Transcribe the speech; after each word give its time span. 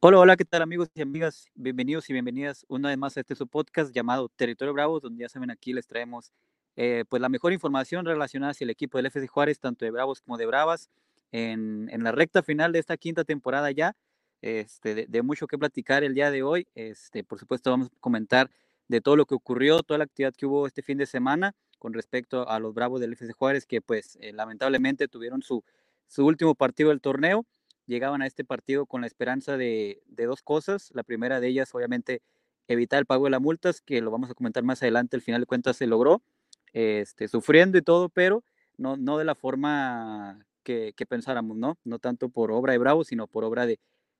Hola, 0.00 0.18
hola, 0.18 0.36
¿qué 0.36 0.44
tal 0.44 0.60
amigos 0.60 0.90
y 0.94 1.00
amigas? 1.00 1.46
Bienvenidos 1.54 2.10
y 2.10 2.12
bienvenidas 2.12 2.66
una 2.68 2.90
vez 2.90 2.98
más 2.98 3.16
a 3.16 3.20
este 3.20 3.34
su 3.34 3.46
podcast 3.46 3.94
llamado 3.94 4.28
Territorio 4.28 4.74
Bravo, 4.74 5.00
donde 5.00 5.22
ya 5.22 5.28
saben 5.30 5.50
aquí 5.50 5.72
les 5.72 5.86
traemos 5.86 6.32
eh, 6.76 7.04
pues 7.08 7.22
la 7.22 7.30
mejor 7.30 7.54
información 7.54 8.04
relacionada 8.04 8.50
hacia 8.50 8.66
el 8.66 8.70
equipo 8.70 8.98
del 8.98 9.06
FC 9.06 9.26
Juárez, 9.26 9.58
tanto 9.58 9.86
de 9.86 9.90
Bravos 9.90 10.20
como 10.20 10.36
de 10.36 10.44
Bravas, 10.44 10.90
en, 11.32 11.88
en 11.90 12.04
la 12.04 12.12
recta 12.12 12.42
final 12.42 12.72
de 12.72 12.78
esta 12.78 12.98
quinta 12.98 13.24
temporada 13.24 13.70
ya, 13.70 13.96
este, 14.42 15.06
de, 15.06 15.22
mucho 15.22 15.46
que 15.46 15.56
platicar 15.56 16.04
el 16.04 16.12
día 16.12 16.30
de 16.30 16.42
hoy. 16.42 16.68
Este, 16.74 17.24
por 17.24 17.38
supuesto 17.38 17.70
vamos 17.70 17.88
a 17.88 17.98
comentar 17.98 18.50
de 18.88 19.00
todo 19.00 19.16
lo 19.16 19.24
que 19.24 19.34
ocurrió, 19.34 19.82
toda 19.82 19.96
la 19.96 20.04
actividad 20.04 20.34
que 20.34 20.44
hubo 20.44 20.66
este 20.66 20.82
fin 20.82 20.98
de 20.98 21.06
semana 21.06 21.54
con 21.78 21.94
respecto 21.94 22.46
a 22.46 22.60
los 22.60 22.74
Bravos 22.74 23.00
del 23.00 23.14
FC 23.14 23.32
Juárez, 23.32 23.64
que 23.64 23.80
pues 23.80 24.18
eh, 24.20 24.34
lamentablemente 24.34 25.08
tuvieron 25.08 25.42
su, 25.42 25.64
su 26.06 26.26
último 26.26 26.54
partido 26.54 26.90
del 26.90 27.00
torneo 27.00 27.46
llegaban 27.86 28.22
a 28.22 28.26
este 28.26 28.44
partido 28.44 28.86
con 28.86 29.00
la 29.00 29.06
esperanza 29.06 29.56
de, 29.56 30.02
de, 30.06 30.26
dos 30.26 30.42
cosas. 30.42 30.90
La 30.94 31.02
primera 31.02 31.40
de 31.40 31.48
ellas, 31.48 31.74
obviamente, 31.74 32.22
evitar 32.68 32.98
el 32.98 33.06
pago 33.06 33.24
de 33.24 33.30
las 33.30 33.40
multas, 33.40 33.80
que 33.80 34.00
lo 34.00 34.10
vamos 34.10 34.30
a 34.30 34.34
comentar 34.34 34.62
más 34.62 34.82
adelante, 34.82 35.16
al 35.16 35.22
final 35.22 35.42
de 35.42 35.46
cuentas 35.46 35.76
se 35.76 35.86
logró, 35.86 36.22
este, 36.72 37.28
sufriendo 37.28 37.78
y 37.78 37.82
todo, 37.82 38.08
pero 38.08 38.44
no, 38.76 38.96
no 38.96 39.18
de 39.18 39.24
la 39.24 39.34
forma 39.34 40.46
que, 40.62 40.92
que, 40.96 41.06
pensáramos, 41.06 41.56
¿no? 41.56 41.78
No 41.84 41.98
tanto 41.98 42.28
por 42.28 42.50
obra 42.50 42.72
de 42.72 42.78
Bravo, 42.78 43.04
sino 43.04 43.26
por 43.26 43.44
obra 43.44 43.66
de, 43.66 43.78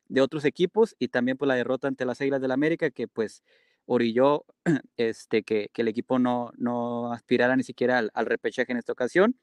de 0.08 0.20
otros 0.20 0.44
equipos 0.44 0.94
y 0.98 1.08
también 1.08 1.36
por 1.36 1.48
la 1.48 1.54
derrota 1.54 1.88
ante 1.88 2.04
las 2.04 2.20
Águilas 2.20 2.40
del 2.40 2.48
la 2.48 2.54
América, 2.54 2.90
que 2.90 3.08
pues 3.08 3.42
orilló 3.86 4.44
este, 4.96 5.42
que, 5.42 5.70
el 5.74 5.88
equipo 5.88 6.18
no, 6.18 6.52
no 6.56 7.12
aspirara 7.12 7.56
ni 7.56 7.62
siquiera 7.62 7.98
al 7.98 8.26
repechaje 8.26 8.72
en 8.72 8.78
esta 8.78 8.92
ocasión. 8.92 9.36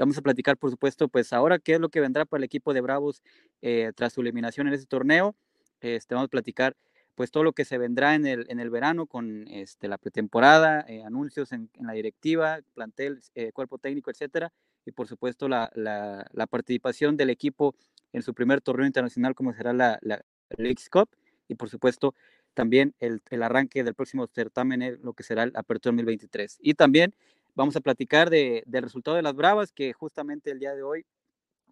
Vamos 0.00 0.16
a 0.16 0.22
platicar, 0.22 0.56
por 0.56 0.70
supuesto, 0.70 1.08
pues 1.08 1.30
ahora 1.34 1.58
qué 1.58 1.74
es 1.74 1.80
lo 1.80 1.90
que 1.90 2.00
vendrá 2.00 2.24
para 2.24 2.38
el 2.38 2.44
equipo 2.44 2.72
de 2.72 2.80
Bravos 2.80 3.22
eh, 3.60 3.92
tras 3.94 4.14
su 4.14 4.22
eliminación 4.22 4.66
en 4.66 4.72
este 4.72 4.86
torneo. 4.86 5.36
Este, 5.82 6.14
vamos 6.14 6.28
a 6.28 6.30
platicar 6.30 6.74
pues 7.14 7.30
todo 7.30 7.44
lo 7.44 7.52
que 7.52 7.66
se 7.66 7.76
vendrá 7.76 8.14
en 8.14 8.26
el, 8.26 8.46
en 8.48 8.60
el 8.60 8.70
verano 8.70 9.06
con 9.06 9.46
este, 9.48 9.88
la 9.88 9.98
pretemporada, 9.98 10.86
eh, 10.88 11.04
anuncios 11.04 11.52
en, 11.52 11.68
en, 11.74 11.86
la 11.86 11.92
directiva, 11.92 12.60
plantel, 12.72 13.20
eh, 13.34 13.52
cuerpo 13.52 13.76
técnico, 13.76 14.10
etcétera, 14.10 14.50
y 14.86 14.92
por 14.92 15.06
supuesto 15.06 15.48
la, 15.48 15.70
la, 15.74 16.26
la, 16.32 16.46
participación 16.46 17.18
del 17.18 17.28
equipo 17.28 17.74
en 18.14 18.22
su 18.22 18.32
primer 18.32 18.62
torneo 18.62 18.86
internacional 18.86 19.34
como 19.34 19.52
será 19.52 19.74
la, 19.74 19.98
la 20.00 20.24
Leagues 20.56 20.88
Cup, 20.88 21.10
y 21.46 21.56
por 21.56 21.68
supuesto 21.68 22.14
también 22.54 22.94
el, 23.00 23.20
el 23.28 23.42
arranque 23.42 23.84
del 23.84 23.94
próximo 23.94 24.26
certamen, 24.28 24.98
lo 25.02 25.12
que 25.12 25.24
será 25.24 25.42
el 25.42 25.52
Apertura 25.56 25.92
2023. 25.92 26.58
Y 26.62 26.72
también 26.72 27.14
vamos 27.54 27.76
a 27.76 27.80
platicar 27.80 28.30
de, 28.30 28.62
del 28.66 28.82
resultado 28.82 29.16
de 29.16 29.22
las 29.22 29.34
Bravas, 29.34 29.72
que 29.72 29.92
justamente 29.92 30.50
el 30.50 30.58
día 30.58 30.74
de 30.74 30.82
hoy, 30.82 31.06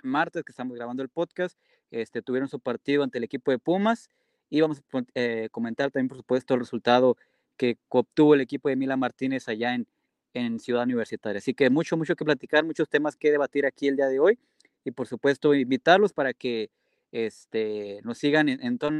martes, 0.03 0.45
que 0.45 0.53
estamos 0.53 0.77
grabando 0.77 1.03
el 1.03 1.09
podcast, 1.09 1.59
este, 1.91 2.23
tuvieron 2.23 2.49
su 2.49 2.61
partido 2.61 3.03
ante 3.03 3.19
el 3.19 3.25
equipo 3.25 3.51
de 3.51 3.59
Pumas 3.59 4.11
y 4.51 4.61
vamos 4.61 4.79
a 4.79 5.03
eh, 5.15 5.49
comentar 5.51 5.91
también, 5.91 6.09
por 6.09 6.19
supuesto, 6.19 6.55
el 6.55 6.61
resultado 6.61 7.17
que 7.57 7.79
obtuvo 7.89 8.35
el 8.35 8.41
equipo 8.41 8.69
de 8.69 8.77
Mila 8.77 8.97
Martínez 8.97 9.49
allá 9.49 9.75
en, 9.75 9.87
en 10.35 10.61
Ciudad 10.61 10.85
Universitaria. 10.85 11.39
Así 11.39 11.55
que 11.55 11.71
mucho, 11.71 11.97
mucho 11.97 12.15
que 12.17 12.25
platicar, 12.25 12.65
muchos 12.65 12.89
temas 12.89 13.17
que 13.17 13.31
debatir 13.31 13.67
aquí 13.67 13.89
el 13.89 13.97
día 13.97 14.07
de 14.07 14.21
hoy 14.21 14.39
y, 14.85 14.91
por 14.93 15.07
supuesto, 15.07 15.55
invitarlos 15.55 16.13
para 16.13 16.33
que 16.33 16.71
este, 17.13 18.01
nos 18.05 18.19
sigan 18.19 18.49
en, 18.49 18.63
en 18.65 18.79
todas 18.79 18.95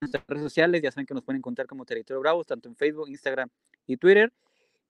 nuestras 0.00 0.24
redes 0.26 0.42
sociales. 0.44 0.80
Ya 0.82 0.92
saben 0.92 1.06
que 1.06 1.14
nos 1.14 1.24
pueden 1.24 1.38
encontrar 1.38 1.66
como 1.66 1.84
Territorio 1.84 2.20
Bravos, 2.20 2.46
tanto 2.46 2.68
en 2.68 2.76
Facebook, 2.76 3.08
Instagram 3.08 3.48
y 3.86 3.96
Twitter. 3.96 4.32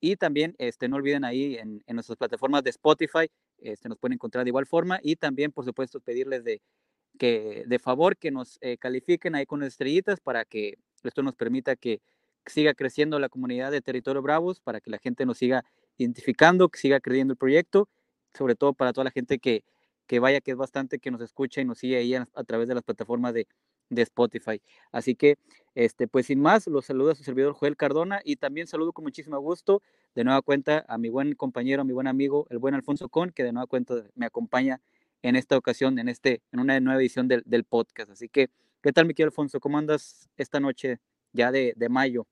Y 0.05 0.17
también 0.17 0.53
este, 0.57 0.89
no 0.89 0.97
olviden 0.97 1.23
ahí 1.23 1.55
en, 1.55 1.81
en, 1.87 1.95
nuestras 1.95 2.17
plataformas 2.17 2.61
de 2.61 2.71
Spotify, 2.71 3.31
este, 3.59 3.87
nos 3.87 3.97
pueden 3.97 4.15
encontrar 4.15 4.43
de 4.43 4.49
igual 4.49 4.65
forma. 4.65 4.99
Y 5.01 5.15
también, 5.15 5.53
por 5.53 5.63
supuesto, 5.63 6.01
pedirles 6.01 6.43
de, 6.43 6.61
que, 7.17 7.63
de 7.65 7.79
favor 7.79 8.17
que 8.17 8.29
nos 8.29 8.57
eh, 8.59 8.77
califiquen 8.77 9.33
ahí 9.33 9.45
con 9.45 9.63
estrellitas 9.63 10.19
para 10.19 10.43
que 10.43 10.77
esto 11.03 11.23
nos 11.23 11.35
permita 11.35 11.77
que 11.77 12.01
siga 12.45 12.73
creciendo 12.73 13.17
la 13.17 13.29
comunidad 13.29 13.71
de 13.71 13.81
Territorio 13.81 14.21
Bravos, 14.21 14.59
para 14.59 14.81
que 14.81 14.91
la 14.91 14.97
gente 14.97 15.25
nos 15.25 15.37
siga 15.37 15.63
identificando, 15.95 16.67
que 16.67 16.79
siga 16.79 16.99
creyendo 16.99 17.31
el 17.31 17.37
proyecto, 17.37 17.87
sobre 18.33 18.55
todo 18.55 18.73
para 18.73 18.91
toda 18.91 19.05
la 19.05 19.11
gente 19.11 19.39
que, 19.39 19.63
que 20.05 20.19
vaya, 20.19 20.41
que 20.41 20.51
es 20.51 20.57
bastante, 20.57 20.99
que 20.99 21.11
nos 21.11 21.21
escucha 21.21 21.61
y 21.61 21.65
nos 21.65 21.77
sigue 21.77 21.95
ahí 21.95 22.13
a, 22.13 22.27
a 22.33 22.43
través 22.43 22.67
de 22.67 22.75
las 22.75 22.83
plataformas 22.83 23.33
de, 23.33 23.47
de 23.89 24.01
Spotify. 24.01 24.61
Así 24.91 25.15
que, 25.15 25.37
este, 25.75 26.07
pues 26.07 26.27
sin 26.27 26.39
más, 26.39 26.67
los 26.67 26.85
saludo 26.85 27.11
a 27.11 27.15
su 27.15 27.23
servidor 27.23 27.53
Joel 27.53 27.77
Cardona 27.77 28.21
y 28.23 28.35
también 28.35 28.67
saludo 28.67 28.93
con 28.93 29.03
muchísimo 29.03 29.39
gusto 29.39 29.81
de 30.15 30.23
nueva 30.23 30.41
cuenta 30.41 30.85
a 30.87 30.97
mi 30.97 31.09
buen 31.09 31.33
compañero, 31.35 31.81
a 31.81 31.85
mi 31.85 31.93
buen 31.93 32.07
amigo, 32.07 32.47
el 32.49 32.59
buen 32.59 32.75
Alfonso 32.75 33.09
Con, 33.09 33.31
que 33.31 33.43
de 33.43 33.51
nueva 33.51 33.67
cuenta 33.67 34.03
me 34.15 34.25
acompaña 34.25 34.81
en 35.23 35.35
esta 35.35 35.57
ocasión, 35.57 35.97
en, 35.99 36.09
este, 36.09 36.41
en 36.51 36.59
una 36.59 36.79
nueva 36.79 36.99
edición 36.99 37.27
del, 37.27 37.43
del 37.45 37.63
podcast. 37.63 38.11
Así 38.11 38.29
que, 38.29 38.49
¿qué 38.81 38.91
tal, 38.91 39.05
mi 39.05 39.13
querido 39.13 39.29
Alfonso? 39.29 39.59
¿Cómo 39.59 39.77
andas 39.77 40.29
esta 40.37 40.59
noche 40.59 40.99
ya 41.31 41.51
de, 41.51 41.73
de 41.75 41.89
mayo? 41.89 42.27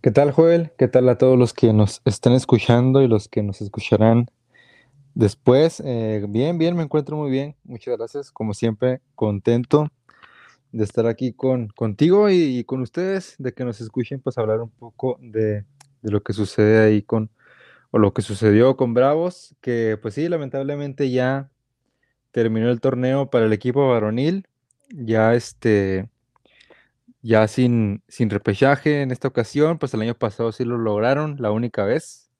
¿Qué 0.00 0.10
tal, 0.10 0.32
Joel? 0.32 0.70
¿Qué 0.78 0.88
tal 0.88 1.08
a 1.10 1.18
todos 1.18 1.38
los 1.38 1.52
que 1.52 1.74
nos 1.74 2.00
están 2.06 2.32
escuchando 2.32 3.02
y 3.02 3.08
los 3.08 3.28
que 3.28 3.42
nos 3.42 3.60
escucharán 3.60 4.30
después? 5.14 5.82
Eh, 5.84 6.24
bien, 6.26 6.56
bien, 6.56 6.74
me 6.74 6.84
encuentro 6.84 7.18
muy 7.18 7.30
bien. 7.30 7.54
Muchas 7.64 7.98
gracias. 7.98 8.30
Como 8.30 8.54
siempre, 8.54 9.02
contento 9.14 9.90
de 10.72 10.84
estar 10.84 11.06
aquí 11.06 11.32
con, 11.32 11.68
contigo 11.68 12.30
y, 12.30 12.64
con 12.64 12.80
ustedes, 12.80 13.34
de 13.38 13.52
que 13.52 13.64
nos 13.64 13.80
escuchen, 13.80 14.20
pues 14.20 14.38
hablar 14.38 14.60
un 14.60 14.70
poco 14.70 15.18
de, 15.20 15.64
de, 16.02 16.10
lo 16.10 16.22
que 16.22 16.32
sucede 16.32 16.80
ahí 16.80 17.02
con, 17.02 17.30
o 17.90 17.98
lo 17.98 18.12
que 18.14 18.22
sucedió 18.22 18.76
con 18.76 18.94
Bravos, 18.94 19.56
que 19.60 19.98
pues 20.00 20.14
sí, 20.14 20.28
lamentablemente 20.28 21.10
ya 21.10 21.50
terminó 22.30 22.70
el 22.70 22.80
torneo 22.80 23.30
para 23.30 23.46
el 23.46 23.52
equipo 23.52 23.88
varonil, 23.88 24.46
ya 24.90 25.34
este, 25.34 26.08
ya 27.22 27.48
sin, 27.48 28.02
sin 28.08 28.30
repechaje 28.30 29.02
en 29.02 29.10
esta 29.10 29.28
ocasión, 29.28 29.78
pues 29.78 29.94
el 29.94 30.02
año 30.02 30.14
pasado 30.14 30.52
sí 30.52 30.64
lo 30.64 30.78
lograron, 30.78 31.36
la 31.38 31.50
única 31.50 31.84
vez. 31.84 32.30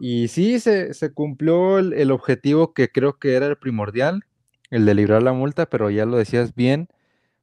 Y 0.00 0.28
sí, 0.28 0.58
se, 0.60 0.94
se 0.94 1.12
cumplió 1.12 1.78
el 1.78 2.10
objetivo 2.12 2.72
que 2.72 2.90
creo 2.90 3.18
que 3.18 3.34
era 3.34 3.46
el 3.46 3.58
primordial, 3.58 4.24
el 4.70 4.86
de 4.86 4.94
librar 4.94 5.22
la 5.22 5.34
multa, 5.34 5.66
pero 5.66 5.90
ya 5.90 6.06
lo 6.06 6.16
decías 6.16 6.54
bien, 6.54 6.88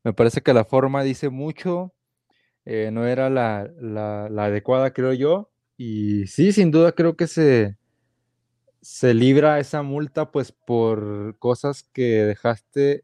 me 0.09 0.13
parece 0.13 0.41
que 0.41 0.55
la 0.55 0.65
forma 0.65 1.03
dice 1.03 1.29
mucho, 1.29 1.93
eh, 2.65 2.89
no 2.91 3.05
era 3.05 3.29
la, 3.29 3.69
la, 3.79 4.45
adecuada, 4.45 4.91
creo 4.91 5.13
yo. 5.13 5.51
Y 5.77 6.25
sí, 6.25 6.51
sin 6.51 6.71
duda 6.71 6.93
creo 6.93 7.15
que 7.15 7.27
se, 7.27 7.77
se 8.81 9.13
libra 9.13 9.59
esa 9.59 9.83
multa 9.83 10.31
pues 10.31 10.51
por 10.51 11.37
cosas 11.37 11.83
que 11.93 12.23
dejaste, 12.25 13.03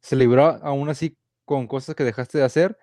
se 0.00 0.16
libró 0.16 0.44
aún 0.64 0.88
así 0.88 1.16
con 1.44 1.68
cosas 1.68 1.94
que 1.94 2.02
dejaste 2.04 2.38
de 2.38 2.44
hacer 2.44 2.76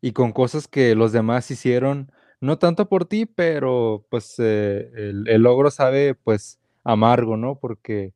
y 0.00 0.12
con 0.12 0.32
cosas 0.32 0.66
que 0.66 0.96
los 0.96 1.12
demás 1.12 1.48
hicieron, 1.52 2.10
no 2.40 2.58
tanto 2.58 2.88
por 2.88 3.04
ti, 3.04 3.26
pero 3.26 4.04
pues 4.10 4.34
eh, 4.38 4.90
el, 4.96 5.28
el 5.28 5.42
logro 5.42 5.70
sabe 5.70 6.16
pues 6.16 6.58
amargo, 6.82 7.36
¿no? 7.36 7.60
Porque, 7.60 8.14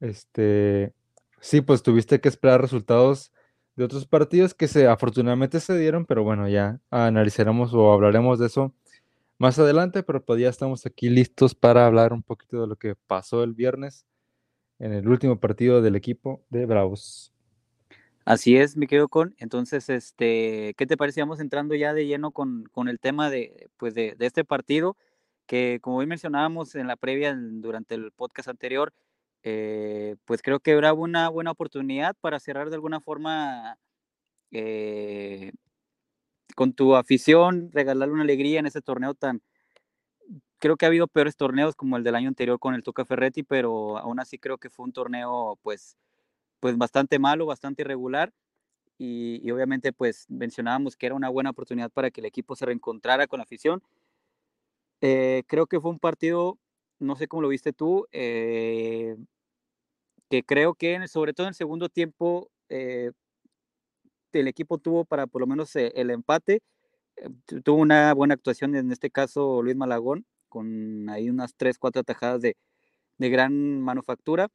este, 0.00 0.94
sí, 1.40 1.60
pues 1.60 1.84
tuviste 1.84 2.20
que 2.20 2.28
esperar 2.28 2.60
resultados 2.60 3.32
de 3.80 3.86
otros 3.86 4.06
partidos 4.06 4.52
que 4.52 4.68
se 4.68 4.86
afortunadamente 4.86 5.58
se 5.58 5.74
dieron, 5.78 6.04
pero 6.04 6.22
bueno, 6.22 6.46
ya 6.46 6.80
analizaremos 6.90 7.72
o 7.72 7.94
hablaremos 7.94 8.38
de 8.38 8.46
eso 8.46 8.74
más 9.38 9.58
adelante, 9.58 10.02
pero 10.02 10.22
pues 10.22 10.38
ya 10.38 10.50
estamos 10.50 10.84
aquí 10.84 11.08
listos 11.08 11.54
para 11.54 11.86
hablar 11.86 12.12
un 12.12 12.22
poquito 12.22 12.60
de 12.60 12.66
lo 12.66 12.76
que 12.76 12.94
pasó 12.94 13.42
el 13.42 13.54
viernes 13.54 14.04
en 14.78 14.92
el 14.92 15.08
último 15.08 15.40
partido 15.40 15.80
del 15.80 15.96
equipo 15.96 16.44
de 16.50 16.66
Bravos. 16.66 17.32
Así 18.26 18.58
es, 18.58 18.76
mi 18.76 18.86
querido 18.86 19.08
Con. 19.08 19.34
Entonces, 19.38 19.88
este, 19.88 20.74
¿qué 20.76 20.86
te 20.86 20.98
parece? 20.98 21.22
Vamos 21.22 21.40
entrando 21.40 21.74
ya 21.74 21.94
de 21.94 22.06
lleno 22.06 22.32
con, 22.32 22.64
con 22.72 22.86
el 22.86 23.00
tema 23.00 23.30
de, 23.30 23.70
pues 23.78 23.94
de, 23.94 24.14
este 24.20 24.44
partido, 24.44 24.98
que 25.46 25.78
como 25.80 26.00
bien 26.00 26.10
mencionábamos 26.10 26.74
en 26.74 26.86
la 26.86 26.96
previa, 26.96 27.34
durante 27.34 27.94
el 27.94 28.12
podcast 28.12 28.50
anterior, 28.50 28.92
eh, 29.42 30.16
pues 30.24 30.42
creo 30.42 30.60
que 30.60 30.72
era 30.72 30.92
una 30.92 31.28
buena 31.28 31.50
oportunidad 31.52 32.16
para 32.20 32.40
cerrar 32.40 32.70
de 32.70 32.76
alguna 32.76 33.00
forma 33.00 33.78
eh, 34.52 35.52
con 36.54 36.72
tu 36.72 36.96
afición, 36.96 37.70
regalarle 37.72 38.14
una 38.14 38.22
alegría 38.22 38.60
en 38.60 38.66
ese 38.66 38.82
torneo 38.82 39.14
tan... 39.14 39.42
Creo 40.58 40.76
que 40.76 40.84
ha 40.84 40.88
habido 40.88 41.08
peores 41.08 41.36
torneos 41.36 41.74
como 41.74 41.96
el 41.96 42.04
del 42.04 42.14
año 42.14 42.28
anterior 42.28 42.58
con 42.58 42.74
el 42.74 42.82
Tuca 42.82 43.04
Ferretti, 43.06 43.42
pero 43.42 43.96
aún 43.98 44.20
así 44.20 44.38
creo 44.38 44.58
que 44.58 44.68
fue 44.68 44.84
un 44.84 44.92
torneo 44.92 45.58
pues, 45.62 45.96
pues 46.60 46.76
bastante 46.78 47.18
malo, 47.18 47.46
bastante 47.46 47.82
irregular. 47.82 48.32
Y, 48.98 49.40
y 49.42 49.50
obviamente 49.52 49.92
pues 49.92 50.26
mencionábamos 50.30 50.96
que 50.96 51.06
era 51.06 51.14
una 51.14 51.30
buena 51.30 51.50
oportunidad 51.50 51.90
para 51.90 52.10
que 52.10 52.20
el 52.20 52.26
equipo 52.26 52.56
se 52.56 52.66
reencontrara 52.66 53.26
con 53.26 53.38
la 53.38 53.44
afición. 53.44 53.82
Eh, 55.00 55.44
creo 55.46 55.66
que 55.66 55.80
fue 55.80 55.90
un 55.90 55.98
partido 55.98 56.58
no 57.00 57.16
sé 57.16 57.28
cómo 57.28 57.42
lo 57.42 57.48
viste 57.48 57.72
tú, 57.72 58.06
eh, 58.12 59.16
que 60.28 60.44
creo 60.44 60.74
que 60.74 61.08
sobre 61.08 61.32
todo 61.32 61.46
en 61.46 61.50
el 61.50 61.54
segundo 61.54 61.88
tiempo 61.88 62.50
eh, 62.68 63.10
el 64.32 64.48
equipo 64.48 64.78
tuvo 64.78 65.04
para 65.04 65.26
por 65.26 65.40
lo 65.40 65.46
menos 65.46 65.74
eh, 65.76 65.92
el 65.96 66.10
empate, 66.10 66.62
tuvo 67.64 67.76
una 67.80 68.14
buena 68.14 68.34
actuación 68.34 68.76
en 68.76 68.92
este 68.92 69.10
caso 69.10 69.62
Luis 69.62 69.76
Malagón, 69.76 70.26
con 70.48 71.08
ahí 71.08 71.30
unas 71.30 71.54
tres, 71.56 71.78
cuatro 71.78 72.00
atajadas 72.00 72.40
de, 72.42 72.56
de 73.18 73.30
gran 73.30 73.80
manufactura. 73.80 74.48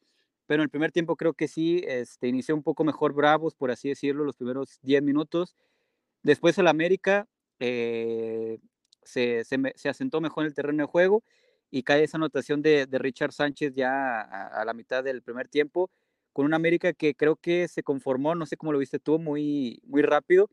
pero 0.48 0.62
en 0.62 0.66
el 0.66 0.70
primer 0.70 0.92
tiempo 0.92 1.16
creo 1.16 1.34
que 1.34 1.48
sí, 1.48 1.84
este, 1.88 2.28
inició 2.28 2.56
un 2.56 2.64
poco 2.64 2.84
mejor 2.84 3.14
Bravos, 3.14 3.56
por 3.56 3.72
así 3.72 3.90
decirlo, 3.90 4.26
los 4.26 4.36
primeros 4.36 4.80
10 4.84 5.04
minutos. 5.04 5.56
Después 6.24 6.58
el 6.58 6.68
América 6.68 7.28
eh, 7.60 8.60
se, 9.04 9.44
se, 9.46 9.90
asentó 9.90 10.22
mejor 10.22 10.44
en 10.44 10.48
el 10.48 10.56
terreno 10.56 10.84
de 10.84 10.88
juego 10.88 11.24
y 11.72 11.84
cae 11.84 12.04
esa 12.04 12.18
anotación 12.18 12.62
de, 12.62 12.86
de 12.86 13.00
Richard 13.00 13.32
Sánchez 13.32 13.74
ya 13.76 14.22
a, 14.22 14.66
la 14.66 14.74
mitad 14.74 15.04
del 15.04 15.22
primer 15.22 15.48
tiempo, 15.48 15.90
con 16.34 16.46
una 16.46 16.56
América 16.56 16.94
que 16.94 17.16
creo 17.16 17.36
que 17.36 17.68
se 17.68 17.84
conformó, 17.84 18.36
no 18.36 18.46
sé 18.46 18.58
cómo 18.58 18.72
lo 18.72 18.80
viste 18.80 19.00
tú, 19.00 19.20
muy, 19.20 19.82
muy 19.86 20.02
rápido. 20.02 20.50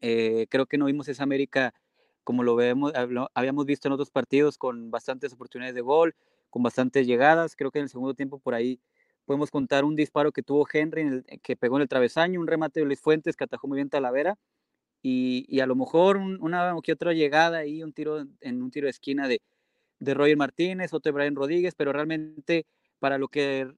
Eh, 0.00 0.46
creo 0.48 0.66
que 0.66 0.78
no 0.78 0.86
vimos 0.86 1.08
esa 1.08 1.22
América 1.22 1.74
como 2.24 2.42
lo 2.42 2.54
vemos, 2.54 2.92
habíamos 3.34 3.66
visto 3.66 3.88
en 3.88 3.92
otros 3.92 4.10
partidos 4.10 4.56
con 4.58 4.90
bastantes 4.90 5.32
oportunidades 5.32 5.74
de 5.74 5.80
gol, 5.80 6.14
con 6.50 6.62
bastantes 6.62 7.06
llegadas. 7.06 7.56
Creo 7.56 7.70
que 7.70 7.80
en 7.80 7.84
el 7.84 7.88
segundo 7.88 8.14
tiempo 8.14 8.38
por 8.38 8.54
ahí 8.54 8.80
podemos 9.24 9.50
contar 9.50 9.84
un 9.84 9.96
disparo 9.96 10.32
que 10.32 10.42
tuvo 10.42 10.66
Henry, 10.72 11.24
que 11.42 11.56
pegó 11.56 11.76
en 11.76 11.82
el 11.82 11.88
travesaño, 11.88 12.40
un 12.40 12.46
remate 12.46 12.80
de 12.80 12.86
Luis 12.86 13.00
Fuentes 13.00 13.36
que 13.36 13.44
atajó 13.44 13.66
muy 13.66 13.76
bien 13.76 13.90
Talavera, 13.90 14.38
y, 15.02 15.46
y 15.48 15.60
a 15.60 15.66
lo 15.66 15.74
mejor 15.74 16.16
una 16.16 16.76
o 16.76 16.82
que 16.82 16.92
otra 16.92 17.12
llegada 17.12 17.66
y 17.66 17.82
un 17.82 17.92
tiro 17.92 18.24
en 18.40 18.62
un 18.62 18.70
tiro 18.70 18.86
de 18.86 18.90
esquina 18.90 19.26
de, 19.26 19.42
de 20.02 20.14
Roger 20.14 20.36
Martínez, 20.36 20.92
otro 20.92 21.10
de 21.10 21.14
Brian 21.14 21.36
Rodríguez, 21.36 21.74
pero 21.76 21.92
realmente 21.92 22.66
para 22.98 23.18
lo 23.18 23.28
que 23.28 23.72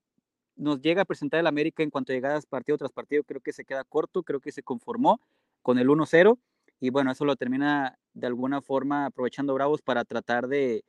nos 0.57 0.81
llega 0.81 1.03
a 1.03 1.05
presentar 1.05 1.41
el 1.41 1.47
América 1.47 1.83
en 1.83 1.91
cuanto 1.91 2.13
a 2.13 2.15
llegadas 2.15 2.47
partido 2.47 2.79
tras 2.79 2.93
partido, 2.93 3.25
creo 3.25 3.43
que 3.43 3.53
se 3.53 3.65
queda 3.65 3.85
corto, 3.85 4.23
creo 4.23 4.41
que 4.41 4.51
se 4.51 4.63
conformó 4.63 5.21
con 5.61 5.79
el 5.79 5.89
1-0 5.89 6.39
y 6.81 6.91
bueno, 6.91 7.13
eso 7.13 7.27
lo 7.27 7.37
termina 7.37 7.99
de 8.15 8.27
alguna 8.27 8.63
forma 8.63 9.07
aprovechando 9.07 9.53
Bravos 9.53 9.83
para 9.83 10.05
tratar 10.05 10.49
de, 10.49 10.85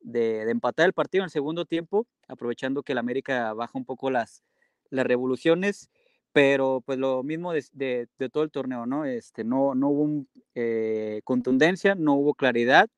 de, 0.00 0.50
empatar 0.50 0.86
el 0.86 0.92
partido 0.92 1.22
en 1.22 1.26
el 1.26 1.30
segundo 1.30 1.64
tiempo, 1.64 2.06
aprovechando 2.26 2.82
que 2.82 2.92
el 2.92 2.98
América 2.98 3.52
baja 3.52 3.78
un 3.78 3.84
poco 3.84 4.10
las, 4.10 4.42
las 4.90 5.06
revoluciones, 5.06 5.90
pero 6.32 6.82
pues 6.84 6.98
lo 6.98 7.22
mismo 7.22 7.52
de, 7.52 7.64
de, 7.72 8.28
todo 8.30 8.42
el 8.42 8.50
torneo, 8.50 8.86
¿no? 8.86 9.04
Este, 9.04 9.44
no, 9.44 9.74
no 9.74 9.88
hubo 9.90 10.26
eh, 10.54 11.20
contundencia, 11.24 11.94
no 11.94 12.14
hubo 12.14 12.34
claridad, 12.34 12.88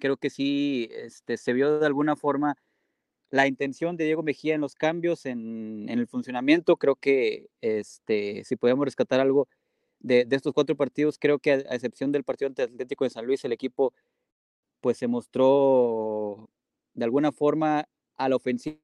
creo 0.00 0.16
que 0.16 0.30
sí 0.30 0.88
este, 0.92 1.36
se 1.36 1.52
vio 1.52 1.78
de 1.78 1.86
alguna 1.86 2.16
forma 2.16 2.56
la 3.30 3.46
intención 3.46 3.96
de 3.96 4.04
Diego 4.04 4.22
Mejía 4.22 4.54
en 4.56 4.60
los 4.60 4.74
cambios, 4.74 5.26
en, 5.26 5.88
en 5.88 5.98
el 5.98 6.08
funcionamiento, 6.08 6.76
creo 6.76 6.96
que 6.96 7.48
este, 7.60 8.44
si 8.44 8.56
podemos 8.56 8.84
rescatar 8.84 9.20
algo 9.20 9.48
de, 10.00 10.26
estos 10.30 10.52
cuatro 10.54 10.76
partidos, 10.76 11.18
creo 11.18 11.38
que 11.38 11.52
a, 11.52 11.56
a 11.56 11.74
excepción 11.76 12.12
del 12.12 12.24
partido 12.24 12.48
ante 12.48 12.62
Atlético 12.62 13.04
de 13.04 13.10
San 13.10 13.26
Luis, 13.26 13.44
el 13.44 13.52
equipo 13.52 13.94
pues 14.80 14.98
se 14.98 15.08
mostró 15.08 16.50
de 16.94 17.04
alguna 17.04 17.32
forma 17.32 17.88
a 18.16 18.28
la 18.28 18.36
ofensiva 18.36 18.80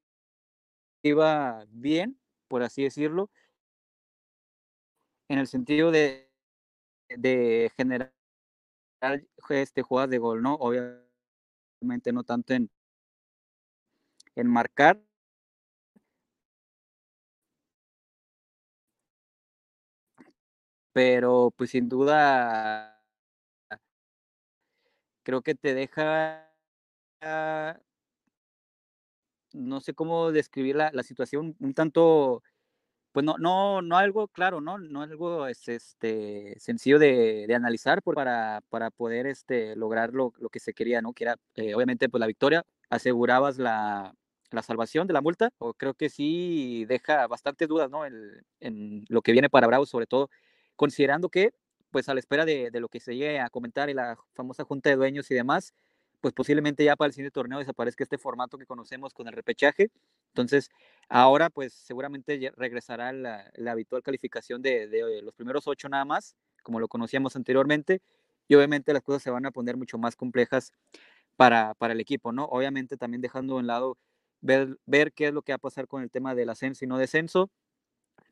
bien, 1.71 2.19
por 2.49 2.63
así 2.63 2.83
decirlo, 2.83 3.31
en 5.29 5.39
el 5.39 5.47
sentido 5.47 5.91
de, 5.91 6.31
de 7.09 7.71
generar 7.77 8.13
este, 9.51 9.83
jugadas 9.83 10.11
de 10.11 10.19
gol, 10.19 10.43
¿no? 10.43 10.55
Obviamente 10.55 11.06
no 12.13 12.25
tanto 12.25 12.55
en, 12.55 12.71
en 14.37 14.47
marcar, 14.49 15.01
pero 20.93 21.53
pues 21.57 21.71
sin 21.71 21.89
duda 21.89 23.03
creo 25.23 25.43
que 25.43 25.55
te 25.55 25.75
deja, 25.75 26.49
no 29.53 29.81
sé 29.81 29.95
cómo 29.95 30.33
describir 30.33 30.77
la, 30.77 30.91
la 30.93 31.03
situación, 31.03 31.57
un 31.61 31.75
tanto, 31.75 32.43
pues 33.17 33.25
no, 33.25 33.37
no, 33.39 33.81
no 33.81 33.97
algo 33.97 34.29
claro, 34.29 34.61
¿no? 34.61 34.77
No 34.77 35.01
algo 35.01 35.47
es, 35.47 35.69
este, 35.69 36.55
sencillo 36.59 36.99
de, 36.99 37.47
de 37.49 37.55
analizar 37.55 38.03
para, 38.03 38.63
para 38.69 38.91
poder 38.91 39.27
este, 39.27 39.75
lograr 39.75 40.13
lo, 40.13 40.35
lo, 40.39 40.51
que 40.51 40.61
se 40.61 40.75
quería, 40.75 41.01
¿no? 41.01 41.15
Que 41.15 41.25
era, 41.25 41.37
eh, 41.55 41.75
obviamente, 41.75 42.11
pues 42.11 42.21
la 42.21 42.27
victoria, 42.27 42.63
asegurabas 42.91 43.57
la, 43.57 44.15
la 44.51 44.63
salvación 44.63 45.07
de 45.07 45.15
la 45.15 45.23
multa, 45.23 45.49
o 45.57 45.73
creo 45.73 45.95
que 45.95 46.11
sí 46.11 46.85
deja 46.89 47.27
bastantes 47.27 47.67
dudas, 47.69 47.89
¿no? 47.89 48.05
En 48.05 49.07
lo 49.09 49.23
que 49.23 49.33
viene 49.33 49.49
para 49.49 49.67
Bravo, 49.67 49.87
sobre 49.87 50.07
todo 50.07 50.29
considerando 50.77 51.31
que 51.31 51.55
pues 51.91 52.11
a 52.11 52.13
la 52.13 52.21
espera 52.21 52.45
de, 52.45 52.71
de, 52.71 52.81
lo 52.81 52.91
que 52.91 53.01
se 53.01 53.17
llegue 53.17 53.41
a 53.41 53.49
comentar 53.49 53.89
en 53.89 53.97
la 53.97 54.19
famosa 54.35 54.65
junta 54.65 54.91
de 54.91 54.97
dueños 54.97 55.31
y 55.31 55.35
demás, 55.35 55.73
pues 56.27 56.35
posiblemente 56.35 56.83
ya 56.83 56.97
para 56.97 57.07
el 57.07 57.13
siguiente 57.13 57.33
torneo 57.33 57.61
desaparezca 57.61 58.03
este 58.03 58.19
formato 58.19 58.59
que 58.59 58.67
conocemos 58.67 59.15
con 59.15 59.29
el 59.29 59.33
repechaje. 59.33 59.93
Entonces, 60.31 60.71
ahora 61.09 61.51
pues 61.51 61.73
seguramente 61.73 62.53
regresará 62.57 63.13
la, 63.13 63.49
habitual 63.71 64.03
calificación 64.03 64.61
de, 64.61 64.89
de, 64.89 65.23
los 65.23 65.37
primeros 65.37 65.69
ocho 65.69 65.89
nada 65.89 66.05
más, 66.05 66.35
como 66.65 66.81
lo 66.81 66.89
conocíamos 66.89 67.37
anteriormente, 67.37 68.03
y 68.49 68.57
obviamente 68.57 68.93
las 68.93 69.05
cosas 69.05 69.23
se 69.23 69.31
van 69.31 69.47
a 69.47 69.53
poner 69.53 69.77
mucho 69.77 69.99
más 69.99 70.17
complejas 70.17 70.73
para, 71.37 71.75
para 71.75 71.93
el 71.93 72.01
equipo, 72.01 72.33
¿no? 72.33 72.47
Obviamente 72.47 72.97
también 72.97 73.21
dejando 73.21 73.61
en 73.61 73.69
lado 73.69 73.97
ver, 74.41 74.81
ver 74.85 75.13
qué 75.13 75.29
es 75.29 75.33
lo 75.33 75.43
que 75.43 75.53
va 75.53 75.59
a 75.59 75.59
pasar 75.59 75.87
con 75.87 76.03
el 76.03 76.11
tema 76.11 76.35
del 76.35 76.51
ascenso 76.51 76.85
y 76.85 76.89
no 76.89 76.99
descenso, 76.99 77.51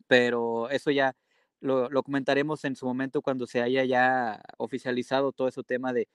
pero 0.09 0.69
eso 0.71 0.91
ya 0.91 1.15
lo, 1.61 1.89
lo, 1.91 2.03
comentaremos 2.03 2.65
en 2.65 2.75
su 2.75 2.87
momento 2.87 3.23
cuando 3.23 3.47
se 3.47 3.63
haya 3.63 3.85
ya 3.85 4.43
oficializado 4.59 5.31
todo 5.31 5.47
ese 5.47 5.63
tema 5.63 5.93
de 5.93 6.09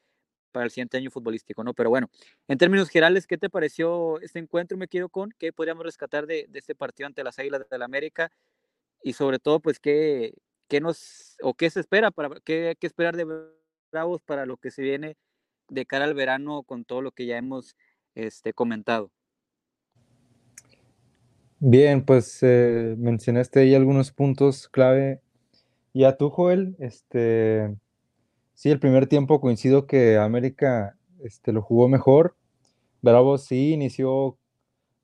para 0.51 0.65
el 0.65 0.71
siguiente 0.71 0.97
año 0.97 1.11
futbolístico, 1.11 1.63
¿no? 1.63 1.73
Pero 1.73 1.89
bueno, 1.89 2.09
en 2.47 2.57
términos 2.57 2.89
generales, 2.89 3.27
¿qué 3.27 3.37
te 3.37 3.49
pareció 3.49 4.19
este 4.21 4.39
encuentro? 4.39 4.77
Me 4.77 4.87
quedo 4.87 5.09
con 5.09 5.31
qué 5.37 5.53
podríamos 5.53 5.85
rescatar 5.85 6.27
de, 6.27 6.45
de 6.49 6.59
este 6.59 6.75
partido 6.75 7.07
ante 7.07 7.23
las 7.23 7.39
Águilas 7.39 7.67
de 7.69 7.77
la 7.77 7.85
América 7.85 8.31
y 9.03 9.13
sobre 9.13 9.39
todo, 9.39 9.59
pues, 9.59 9.79
qué, 9.79 10.33
qué 10.69 10.79
nos 10.79 11.35
o 11.41 11.53
qué 11.53 11.69
se 11.69 11.81
espera 11.81 12.11
para 12.11 12.39
qué, 12.45 12.77
qué 12.79 12.87
esperar 12.87 13.17
de 13.17 13.25
Bravos 13.91 14.21
para 14.21 14.45
lo 14.45 14.57
que 14.57 14.71
se 14.71 14.83
viene 14.83 15.17
de 15.67 15.85
cara 15.85 16.05
al 16.05 16.13
verano 16.13 16.63
con 16.63 16.85
todo 16.85 17.01
lo 17.01 17.11
que 17.11 17.25
ya 17.25 17.37
hemos 17.37 17.75
este, 18.15 18.53
comentado. 18.53 19.11
Bien, 21.59 22.05
pues 22.05 22.39
eh, 22.41 22.95
mencionaste 22.97 23.59
ahí 23.59 23.75
algunos 23.75 24.11
puntos 24.11 24.69
clave 24.69 25.21
y 25.91 26.05
a 26.05 26.15
tú, 26.15 26.29
Joel, 26.29 26.75
este, 26.79 27.75
sí, 28.59 28.69
el 28.69 28.79
primer 28.81 29.07
tiempo 29.07 29.39
coincido 29.39 29.87
que 29.87 30.17
América 30.17 30.97
este, 31.23 31.53
lo 31.53 31.61
jugó 31.61 31.87
mejor. 31.87 32.35
Bravo 33.01 33.37
sí 33.37 33.71
inició 33.71 34.37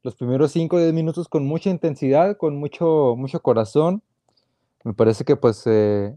los 0.04 0.16
primeros 0.16 0.52
5 0.52 0.76
o 0.76 0.80
10 0.80 0.94
minutos 0.94 1.30
con 1.30 1.46
mucha 1.46 1.70
intensidad, 1.70 2.36
con 2.36 2.58
mucho, 2.58 3.16
mucho 3.18 3.42
corazón. 3.42 4.04
Me 4.84 4.94
parece 4.94 5.24
que 5.24 5.38
pues 5.38 5.64
eh, 5.68 6.14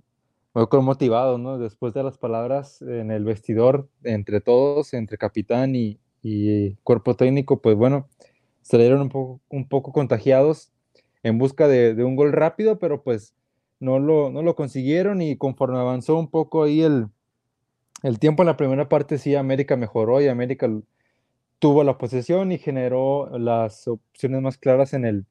motivado, 0.83 1.38
¿no? 1.38 1.59
Después 1.59 1.95
de 1.95 2.02
las 2.02 2.18
palabras 2.18 2.83
en 2.83 3.12
el 3.12 3.23
vestidor, 3.23 3.88
entre 4.02 4.40
todos, 4.40 4.92
entre 4.92 5.16
capitán 5.16 5.76
y, 5.76 6.00
y 6.25 6.75
cuerpo 6.83 7.14
técnico, 7.14 7.62
pues 7.62 7.76
bueno, 7.76 8.09
salieron 8.62 9.00
un 9.00 9.11
poco, 9.11 9.40
un 9.49 9.68
poco 9.68 9.92
contagiados 9.92 10.73
en 11.23 11.38
busca 11.38 11.68
de, 11.68 11.95
de 11.95 12.02
un 12.02 12.16
gol 12.16 12.33
rápido, 12.33 12.80
pero 12.80 13.04
pues 13.04 13.37
no 13.78 14.00
lo, 14.00 14.33
no 14.33 14.42
lo 14.42 14.57
consiguieron 14.57 15.23
y 15.23 15.37
conforme 15.37 15.78
avanzó 15.78 16.18
un 16.18 16.28
poco 16.28 16.64
ahí 16.64 16.83
el, 16.83 17.11
el 18.02 18.19
tiempo 18.19 18.43
en 18.43 18.47
la 18.47 18.57
primera 18.57 18.88
parte, 18.88 19.19
sí, 19.19 19.35
América 19.35 19.76
mejoró 19.76 20.21
y 20.21 20.28
América 20.28 20.69
tuvo 21.59 21.85
la 21.85 21.99
posesión 21.99 22.52
y 22.52 22.59
generó 22.59 23.37
las 23.38 23.88
opciones 23.88 24.40
más 24.43 24.59
claras 24.59 24.95
en 24.95 25.05
el, 25.05 25.26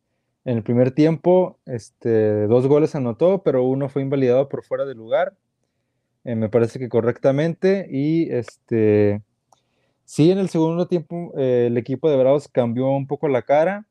en 0.45 0.57
el 0.57 0.63
primer 0.63 0.91
tiempo. 0.91 1.59
Este, 1.65 2.47
dos 2.47 2.67
goles 2.67 2.95
anotó, 2.95 3.43
pero 3.43 3.63
uno 3.63 3.89
fue 3.89 4.01
invalidado 4.01 4.50
por 4.50 4.63
fuera 4.63 4.86
de 4.86 4.95
lugar. 4.95 5.36
Eh, 6.25 6.36
me 6.36 6.50
parece 6.50 6.79
que 6.79 6.89
correctamente. 6.89 7.88
Y 7.89 8.29
este, 8.31 9.21
sí, 10.03 10.31
en 10.31 10.39
el 10.39 10.50
segundo 10.50 10.88
tiempo 10.88 11.33
eh, 11.38 11.67
el 11.67 11.77
equipo 11.77 12.09
de 12.09 12.17
Bravos 12.17 12.50
cambió 12.50 12.89
un 12.89 13.07
poco 13.07 13.29
la 13.29 13.43
cara. 13.43 13.88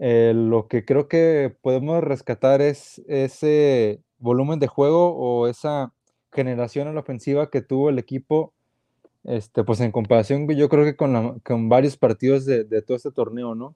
Eh, 0.00 0.32
lo 0.34 0.68
que 0.68 0.84
creo 0.84 1.08
que 1.08 1.56
podemos 1.60 2.04
rescatar 2.04 2.60
es 2.60 3.02
ese 3.08 4.00
volumen 4.18 4.60
de 4.60 4.68
juego 4.68 5.16
o 5.16 5.48
esa 5.48 5.92
generación 6.32 6.88
en 6.88 6.94
la 6.94 7.00
ofensiva 7.00 7.50
que 7.50 7.62
tuvo 7.62 7.90
el 7.90 7.98
equipo, 7.98 8.52
este, 9.24 9.64
pues 9.64 9.80
en 9.80 9.92
comparación 9.92 10.48
yo 10.48 10.68
creo 10.68 10.84
que 10.84 10.96
con, 10.96 11.12
la, 11.12 11.36
con 11.44 11.68
varios 11.68 11.96
partidos 11.96 12.44
de, 12.44 12.64
de, 12.64 12.82
todo 12.82 12.96
este 12.96 13.10
torneo, 13.10 13.54
¿no? 13.54 13.74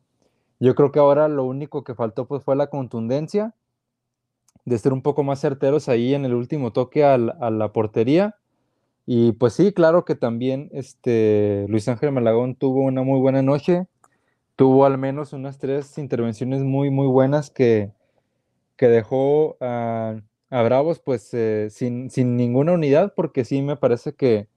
Yo 0.61 0.75
creo 0.75 0.93
que 0.93 0.99
ahora 0.99 1.29
lo 1.29 1.45
único 1.45 1.83
que 1.85 1.95
faltó 1.95 2.27
pues 2.27 2.43
fue 2.45 2.55
la 2.57 2.69
contundencia 2.69 3.55
de 4.65 4.79
ser 4.79 4.93
un 4.93 5.03
poco 5.03 5.25
más 5.25 5.41
certeros 5.41 5.89
ahí 5.89 6.15
en 6.15 6.25
el 6.25 6.35
último 6.35 6.73
toque 6.73 7.05
a 7.05 7.19
la, 7.19 7.33
a 7.41 7.51
la 7.51 7.73
portería. 7.73 8.37
Y 9.05 9.33
pues 9.33 9.55
sí, 9.55 9.73
claro 9.73 10.05
que 10.05 10.15
también 10.15 10.71
este, 10.73 11.67
Luis 11.69 11.89
Ángel 11.89 12.13
Malagón 12.13 12.55
tuvo 12.55 12.83
una 12.83 13.03
muy 13.03 13.19
buena 13.19 13.43
noche, 13.43 13.87
tuvo 14.55 14.85
al 14.85 14.99
menos 14.99 15.33
unas 15.33 15.59
tres 15.59 15.99
intervenciones 15.99 16.63
muy, 16.63 16.91
muy 16.91 17.09
buenas 17.09 17.51
que, 17.51 17.91
que 18.77 18.87
dejó 18.87 19.57
a, 19.61 20.21
a 20.53 20.63
Bravos 20.63 21.01
pues 21.01 21.33
eh, 21.33 21.69
sin, 21.71 22.11
sin, 22.11 22.37
ninguna 22.37 22.73
unidad, 22.73 23.15
porque 23.17 23.45
sí 23.45 23.63
me 23.63 23.77
parece 23.77 24.13
que, 24.13 24.49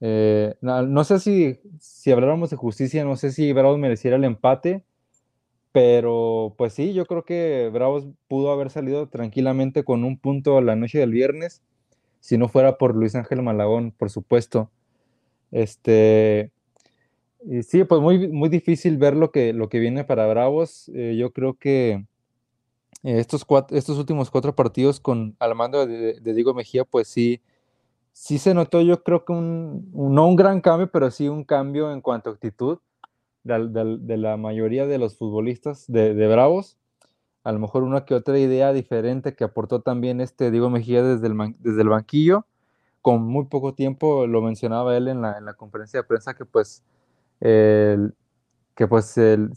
eh, 0.00 0.54
no, 0.62 0.82
no, 0.82 1.04
sé 1.04 1.20
si, 1.20 1.60
si 1.78 2.10
habláramos 2.10 2.48
de 2.48 2.56
justicia, 2.56 3.04
no 3.04 3.14
sé 3.16 3.30
si 3.30 3.52
Bravos 3.52 3.78
mereciera 3.78 4.16
el 4.16 4.24
empate, 4.24 4.84
pero 5.70 6.54
pues 6.56 6.72
sí, 6.72 6.94
yo 6.94 7.04
creo 7.04 7.24
que 7.24 7.70
Bravos 7.70 8.06
pudo 8.26 8.50
haber 8.52 8.70
salido 8.70 9.08
tranquilamente 9.08 9.84
con 9.84 10.02
un 10.02 10.18
punto 10.18 10.62
la 10.62 10.76
noche 10.76 10.98
del 10.98 11.12
viernes, 11.12 11.62
si 12.20 12.38
no 12.38 12.48
fuera 12.48 12.78
por 12.78 12.96
Luis 12.96 13.14
Ángel 13.14 13.42
Malagón, 13.42 13.92
por 13.92 14.08
supuesto. 14.08 14.70
Este, 15.50 16.52
y 17.44 17.62
sí, 17.64 17.84
pues 17.84 18.00
muy, 18.00 18.28
muy 18.28 18.48
difícil 18.48 18.96
ver 18.96 19.14
lo 19.14 19.30
que, 19.30 19.52
lo 19.52 19.68
que 19.68 19.78
viene 19.78 20.04
para 20.04 20.26
Bravos. 20.26 20.90
Eh, 20.94 21.16
yo 21.18 21.32
creo 21.34 21.54
que 21.58 22.06
estos, 23.02 23.46
estos 23.70 23.98
últimos 23.98 24.30
cuatro 24.30 24.54
partidos 24.54 25.00
con 25.00 25.36
al 25.38 25.54
mando 25.54 25.86
de, 25.86 26.20
Diego 26.20 26.54
Mejía, 26.54 26.84
pues 26.84 27.08
sí, 27.08 27.40
sí 28.12 28.38
se 28.38 28.54
notó, 28.54 28.80
yo 28.80 29.02
creo 29.02 29.24
que 29.24 29.32
un, 29.32 29.90
no 29.92 30.26
un 30.26 30.36
gran 30.36 30.60
cambio, 30.60 30.90
pero 30.90 31.10
sí 31.10 31.28
un 31.28 31.44
cambio 31.44 31.92
en 31.92 32.00
cuanto 32.00 32.30
a 32.30 32.32
actitud 32.32 32.78
de, 33.44 34.16
la 34.16 34.36
mayoría 34.36 34.86
de 34.86 34.98
los 34.98 35.16
futbolistas 35.16 35.84
de, 35.88 36.26
Bravos. 36.26 36.76
A 37.44 37.52
lo 37.52 37.60
mejor 37.60 37.82
una 37.82 38.04
que 38.04 38.14
otra 38.14 38.38
idea 38.38 38.72
diferente 38.72 39.34
que 39.34 39.44
aportó 39.44 39.80
también 39.80 40.20
este 40.20 40.50
Diego 40.50 40.68
Mejía 40.68 41.02
desde 41.02 41.28
el, 41.28 41.54
desde 41.60 41.82
el 41.82 41.88
banquillo. 41.88 42.44
Con 43.00 43.22
muy 43.22 43.46
poco 43.46 43.74
tiempo, 43.74 44.26
lo 44.26 44.42
mencionaba 44.42 44.96
él 44.96 45.08
en 45.08 45.22
la, 45.22 45.38
en 45.38 45.44
la 45.44 45.54
conferencia 45.54 46.00
de 46.00 46.04
prensa, 46.04 46.34
que 46.34 46.44
pues, 46.44 46.82
el, 47.40 48.12
que 48.74 48.86
pues 48.86 49.16
el, 49.16 49.52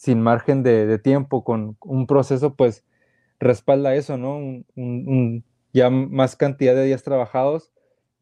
sin 0.00 0.22
margen 0.22 0.62
de, 0.62 0.98
tiempo, 0.98 1.44
con 1.44 1.76
un 1.80 2.06
proceso, 2.06 2.54
pues 2.54 2.86
respalda 3.38 3.94
eso, 3.94 4.16
¿no? 4.16 4.36
Un, 4.74 5.44
ya 5.74 5.90
más 5.90 6.36
cantidad 6.36 6.74
de 6.74 6.86
días 6.86 7.02
trabajados 7.02 7.70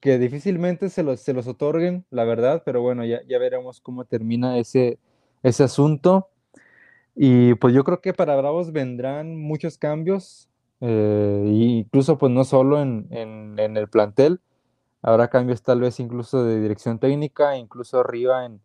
que 0.00 0.18
difícilmente 0.18 0.88
se 0.88 1.04
los, 1.04 1.20
se 1.20 1.32
los 1.32 1.46
otorguen, 1.46 2.04
la 2.10 2.24
verdad, 2.24 2.64
pero 2.66 2.82
bueno, 2.82 3.04
ya, 3.04 3.20
ya 3.28 3.38
veremos 3.38 3.80
cómo 3.80 4.04
termina 4.04 4.58
ese, 4.58 4.98
ese 5.44 5.62
asunto. 5.62 6.30
Y 7.14 7.54
pues 7.54 7.72
yo 7.74 7.84
creo 7.84 8.00
que 8.00 8.12
para 8.12 8.34
Bravos 8.34 8.72
vendrán 8.72 9.36
muchos 9.36 9.78
cambios, 9.78 10.48
eh, 10.80 11.44
incluso 11.46 12.18
pues 12.18 12.32
no 12.32 12.42
solo 12.42 12.82
en, 12.82 13.06
en, 13.12 13.76
el 13.76 13.88
plantel, 13.88 14.40
habrá 15.00 15.28
cambios 15.28 15.62
tal 15.62 15.80
vez 15.80 16.00
incluso 16.00 16.42
de 16.42 16.60
dirección 16.60 16.98
técnica, 16.98 17.56
incluso 17.56 18.00
arriba 18.00 18.46
en, 18.46 18.60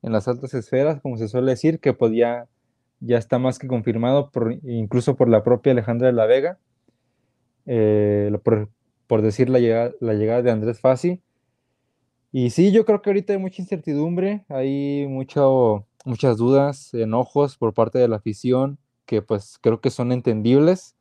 en 0.00 0.12
las 0.12 0.28
altas 0.28 0.54
esferas, 0.54 1.02
como 1.02 1.18
se 1.18 1.28
suele 1.28 1.50
decir, 1.50 1.78
que 1.78 1.92
podía 1.92 2.48
ya 2.48 2.53
está 3.00 3.38
más 3.38 3.58
que 3.58 3.66
confirmado, 3.66 4.30
por, 4.30 4.52
incluso 4.64 5.16
por 5.16 5.28
la 5.28 5.42
propia 5.42 5.72
Alejandra 5.72 6.06
de 6.08 6.12
la 6.12 6.26
Vega, 6.26 6.58
eh, 7.66 8.36
por, 9.06 9.22
decir 9.22 9.48
la 9.48 9.58
llegada, 9.58 9.92
la 10.00 10.14
llegada 10.14 10.42
de 10.42 10.50
Andrés 10.50 10.80
Fassi. 10.80 11.22
Y 12.32 12.50
sí, 12.50 12.72
yo 12.72 12.84
creo 12.84 13.00
que 13.00 13.10
ahorita 13.10 13.32
hay 13.32 13.38
mucha 13.38 13.62
incertidumbre, 13.62 14.44
hay 14.48 15.06
mucho, 15.08 15.86
muchas 16.04 16.36
dudas, 16.36 16.92
enojos 16.94 17.56
por 17.56 17.74
parte 17.74 17.98
de 17.98 18.08
la 18.08 18.16
afición, 18.16 18.78
que 19.06 19.22
pues 19.22 19.58
creo 19.60 19.80
que 19.80 19.90
son 19.90 20.10
entendibles, 20.10 20.96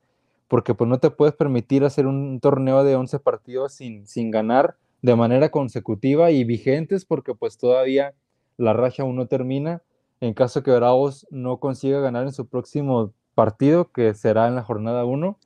porque 0.47 0.75
pues 0.75 0.87
no 0.87 0.99
te 0.99 1.09
puedes 1.09 1.33
permitir 1.33 1.83
hacer 1.85 2.05
un 2.05 2.39
torneo 2.39 2.83
de 2.83 2.95
11 2.95 3.19
partidos 3.19 3.73
sin, 3.73 4.05
sin 4.05 4.29
ganar 4.29 4.77
de 5.01 5.15
manera 5.15 5.49
consecutiva 5.49 6.29
y 6.31 6.43
vigentes, 6.43 7.05
porque 7.05 7.33
pues 7.33 7.57
todavía 7.57 8.13
la 8.57 8.73
racha 8.73 9.03
aún 9.03 9.15
no 9.15 9.27
termina 9.27 9.81
en 10.23 10.33
caso 10.33 10.63
que 10.63 10.71
Bravos 10.71 11.27
no 11.31 11.59
consiga 11.59 11.99
ganar 11.99 12.23
en 12.23 12.31
su 12.31 12.47
próximo 12.47 13.13
partido, 13.35 13.91
que 13.91 14.13
será 14.13 14.47
en 14.47 14.55
la 14.55 14.63
jornada 14.63 15.03
1, 15.03 15.37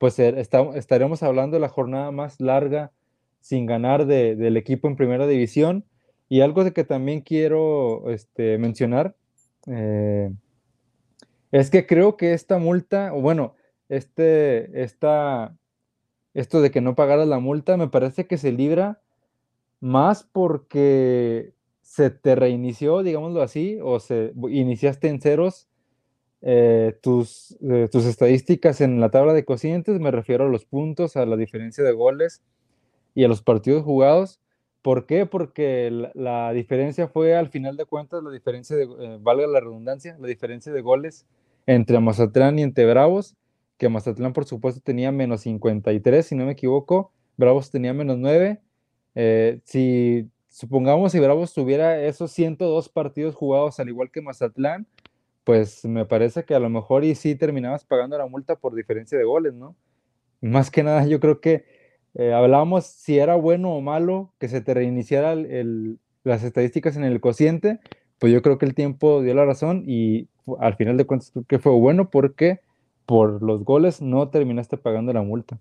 pues 0.00 0.18
estaremos 0.18 1.22
hablando 1.22 1.54
de 1.54 1.60
la 1.60 1.68
jornada 1.68 2.10
más 2.10 2.40
larga 2.40 2.90
sin 3.38 3.64
ganar 3.64 4.06
del 4.06 4.56
equipo 4.56 4.88
en 4.88 4.96
primera 4.96 5.28
división. 5.28 5.84
Y 6.28 6.40
algo 6.40 6.64
de 6.64 6.72
que 6.72 6.82
también 6.82 7.20
quiero 7.20 8.10
este, 8.10 8.58
mencionar 8.58 9.14
eh, 9.68 10.32
es 11.52 11.70
que 11.70 11.86
creo 11.86 12.16
que 12.16 12.32
esta 12.32 12.58
multa, 12.58 13.14
o 13.14 13.20
bueno, 13.20 13.54
este, 13.88 14.82
esta, 14.82 15.56
esto 16.32 16.60
de 16.60 16.72
que 16.72 16.80
no 16.80 16.96
pagaras 16.96 17.28
la 17.28 17.38
multa, 17.38 17.76
me 17.76 17.86
parece 17.86 18.26
que 18.26 18.36
se 18.36 18.50
libra 18.50 19.00
más 19.78 20.24
porque 20.24 21.53
se 21.94 22.10
te 22.10 22.34
reinició, 22.34 23.04
digámoslo 23.04 23.40
así, 23.40 23.78
o 23.80 24.00
se 24.00 24.32
iniciaste 24.48 25.06
en 25.06 25.20
ceros 25.20 25.68
eh, 26.42 26.98
tus, 27.00 27.56
eh, 27.62 27.88
tus 27.88 28.04
estadísticas 28.04 28.80
en 28.80 28.98
la 28.98 29.12
tabla 29.12 29.32
de 29.32 29.44
cocientes, 29.44 30.00
me 30.00 30.10
refiero 30.10 30.46
a 30.46 30.48
los 30.48 30.64
puntos, 30.64 31.16
a 31.16 31.24
la 31.24 31.36
diferencia 31.36 31.84
de 31.84 31.92
goles 31.92 32.42
y 33.14 33.22
a 33.22 33.28
los 33.28 33.42
partidos 33.42 33.84
jugados. 33.84 34.40
¿Por 34.82 35.06
qué? 35.06 35.24
Porque 35.24 36.10
la, 36.14 36.52
diferencia 36.52 37.06
fue, 37.06 37.36
al 37.36 37.48
final 37.48 37.76
de 37.76 37.84
cuentas, 37.84 38.24
la 38.24 38.32
diferencia 38.32 38.74
de, 38.74 38.88
eh, 38.98 39.18
valga 39.20 39.46
la 39.46 39.60
redundancia, 39.60 40.16
la 40.18 40.26
diferencia 40.26 40.72
de 40.72 40.80
goles 40.80 41.26
entre 41.64 42.00
Mazatlán 42.00 42.58
y 42.58 42.62
entre 42.62 42.86
Bravos, 42.86 43.36
que 43.78 43.88
Mazatlán, 43.88 44.32
por 44.32 44.46
supuesto, 44.46 44.80
tenía 44.82 45.12
menos 45.12 45.42
53, 45.42 46.26
si 46.26 46.34
no 46.34 46.44
me 46.44 46.52
equivoco, 46.52 47.12
Bravos 47.36 47.70
tenía 47.70 47.94
menos 47.94 48.18
9. 48.18 48.60
si 49.64 50.28
supongamos 50.54 51.10
si 51.10 51.18
Bravos 51.18 51.52
tuviera 51.52 52.00
esos 52.00 52.30
102 52.30 52.88
partidos 52.88 53.34
jugados 53.34 53.80
al 53.80 53.88
igual 53.88 54.12
que 54.12 54.22
Mazatlán, 54.22 54.86
pues 55.42 55.84
me 55.84 56.06
parece 56.06 56.44
que 56.44 56.54
a 56.54 56.60
lo 56.60 56.70
mejor 56.70 57.04
y 57.04 57.16
sí 57.16 57.34
terminabas 57.34 57.84
pagando 57.84 58.16
la 58.16 58.28
multa 58.28 58.54
por 58.54 58.76
diferencia 58.76 59.18
de 59.18 59.24
goles, 59.24 59.52
¿no? 59.52 59.74
Más 60.40 60.70
que 60.70 60.84
nada, 60.84 61.04
yo 61.06 61.18
creo 61.18 61.40
que 61.40 61.64
eh, 62.14 62.32
hablábamos 62.32 62.86
si 62.86 63.18
era 63.18 63.34
bueno 63.34 63.74
o 63.74 63.80
malo 63.80 64.32
que 64.38 64.48
se 64.48 64.60
te 64.60 64.74
reiniciara 64.74 65.34
las 66.22 66.44
estadísticas 66.44 66.96
en 66.96 67.02
el 67.02 67.20
cociente, 67.20 67.80
pues 68.20 68.32
yo 68.32 68.40
creo 68.40 68.56
que 68.56 68.66
el 68.66 68.76
tiempo 68.76 69.22
dio 69.22 69.34
la 69.34 69.44
razón 69.44 69.82
y 69.86 70.28
al 70.60 70.76
final 70.76 70.96
de 70.96 71.04
cuentas 71.04 71.32
que 71.48 71.58
fue 71.58 71.72
bueno 71.72 72.10
porque 72.10 72.60
por 73.06 73.42
los 73.42 73.64
goles 73.64 74.00
no 74.00 74.28
terminaste 74.28 74.76
pagando 74.76 75.12
la 75.12 75.22
multa. 75.22 75.58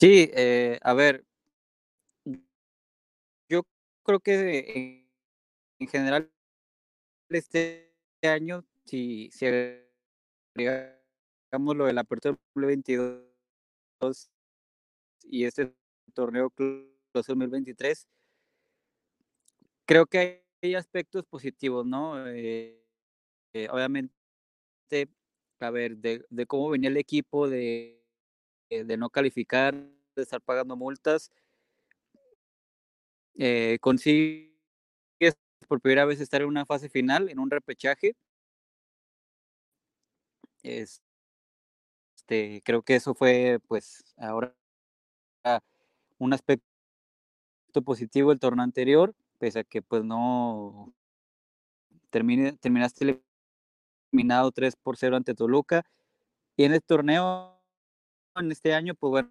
Sí, 0.00 0.30
eh, 0.34 0.78
a 0.82 0.94
ver, 0.94 1.24
yo 3.48 3.62
creo 4.04 4.20
que 4.20 5.06
en 5.80 5.88
general 5.88 6.30
este 7.30 7.92
año, 8.22 8.64
si, 8.84 9.30
si 9.32 9.46
agregamos 9.46 9.88
lo 11.76 11.86
de 11.86 11.92
la 11.92 12.02
apertura 12.02 12.36
2022 12.54 14.30
y 15.24 15.44
este 15.44 15.74
torneo 16.14 16.52
2023, 17.14 18.06
creo 19.86 20.06
que 20.06 20.44
hay 20.62 20.74
aspectos 20.74 21.24
positivos, 21.26 21.86
¿no? 21.86 22.26
Eh, 22.28 22.80
eh, 23.54 23.68
obviamente, 23.72 24.14
a 25.60 25.70
ver, 25.70 25.96
de, 25.98 26.24
de 26.30 26.46
cómo 26.46 26.70
venía 26.70 26.90
el 26.90 26.96
equipo, 26.96 27.48
de 27.48 27.97
de 28.70 28.96
no 28.96 29.10
calificar, 29.10 29.74
de 29.74 30.22
estar 30.22 30.40
pagando 30.40 30.76
multas. 30.76 31.30
Eh, 33.34 33.78
consigues 33.80 34.50
por 35.68 35.80
primera 35.80 36.04
vez 36.04 36.20
estar 36.20 36.42
en 36.42 36.48
una 36.48 36.66
fase 36.66 36.88
final, 36.88 37.28
en 37.28 37.38
un 37.38 37.50
repechaje. 37.50 38.14
Este, 40.62 41.02
creo 42.64 42.82
que 42.82 42.96
eso 42.96 43.14
fue, 43.14 43.60
pues, 43.68 44.04
ahora 44.16 44.54
un 46.18 46.32
aspecto 46.32 46.62
positivo 47.84 48.30
del 48.30 48.40
torneo 48.40 48.64
anterior, 48.64 49.14
pese 49.38 49.60
a 49.60 49.64
que, 49.64 49.82
pues, 49.82 50.04
no 50.04 50.92
termine, 52.12 52.52
terminaste 52.54 53.22
eliminado 54.12 54.52
3 54.52 54.76
por 54.76 54.96
0 54.96 55.16
ante 55.16 55.34
Toluca. 55.34 55.84
Y 56.56 56.64
en 56.64 56.72
el 56.74 56.82
torneo 56.82 57.57
en 58.40 58.52
este 58.52 58.74
año, 58.74 58.94
pues 58.94 59.10
bueno, 59.10 59.30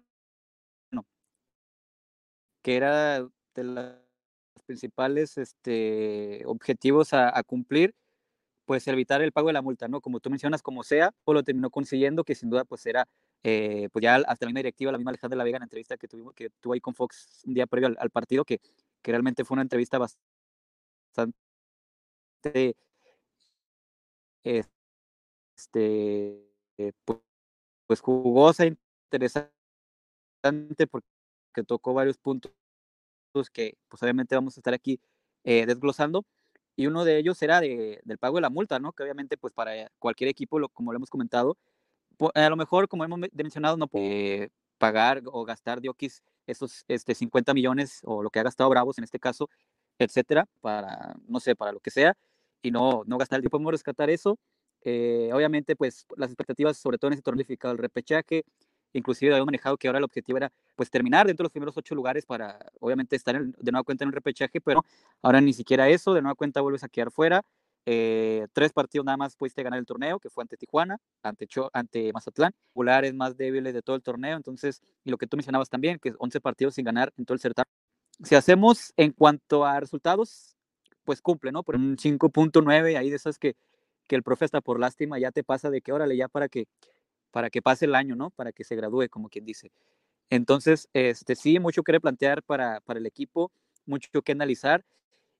que 2.62 2.76
era 2.76 3.20
de 3.54 3.64
los 3.64 3.94
principales 4.66 5.38
este, 5.38 6.42
objetivos 6.46 7.12
a, 7.12 7.42
cumplir, 7.44 7.94
pues 8.66 8.86
evitar 8.88 9.22
el 9.22 9.32
pago 9.32 9.48
de 9.48 9.54
la 9.54 9.62
multa, 9.62 9.88
¿no? 9.88 10.00
Como 10.00 10.20
tú 10.20 10.30
mencionas, 10.30 10.62
como 10.62 10.82
sea, 10.84 11.12
pues 11.24 11.34
lo 11.34 11.42
terminó 11.42 11.70
consiguiendo, 11.70 12.24
que 12.24 12.34
sin 12.34 12.50
duda 12.50 12.64
pues 12.64 12.84
era, 12.86 13.08
eh, 13.44 13.88
pues 13.92 14.02
ya 14.02 14.16
hasta 14.16 14.46
la 14.46 14.50
misma 14.50 14.60
directiva, 14.60 14.92
la 14.92 14.98
misma 14.98 15.10
Alejandra 15.10 15.36
de 15.36 15.38
la 15.38 15.44
Vega 15.44 15.56
en 15.56 15.60
la 15.62 15.66
entrevista 15.66 15.96
que 15.96 16.08
tuvimos, 16.08 16.34
que 16.34 16.50
tuvo 16.60 16.74
ahí 16.74 16.80
con 16.80 16.94
Fox 16.94 17.42
un 17.46 17.54
día 17.54 17.66
previo 17.66 17.94
al, 17.98 18.10
partido, 18.10 18.44
que, 18.44 18.60
que 19.02 19.10
realmente 19.12 19.44
fue 19.44 19.54
una 19.54 19.62
entrevista 19.62 19.98
bastante 19.98 21.34
este, 25.56 26.48
pues, 27.04 27.18
pues 27.86 28.00
jugosa, 28.00 28.64
interesante 29.10 30.86
porque 30.90 31.06
tocó 31.66 31.94
varios 31.94 32.18
puntos 32.18 32.52
que 33.52 33.76
pues 33.88 34.02
obviamente 34.02 34.34
vamos 34.34 34.56
a 34.56 34.60
estar 34.60 34.74
aquí 34.74 35.00
eh, 35.44 35.66
desglosando 35.66 36.24
y 36.76 36.86
uno 36.86 37.04
de 37.04 37.18
ellos 37.18 37.40
era 37.42 37.60
de, 37.60 38.00
del 38.04 38.18
pago 38.18 38.36
de 38.36 38.42
la 38.42 38.50
multa, 38.50 38.78
¿no? 38.78 38.92
Que 38.92 39.02
obviamente 39.02 39.36
pues 39.36 39.52
para 39.52 39.90
cualquier 39.98 40.28
equipo, 40.30 40.58
lo, 40.58 40.68
como 40.68 40.92
lo 40.92 40.96
hemos 40.96 41.10
comentado, 41.10 41.56
a 42.34 42.48
lo 42.48 42.56
mejor 42.56 42.88
como 42.88 43.04
hemos 43.04 43.20
mencionado 43.32 43.76
no 43.76 43.88
puede 43.88 44.50
pagar 44.78 45.22
o 45.26 45.44
gastar 45.44 45.80
diokis 45.80 46.22
esos 46.46 46.84
este, 46.88 47.14
50 47.14 47.54
millones 47.54 48.00
o 48.04 48.22
lo 48.22 48.30
que 48.30 48.40
ha 48.40 48.44
gastado 48.44 48.70
Bravos 48.70 48.98
en 48.98 49.04
este 49.04 49.18
caso, 49.18 49.48
etcétera, 49.98 50.46
para, 50.60 51.16
no 51.26 51.40
sé, 51.40 51.56
para 51.56 51.72
lo 51.72 51.80
que 51.80 51.90
sea, 51.90 52.16
y 52.62 52.70
no, 52.70 53.02
no 53.06 53.18
gastar 53.18 53.38
el 53.38 53.42
tiempo, 53.42 53.58
podemos 53.58 53.72
rescatar 53.72 54.10
eso. 54.10 54.38
Eh, 54.82 55.30
obviamente, 55.32 55.76
pues 55.76 56.06
las 56.16 56.30
expectativas, 56.30 56.78
sobre 56.78 56.98
todo 56.98 57.08
en 57.08 57.14
ese 57.14 57.22
torneo 57.22 57.44
el 57.48 57.78
repechaje, 57.78 58.44
inclusive 58.92 59.32
habíamos 59.32 59.46
manejado 59.46 59.76
que 59.76 59.88
ahora 59.88 59.98
el 59.98 60.04
objetivo 60.04 60.38
era 60.38 60.52
pues 60.74 60.90
terminar 60.90 61.26
dentro 61.26 61.42
de 61.42 61.46
los 61.46 61.52
primeros 61.52 61.76
ocho 61.76 61.94
lugares 61.94 62.24
para 62.26 62.58
obviamente 62.80 63.16
estar 63.16 63.40
de 63.40 63.72
nueva 63.72 63.84
cuenta 63.84 64.04
en 64.04 64.08
un 64.08 64.14
repechaje, 64.14 64.60
pero 64.60 64.84
ahora 65.22 65.40
ni 65.40 65.52
siquiera 65.52 65.88
eso, 65.88 66.14
de 66.14 66.22
nueva 66.22 66.34
cuenta 66.34 66.60
vuelves 66.60 66.84
a 66.84 66.88
quedar 66.88 67.10
fuera. 67.10 67.44
Eh, 67.90 68.46
tres 68.52 68.72
partidos 68.72 69.06
nada 69.06 69.16
más 69.16 69.34
pudiste 69.34 69.62
ganar 69.62 69.78
el 69.78 69.86
torneo, 69.86 70.18
que 70.18 70.28
fue 70.28 70.42
ante 70.42 70.58
Tijuana, 70.58 70.98
ante, 71.22 71.46
Cho, 71.46 71.70
ante 71.72 72.12
Mazatlán, 72.12 72.52
populares 72.72 73.14
más 73.14 73.36
débiles 73.36 73.72
de 73.72 73.80
todo 73.80 73.96
el 73.96 74.02
torneo, 74.02 74.36
entonces, 74.36 74.82
y 75.04 75.10
lo 75.10 75.16
que 75.16 75.26
tú 75.26 75.38
mencionabas 75.38 75.70
también, 75.70 75.98
que 75.98 76.12
11 76.18 76.40
partidos 76.40 76.74
sin 76.74 76.84
ganar 76.84 77.14
en 77.16 77.24
todo 77.24 77.34
el 77.34 77.40
certamen. 77.40 77.72
Si 78.22 78.34
hacemos 78.34 78.92
en 78.98 79.12
cuanto 79.12 79.64
a 79.64 79.80
resultados, 79.80 80.56
pues 81.04 81.22
cumple, 81.22 81.50
¿no? 81.50 81.62
Por 81.62 81.76
un 81.76 81.96
5.9, 81.96 82.98
ahí 82.98 83.08
de 83.08 83.16
esas 83.16 83.38
que, 83.38 83.56
que 84.06 84.16
el 84.16 84.22
profe 84.22 84.44
hasta 84.44 84.60
por 84.60 84.78
lástima 84.78 85.18
ya 85.18 85.30
te 85.30 85.42
pasa 85.42 85.70
de 85.70 85.80
que 85.80 85.92
órale, 85.92 86.14
ya 86.14 86.28
para 86.28 86.48
que 86.50 86.66
para 87.30 87.50
que 87.50 87.62
pase 87.62 87.84
el 87.84 87.94
año, 87.94 88.16
¿no? 88.16 88.30
Para 88.30 88.52
que 88.52 88.64
se 88.64 88.76
gradúe, 88.76 89.08
como 89.10 89.28
quien 89.28 89.44
dice. 89.44 89.70
Entonces, 90.30 90.88
este, 90.92 91.36
sí, 91.36 91.58
mucho 91.58 91.82
que 91.82 92.00
plantear 92.00 92.42
para, 92.42 92.80
para 92.80 92.98
el 92.98 93.06
equipo, 93.06 93.50
mucho 93.86 94.22
que 94.22 94.32
analizar. 94.32 94.84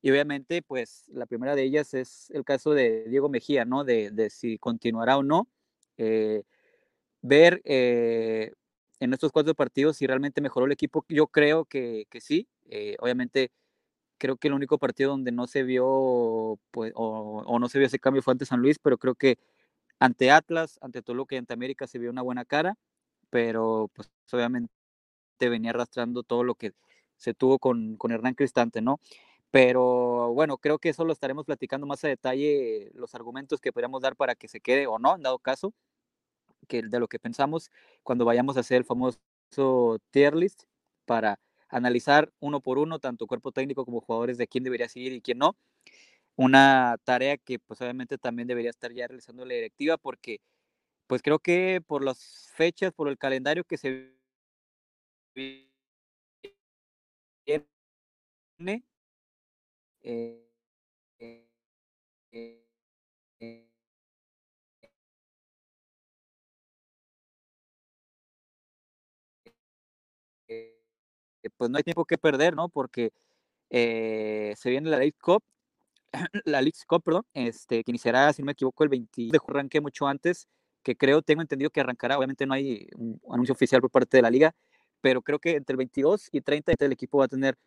Y 0.00 0.10
obviamente, 0.10 0.62
pues 0.62 1.04
la 1.08 1.26
primera 1.26 1.54
de 1.54 1.64
ellas 1.64 1.92
es 1.94 2.30
el 2.30 2.44
caso 2.44 2.72
de 2.72 3.04
Diego 3.08 3.28
Mejía, 3.28 3.64
¿no? 3.64 3.84
De, 3.84 4.10
de 4.10 4.30
si 4.30 4.58
continuará 4.58 5.18
o 5.18 5.22
no. 5.22 5.48
Eh, 5.96 6.44
ver 7.20 7.60
eh, 7.64 8.52
en 9.00 9.12
estos 9.12 9.32
cuatro 9.32 9.54
partidos 9.54 9.96
si 9.96 10.06
realmente 10.06 10.40
mejoró 10.40 10.66
el 10.66 10.72
equipo. 10.72 11.04
Yo 11.08 11.26
creo 11.26 11.64
que, 11.64 12.06
que 12.10 12.20
sí. 12.20 12.48
Eh, 12.70 12.96
obviamente, 13.00 13.50
creo 14.18 14.36
que 14.36 14.48
el 14.48 14.54
único 14.54 14.78
partido 14.78 15.10
donde 15.10 15.32
no 15.32 15.46
se 15.46 15.62
vio, 15.62 16.58
pues, 16.70 16.92
o, 16.94 17.42
o, 17.46 17.58
no 17.58 17.68
se 17.68 17.78
vio 17.78 17.86
ese 17.86 17.98
cambio 17.98 18.22
fue 18.22 18.32
ante 18.32 18.46
San 18.46 18.60
Luis, 18.60 18.78
pero 18.78 18.98
creo 18.98 19.14
que 19.14 19.38
ante 20.00 20.30
Atlas, 20.30 20.78
ante 20.82 21.02
Toluca 21.02 21.34
y 21.34 21.38
ante 21.38 21.54
América 21.54 21.86
se 21.86 21.98
vio 21.98 22.10
una 22.10 22.22
buena 22.22 22.44
cara, 22.44 22.76
pero 23.30 23.90
pues 23.94 24.10
obviamente 24.32 24.70
venía 25.40 25.70
arrastrando 25.70 26.22
todo 26.22 26.44
lo 26.44 26.54
que 26.54 26.72
se 27.16 27.34
tuvo 27.34 27.58
con, 27.58 27.96
con 27.96 28.12
Hernán 28.12 28.34
Cristante, 28.34 28.80
¿no? 28.80 29.00
Pero 29.50 30.32
bueno, 30.34 30.58
creo 30.58 30.78
que 30.78 30.90
eso 30.90 31.04
lo 31.04 31.12
estaremos 31.12 31.46
platicando 31.46 31.86
más 31.86 32.04
a 32.04 32.08
detalle, 32.08 32.90
los 32.94 33.14
argumentos 33.14 33.60
que 33.60 33.72
podríamos 33.72 34.02
dar 34.02 34.16
para 34.16 34.34
que 34.34 34.48
se 34.48 34.60
quede 34.60 34.86
o 34.86 34.98
no, 34.98 35.16
en 35.16 35.22
dado 35.22 35.38
caso, 35.38 35.72
que 36.68 36.82
de 36.82 37.00
lo 37.00 37.08
que 37.08 37.18
pensamos 37.18 37.70
cuando 38.02 38.24
vayamos 38.24 38.56
a 38.56 38.60
hacer 38.60 38.78
el 38.78 38.84
famoso 38.84 39.18
tier 40.10 40.36
list 40.36 40.64
para 41.06 41.40
analizar 41.68 42.32
uno 42.40 42.60
por 42.60 42.78
uno, 42.78 42.98
tanto 42.98 43.26
cuerpo 43.26 43.52
técnico 43.52 43.84
como 43.84 44.00
jugadores 44.00 44.38
de 44.38 44.48
quién 44.48 44.64
debería 44.64 44.88
seguir 44.88 45.12
y 45.12 45.20
quién 45.22 45.38
no 45.38 45.56
una 46.38 46.98
tarea 47.04 47.38
que 47.38 47.60
pues 47.60 47.82
obviamente 47.82 48.18
también 48.18 48.48
debería 48.48 48.70
estar 48.70 48.92
ya 48.94 49.08
realizando 49.08 49.46
la 49.46 49.54
directiva 49.54 49.98
porque 49.98 50.40
pues 51.08 51.22
creo 51.22 51.40
que 51.40 51.82
por 51.86 52.04
las 52.04 52.52
fechas, 52.56 52.92
por 52.94 53.08
el 53.08 53.18
calendario 53.18 53.64
que 53.64 53.78
se 53.78 54.14
viene, 55.34 55.68
eh, 60.02 60.42
eh, 61.20 61.48
eh, 70.48 70.74
pues 71.56 71.70
no 71.70 71.76
hay 71.78 71.82
tiempo 71.84 72.04
que 72.04 72.18
perder, 72.18 72.54
¿no? 72.54 72.68
Porque 72.68 73.12
se 73.70 74.70
viene 74.70 74.90
la 74.90 74.98
League 74.98 75.14
Cup 75.20 75.42
la 76.44 76.60
League 76.60 76.78
Cup, 76.86 77.02
perdón, 77.02 77.24
este, 77.34 77.84
que 77.84 77.90
iniciará, 77.90 78.32
si 78.32 78.42
no 78.42 78.46
me 78.46 78.52
equivoco, 78.52 78.84
el 78.84 78.90
20 78.90 79.28
de 79.30 79.40
arranque 79.46 79.80
mucho 79.80 80.06
antes, 80.06 80.48
que 80.82 80.96
creo, 80.96 81.22
tengo 81.22 81.42
entendido 81.42 81.70
que 81.70 81.80
arrancará, 81.80 82.16
obviamente 82.16 82.46
no 82.46 82.54
hay 82.54 82.88
un 82.96 83.20
anuncio 83.30 83.52
oficial 83.52 83.80
por 83.80 83.90
parte 83.90 84.16
de 84.16 84.22
la 84.22 84.30
liga, 84.30 84.54
pero 85.00 85.22
creo 85.22 85.38
que 85.38 85.56
entre 85.56 85.74
el 85.74 85.78
22 85.78 86.28
y 86.32 86.40
30 86.40 86.72
el 86.78 86.92
equipo 86.92 87.18
va 87.18 87.26
a 87.26 87.28
tener 87.28 87.58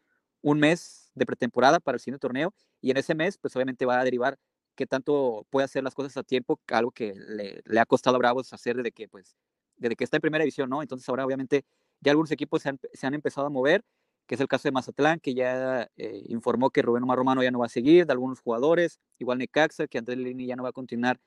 un 0.42 0.60
mes 0.60 1.12
de 1.14 1.26
pretemporada 1.26 1.80
para 1.80 1.96
el 1.98 2.00
siguiente 2.00 2.22
torneo 2.22 2.54
y 2.82 2.92
en 2.92 2.98
ese 2.98 3.16
mes, 3.16 3.38
pues 3.38 3.56
obviamente 3.56 3.86
va 3.86 4.00
a 4.00 4.04
derivar 4.04 4.38
qué 4.76 4.88
tanto 4.88 5.46
puede 5.50 5.66
hacer 5.66 5.84
las 5.84 5.94
cosas 5.94 6.18
a 6.18 6.24
tiempo, 6.24 6.60
algo 6.68 6.92
que 6.92 7.14
le, 7.16 7.62
le, 7.66 7.80
ha 7.80 7.86
costado 7.86 8.16
a 8.16 8.20
Bravos 8.20 8.52
hacer 8.54 8.78
desde 8.78 8.92
que, 8.92 9.08
pues, 9.08 9.36
desde 9.76 9.96
que 9.96 10.04
está 10.04 10.18
en 10.18 10.22
primera 10.22 10.44
división, 10.44 10.70
¿no? 10.70 10.82
Entonces 10.82 11.08
ahora 11.10 11.26
obviamente 11.26 11.66
ya 12.00 12.12
algunos 12.12 12.32
equipos 12.32 12.62
se 12.64 12.70
han, 12.70 12.80
se 12.94 13.06
han 13.06 13.14
empezado 13.14 13.48
a 13.48 13.50
mover 13.50 13.84
que 14.32 14.36
es 14.36 14.42
el 14.42 14.48
caso 14.48 14.66
de 14.70 14.72
Mazatlán, 14.72 15.20
que 15.20 15.34
ya 15.34 15.92
eh, 15.98 16.24
informó 16.30 16.70
que 16.70 16.82
Rubén 16.82 17.04
Omar 17.04 17.18
Romano 17.18 17.44
ya 17.44 17.52
no 17.52 17.60
va 17.60 17.66
a 17.66 17.70
seguir, 17.70 18.06
de 18.06 18.14
algunos 18.14 18.40
jugadores, 18.40 18.98
igual 19.20 19.40
Necaxa, 19.40 19.88
que 19.88 19.98
Andrés 19.98 20.18
Lini 20.20 20.46
ya 20.48 20.56
no 20.56 20.64
va 20.64 20.70
a 20.70 20.72
continuar 20.72 21.20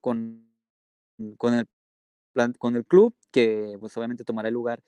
con, 0.00 0.48
con, 1.36 1.52
el, 1.52 1.66
club, 2.86 3.14
que 3.30 3.76
pues 3.78 3.94
obviamente 3.98 4.24
tomará 4.24 4.48
el 4.48 4.54
lugar 4.54 4.82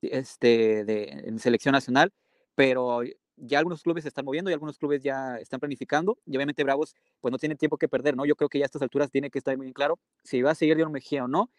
este, 0.00 0.86
de, 0.86 1.04
en 1.26 1.38
selección 1.38 1.74
nacional, 1.74 2.10
pero 2.54 3.02
ya 3.36 3.58
algunos 3.58 3.82
clubes 3.82 4.04
se 4.04 4.08
están 4.08 4.24
moviendo 4.24 4.50
y 4.50 4.54
algunos 4.54 4.78
clubes 4.78 5.02
ya 5.02 5.36
están 5.36 5.60
planificando 5.60 6.16
y 6.24 6.34
obviamente 6.34 6.64
Bravos 6.64 6.94
pues 7.20 7.30
no 7.30 7.36
tiene 7.36 7.56
tiempo 7.56 7.76
que 7.76 7.88
perder, 7.88 8.16
¿no? 8.16 8.24
Yo 8.24 8.36
creo 8.36 8.48
que 8.48 8.58
ya 8.58 8.64
a 8.64 8.68
estas 8.68 8.80
alturas 8.80 9.10
tiene 9.10 9.28
que 9.28 9.36
estar 9.36 9.54
muy 9.58 9.70
claro 9.74 9.98
si 10.24 10.40
va 10.40 10.52
a 10.52 10.54
seguir 10.54 10.76
Dion 10.76 10.92
Mejía 10.92 11.24
o 11.24 11.28
no, 11.28 11.50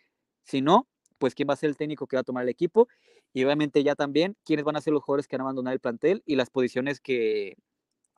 si 0.46 0.64
no, 0.64 0.88
pues 1.20 1.36
quién 1.36 1.48
va 1.50 1.54
a 1.54 1.58
ser 1.58 1.70
el 1.70 1.78
técnico 1.78 2.08
que 2.08 2.16
va 2.16 2.22
a 2.22 2.24
tomar 2.24 2.44
el 2.44 2.50
equipo 2.50 2.88
y 3.34 3.44
obviamente 3.44 3.84
ya 3.84 3.96
también 3.96 4.36
quiénes 4.46 4.66
van 4.66 4.76
a 4.78 4.82
ser 4.82 4.94
los 4.94 5.04
jugadores 5.04 5.28
que 5.28 5.36
van 5.38 5.42
a 5.42 5.46
abandonar 5.46 5.74
el 5.74 5.80
plantel 5.80 6.24
y 6.26 6.36
las 6.36 6.50
posiciones 6.50 7.00
que, 7.00 7.58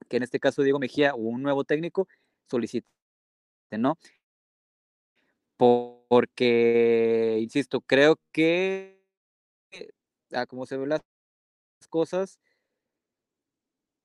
que 0.07 0.17
en 0.17 0.23
este 0.23 0.39
caso 0.39 0.63
Diego 0.63 0.79
Mejía 0.79 1.13
o 1.13 1.17
un 1.17 1.41
nuevo 1.43 1.63
técnico 1.65 2.07
solicite, 2.49 2.87
¿no? 3.71 3.97
Porque, 5.57 7.37
insisto, 7.41 7.81
creo 7.81 8.19
que 8.31 9.01
como 10.47 10.65
se 10.65 10.77
ven 10.77 10.89
las 10.89 11.01
cosas, 11.89 12.39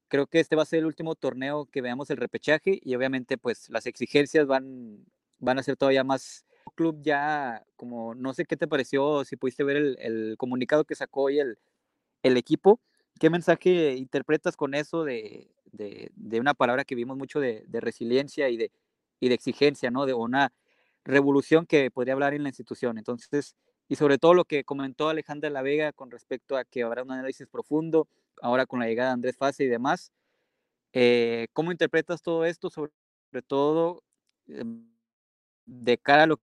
creo 0.08 0.26
que 0.26 0.40
este 0.40 0.56
va 0.56 0.62
a 0.62 0.66
ser 0.66 0.80
el 0.80 0.86
último 0.86 1.14
torneo 1.14 1.66
que 1.66 1.82
veamos 1.82 2.10
el 2.10 2.16
repechaje 2.16 2.78
y 2.82 2.94
obviamente 2.94 3.38
pues 3.38 3.70
las 3.70 3.86
exigencias 3.86 4.46
van, 4.46 5.04
van 5.38 5.58
a 5.58 5.62
ser 5.62 5.76
todavía 5.76 6.04
más 6.04 6.45
club 6.76 7.00
ya, 7.02 7.64
como 7.76 8.14
no 8.14 8.34
sé 8.34 8.44
qué 8.44 8.56
te 8.56 8.68
pareció, 8.68 9.24
si 9.24 9.36
pudiste 9.36 9.64
ver 9.64 9.96
el, 9.98 10.36
comunicado 10.38 10.84
que 10.84 10.94
sacó 10.94 11.24
hoy 11.24 11.40
el, 11.40 11.58
el, 12.22 12.36
equipo, 12.36 12.80
¿qué 13.20 13.30
mensaje 13.30 13.96
interpretas 13.96 14.56
con 14.56 14.74
eso 14.74 15.04
de, 15.04 15.50
de, 15.72 16.10
de 16.14 16.40
una 16.40 16.54
palabra 16.54 16.84
que 16.84 16.94
vimos 16.94 17.16
mucho 17.16 17.40
de, 17.40 17.64
resiliencia 17.72 18.48
y 18.48 18.56
de, 18.56 18.72
y 19.20 19.28
de 19.28 19.34
exigencia, 19.34 19.90
¿no? 19.90 20.06
De 20.06 20.14
una 20.14 20.52
revolución 21.04 21.66
que 21.66 21.90
podría 21.90 22.14
hablar 22.14 22.34
en 22.34 22.42
la 22.42 22.50
institución. 22.50 22.98
Entonces, 22.98 23.56
y 23.88 23.96
sobre 23.96 24.18
todo 24.18 24.34
lo 24.34 24.44
que 24.44 24.64
comentó 24.64 25.08
Alejandra 25.08 25.50
La 25.50 25.62
Vega 25.62 25.92
con 25.92 26.10
respecto 26.10 26.56
a 26.56 26.64
que 26.64 26.82
habrá 26.82 27.02
un 27.02 27.12
análisis 27.12 27.46
profundo, 27.46 28.08
ahora 28.42 28.66
con 28.66 28.80
la 28.80 28.86
llegada 28.86 29.10
de 29.10 29.14
Andrés 29.14 29.36
Fase 29.36 29.64
y 29.64 29.68
demás. 29.68 30.12
Eh, 30.92 31.48
¿Cómo 31.52 31.72
interpretas 31.72 32.22
todo 32.22 32.44
esto? 32.44 32.70
Sobre 32.70 32.90
todo 33.46 34.02
eh, 34.48 34.64
de 35.66 35.98
cara 35.98 36.24
a 36.24 36.26
lo 36.26 36.40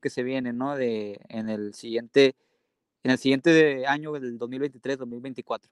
que 0.00 0.10
se 0.10 0.22
viene, 0.22 0.52
¿no? 0.52 0.76
De, 0.76 1.20
en 1.28 1.48
el 1.48 1.74
siguiente, 1.74 2.36
en 3.02 3.10
el 3.10 3.18
siguiente 3.18 3.86
año 3.86 4.12
del 4.12 4.38
2023-2024. 4.38 5.68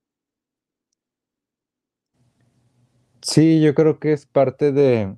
Sí, 3.23 3.61
yo 3.61 3.75
creo 3.75 3.99
que 3.99 4.13
es 4.13 4.27
parte 4.27 4.73
de, 4.73 5.17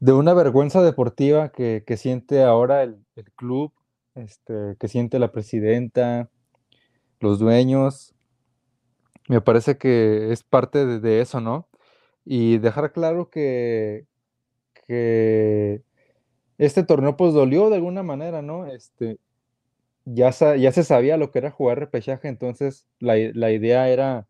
de 0.00 0.12
una 0.12 0.34
vergüenza 0.34 0.82
deportiva 0.82 1.50
que, 1.50 1.82
siente 1.96 2.42
ahora 2.42 2.82
el, 2.82 3.04
el, 3.16 3.32
club, 3.32 3.72
este, 4.14 4.76
que 4.78 4.88
siente 4.88 5.18
la 5.18 5.32
presidenta, 5.32 6.30
los 7.20 7.38
dueños. 7.38 8.14
Me 9.28 9.40
parece 9.40 9.78
que 9.78 10.32
es 10.32 10.42
parte 10.42 10.84
de, 10.84 11.00
de 11.00 11.20
eso, 11.20 11.40
¿no? 11.40 11.68
Y 12.24 12.58
dejar 12.58 12.92
claro 12.92 13.30
que, 13.30 14.06
que 14.86 15.82
este 16.58 16.82
torneo 16.82 17.16
pues 17.16 17.32
dolió 17.34 17.70
de 17.70 17.76
alguna 17.76 18.02
manera, 18.02 18.42
¿no? 18.42 18.66
Este, 18.66 19.18
ya, 20.04 20.30
ya 20.30 20.72
se 20.72 20.84
sabía 20.84 21.16
lo 21.16 21.30
que 21.30 21.38
era 21.38 21.50
jugar 21.50 21.78
repechaje, 21.78 22.28
entonces 22.28 22.86
la, 22.98 23.14
la, 23.34 23.52
idea 23.52 23.88
era 23.88 24.28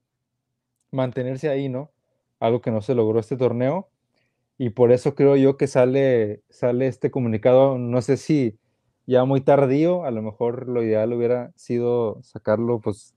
mantenerse 0.92 1.48
ahí, 1.48 1.68
¿no? 1.68 1.90
Algo 2.40 2.60
que 2.60 2.70
no 2.70 2.82
se 2.82 2.94
logró 2.94 3.20
este 3.20 3.36
torneo. 3.36 3.88
Y 4.58 4.70
por 4.70 4.92
eso 4.92 5.14
creo 5.14 5.36
yo 5.36 5.56
que 5.56 5.68
sale, 5.68 6.42
sale 6.50 6.88
este 6.88 7.10
comunicado, 7.10 7.78
no 7.78 8.02
sé 8.02 8.16
si 8.16 8.58
ya 9.06 9.24
muy 9.24 9.40
tardío, 9.40 10.04
a 10.04 10.10
lo 10.10 10.22
mejor 10.22 10.68
lo 10.68 10.82
ideal 10.82 11.12
hubiera 11.12 11.52
sido 11.56 12.20
sacarlo 12.22 12.80
pues 12.80 13.14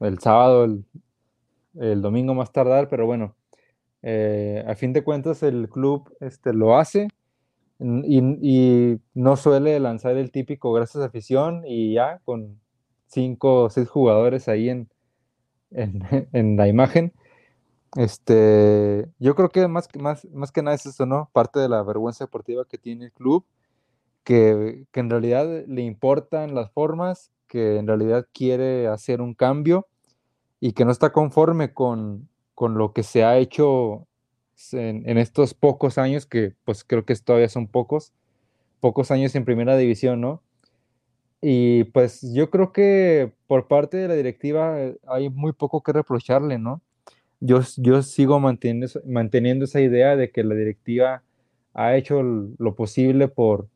el 0.00 0.18
sábado, 0.18 0.64
el, 0.64 0.84
el 1.78 2.02
domingo 2.02 2.34
más 2.34 2.52
tardar, 2.52 2.88
pero 2.88 3.06
bueno, 3.06 3.36
eh, 4.02 4.64
a 4.66 4.74
fin 4.74 4.92
de 4.92 5.04
cuentas 5.04 5.42
el 5.42 5.68
club 5.68 6.10
este, 6.20 6.54
lo 6.54 6.78
hace 6.78 7.08
y, 7.80 8.98
no 9.14 9.36
suele 9.36 9.80
lanzar 9.80 10.16
el 10.16 10.30
típico 10.30 10.72
gracias 10.72 11.02
a 11.02 11.06
afición 11.06 11.62
y 11.66 11.94
ya 11.94 12.20
con 12.24 12.60
cinco 13.06 13.64
o 13.64 13.70
seis 13.70 13.88
jugadores 13.88 14.48
ahí 14.48 14.68
en, 14.68 14.88
en, 15.70 16.56
la 16.56 16.68
imagen. 16.68 17.12
Este, 17.96 19.08
yo 19.18 19.34
creo 19.34 19.48
que 19.48 19.66
más, 19.66 19.88
más, 19.98 20.24
más 20.26 20.52
que 20.52 20.62
nada 20.62 20.76
es 20.76 20.86
eso, 20.86 21.06
¿no? 21.06 21.30
Parte 21.32 21.58
de 21.58 21.68
la 21.68 21.82
vergüenza 21.82 22.24
deportiva 22.24 22.64
que 22.66 22.78
tiene 22.78 23.06
el 23.06 23.12
club, 23.12 23.44
que, 24.24 24.84
que 24.92 25.00
en 25.00 25.10
realidad 25.10 25.64
le 25.66 25.82
importan 25.82 26.54
las 26.54 26.70
formas, 26.72 27.32
que 27.48 27.78
en 27.78 27.86
realidad 27.86 28.26
quiere 28.32 28.86
hacer 28.88 29.20
un 29.20 29.34
cambio 29.34 29.88
y 30.60 30.72
que 30.72 30.84
no 30.84 30.92
está 30.92 31.12
conforme 31.12 31.72
con, 31.72 32.28
con 32.54 32.74
lo 32.74 32.92
que 32.92 33.02
se 33.02 33.24
ha 33.24 33.38
hecho 33.38 34.06
en, 34.72 35.18
estos 35.18 35.54
pocos 35.54 35.98
años, 35.98 36.26
que 36.26 36.54
pues 36.64 36.84
creo 36.84 37.04
que 37.04 37.14
todavía 37.16 37.48
son 37.48 37.66
pocos, 37.66 38.12
pocos 38.80 39.10
años 39.10 39.34
en 39.34 39.44
primera 39.44 39.76
división, 39.76 40.20
¿no? 40.20 40.42
Y 41.42 41.84
pues 41.84 42.20
yo 42.34 42.50
creo 42.50 42.72
que 42.72 43.32
por 43.46 43.66
parte 43.66 43.96
de 43.96 44.08
la 44.08 44.14
directiva 44.14 44.80
eh, 44.80 44.98
hay 45.06 45.30
muy 45.30 45.52
poco 45.52 45.82
que 45.82 45.92
reprocharle, 45.92 46.58
¿no? 46.58 46.82
Yo, 47.40 47.60
yo 47.78 48.02
sigo 48.02 48.38
manteniendo, 48.40 48.86
manteniendo 49.06 49.64
esa 49.64 49.80
idea 49.80 50.16
de 50.16 50.30
que 50.30 50.44
la 50.44 50.54
directiva 50.54 51.22
ha 51.72 51.96
hecho 51.96 52.22
lo 52.22 52.74
posible 52.74 53.28
por, 53.28 53.68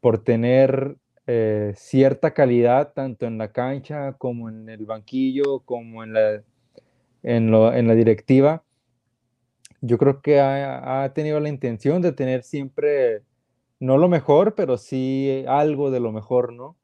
por 0.00 0.18
tener 0.24 0.96
eh, 1.28 1.72
cierta 1.76 2.34
calidad 2.34 2.92
tanto 2.94 3.26
en 3.26 3.38
la 3.38 3.52
cancha 3.52 4.14
como 4.14 4.48
en 4.48 4.68
el 4.68 4.86
banquillo, 4.86 5.60
como 5.60 6.02
en 6.02 6.12
la, 6.14 6.42
en, 7.22 7.54
en 7.54 7.88
la 7.88 7.94
directiva 7.94 8.64
yo 9.86 9.98
creo 9.98 10.20
que 10.22 10.40
ha, 10.40 11.12
tenido 11.14 11.40
la 11.40 11.48
intención 11.48 12.02
de 12.02 12.12
tener 12.12 12.42
siempre, 12.42 13.22
no 13.80 13.98
lo 13.98 14.08
mejor, 14.08 14.54
pero 14.54 14.78
sí 14.78 15.44
algo 15.48 15.90
de 15.90 16.00
lo 16.00 16.12
mejor, 16.12 16.52
¿no? 16.52 16.76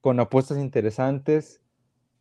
Con 0.00 0.20
apuestas 0.20 0.58
interesantes. 0.58 1.60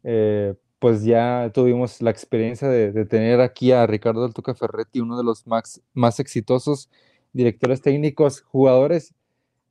Eh, 0.04 0.56
pues 0.80 1.04
ya 1.04 1.52
tuvimos 1.54 2.02
la 2.02 2.10
experiencia 2.12 2.70
de, 2.70 3.06
tener 3.06 3.42
aquí 3.42 3.72
a 3.72 3.86
Ricardo 3.86 4.26
Altuca 4.26 4.56
Ferretti, 4.56 5.02
uno 5.02 5.18
de 5.18 5.24
los 5.24 5.46
más, 5.46 5.82
más 5.94 6.20
exitosos 6.20 6.90
directores 7.34 7.82
técnicos, 7.82 8.42
jugadores 8.42 9.14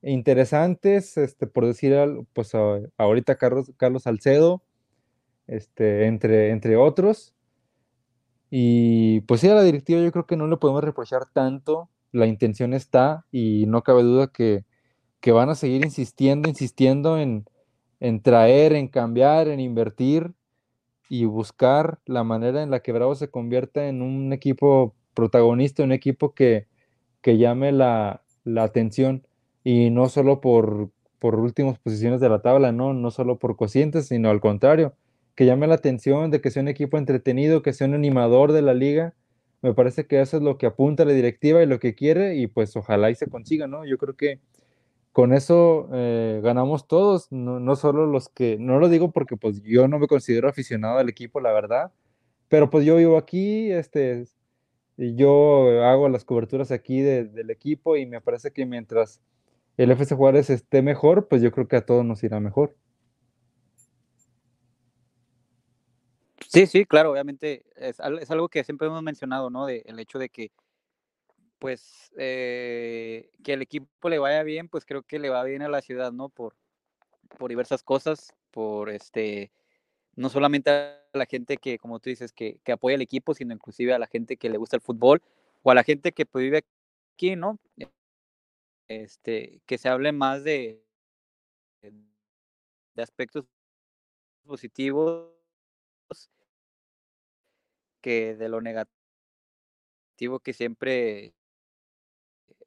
interesantes, 0.03 1.17
este, 1.17 1.47
por 1.47 1.67
decir, 1.67 1.97
pues 2.35 2.53
ahorita 2.97 3.37
Carlos, 3.37 3.73
Carlos 3.77 4.05
Salcedo, 4.05 4.63
este, 5.47 6.07
entre, 6.07 6.51
entre 6.51 6.77
otros. 6.77 7.35
Y 8.51 9.21
pues 9.23 9.41
sí, 9.41 9.49
a 9.49 9.55
la 9.55 9.63
directiva 9.63 10.01
yo 10.01 10.13
creo 10.13 10.27
que 10.27 10.37
no 10.37 10.47
le 10.47 10.57
podemos 10.57 10.83
reprochar 10.83 11.27
tanto, 11.33 11.91
la 12.13 12.27
intención 12.27 12.73
está 12.75 13.27
y 13.31 13.67
no 13.67 13.83
cabe 13.83 14.03
duda 14.03 14.29
que, 14.29 14.65
van 15.33 15.51
a 15.51 15.55
seguir 15.55 15.85
insistiendo, 15.85 16.49
insistiendo 16.49 17.19
en, 17.19 17.45
traer, 18.23 18.73
en 18.73 18.89
cambiar, 18.89 19.49
en 19.49 19.61
invertir 19.61 20.33
y 21.11 21.27
buscar 21.27 21.99
la 22.07 22.25
manera 22.25 22.63
en 22.63 22.71
la 22.71 22.81
que 22.81 22.93
Bravo 22.93 23.15
se 23.15 23.31
convierta 23.31 23.89
en 23.89 24.01
un 24.01 24.33
equipo 24.33 24.95
protagonista, 25.15 25.83
un 25.83 25.93
equipo 25.93 26.35
que, 26.35 26.67
llame 27.25 27.73
la, 27.73 28.23
atención 28.57 29.27
y 29.63 29.91
no 29.91 30.09
solo 30.09 30.41
por, 30.41 30.91
por 31.19 31.35
últimas 31.35 31.79
posiciones 31.79 32.21
de 32.21 32.31
la 32.31 32.41
tabla, 32.41 32.73
no, 32.73 32.95
no 32.95 33.11
solo 33.11 33.39
por 33.39 33.57
cocientes, 33.57 34.09
sino 34.09 34.31
al 34.31 34.41
contrario, 34.41 34.95
que 35.39 35.47
llame 35.47 35.69
la 35.69 35.77
atención, 35.77 36.33
de 36.33 36.41
que 36.41 36.51
sea 36.51 36.63
un 36.63 36.69
equipo 36.69 36.99
entretenido, 36.99 37.63
que 37.63 37.73
sea 37.73 37.87
un 37.87 37.95
animador 37.95 38.51
de 38.51 38.61
la 38.61 38.75
liga. 38.75 39.15
Me 39.63 39.73
parece 39.73 40.05
que 40.05 40.21
eso 40.21 40.39
es 40.39 40.43
lo 40.43 40.59
que 40.59 40.67
apunta 40.67 41.05
la 41.05 41.13
directiva 41.13 41.63
y 41.63 41.67
lo 41.67 41.79
que 41.79 41.95
quiere 41.95 42.35
y 42.35 42.49
pues 42.49 42.75
ojalá 42.75 43.09
y 43.09 43.15
se 43.15 43.29
consiga, 43.29 43.69
¿no? 43.69 43.85
Yo 43.87 43.99
creo 43.99 44.17
que 44.17 44.41
con 45.13 45.33
eso 45.33 45.91
eh, 45.93 46.41
ganamos 46.43 46.89
todos, 46.89 47.31
no, 47.31 47.77
solo 47.77 48.07
los 48.07 48.29
que, 48.29 48.57
no 48.59 48.81
lo 48.81 48.89
digo 48.89 49.13
porque 49.13 49.37
pues 49.37 49.63
yo 49.63 49.87
no 49.87 50.01
me 50.01 50.09
considero 50.09 50.49
aficionado 50.49 50.99
al 50.99 51.09
equipo, 51.09 51.39
la 51.39 51.53
verdad, 51.53 51.93
pero 52.49 52.69
pues 52.69 52.85
yo 52.85 52.97
vivo 52.97 53.17
aquí, 53.17 53.71
este, 53.71 54.25
yo 54.97 55.85
hago 55.85 56.09
las 56.09 56.25
coberturas 56.25 56.73
aquí 56.73 57.01
del 57.01 57.49
equipo 57.51 57.97
y 57.97 58.07
me 58.07 58.21
parece 58.21 58.51
que 58.51 58.67
mientras 58.67 59.21
el 59.77 59.93
FC 59.93 60.17
Juárez 60.17 60.51
esté 60.51 60.83
mejor, 60.83 61.29
pues 61.29 61.43
yo 61.43 61.53
creo 61.53 61.69
que 61.69 61.77
a 61.77 61.87
todos 61.87 62.05
nos 62.05 62.25
irá 62.25 62.41
mejor. 62.41 62.75
Sí, 66.49 66.67
sí, 66.67 66.87
claro, 66.87 67.13
obviamente 67.13 67.67
es, 67.77 68.01
algo 68.01 68.49
que 68.49 68.65
siempre 68.65 68.89
hemos 68.89 69.03
mencionado, 69.03 69.51
¿no? 69.51 69.67
De, 69.67 69.83
el 69.85 69.99
hecho 70.01 70.19
de 70.19 70.31
que, 70.31 70.51
pues, 71.59 72.11
eh, 72.17 73.31
que 73.45 73.53
el 73.53 73.63
equipo 73.63 74.09
le 74.09 74.19
vaya 74.19 74.43
bien, 74.45 74.69
pues 74.69 74.87
creo 74.87 75.03
que 75.03 75.19
le 75.19 75.29
va 75.29 75.45
bien 75.45 75.61
a 75.61 75.69
la 75.69 75.83
ciudad, 75.83 76.11
¿no? 76.11 76.31
Por, 76.31 76.57
por 77.39 77.51
diversas 77.51 77.83
cosas, 77.83 78.33
por 78.51 78.89
este, 78.91 79.53
no 80.17 80.31
solamente 80.31 80.71
a 80.71 81.03
la 81.13 81.27
gente 81.27 81.59
que, 81.59 81.79
como 81.79 82.01
tú 82.01 82.11
dices, 82.11 82.33
que, 82.33 82.61
que 82.65 82.73
apoya 82.73 82.97
el 82.97 83.03
equipo, 83.03 83.35
sino 83.35 83.55
inclusive 83.55 83.93
a 83.95 83.99
la 83.99 84.07
gente 84.07 84.39
que 84.39 84.51
le 84.51 84.59
gusta 84.59 84.77
el 84.77 84.83
fútbol 84.83 85.23
o 85.63 85.71
a 85.71 85.75
la 85.75 85.85
gente 85.85 86.13
que 86.13 86.27
pues, 86.27 86.45
vive 86.45 86.65
aquí, 87.15 87.37
¿no? 87.37 87.59
Este, 88.89 89.61
que 89.67 89.79
se 89.79 89.91
hable 89.91 90.13
más 90.13 90.45
de, 90.45 90.83
de 91.83 93.03
aspectos 93.03 93.45
positivos 94.47 95.39
que 98.01 98.37
de 98.37 98.49
lo 98.49 98.61
negativo 98.61 98.91
que 100.43 100.53
siempre 100.53 101.35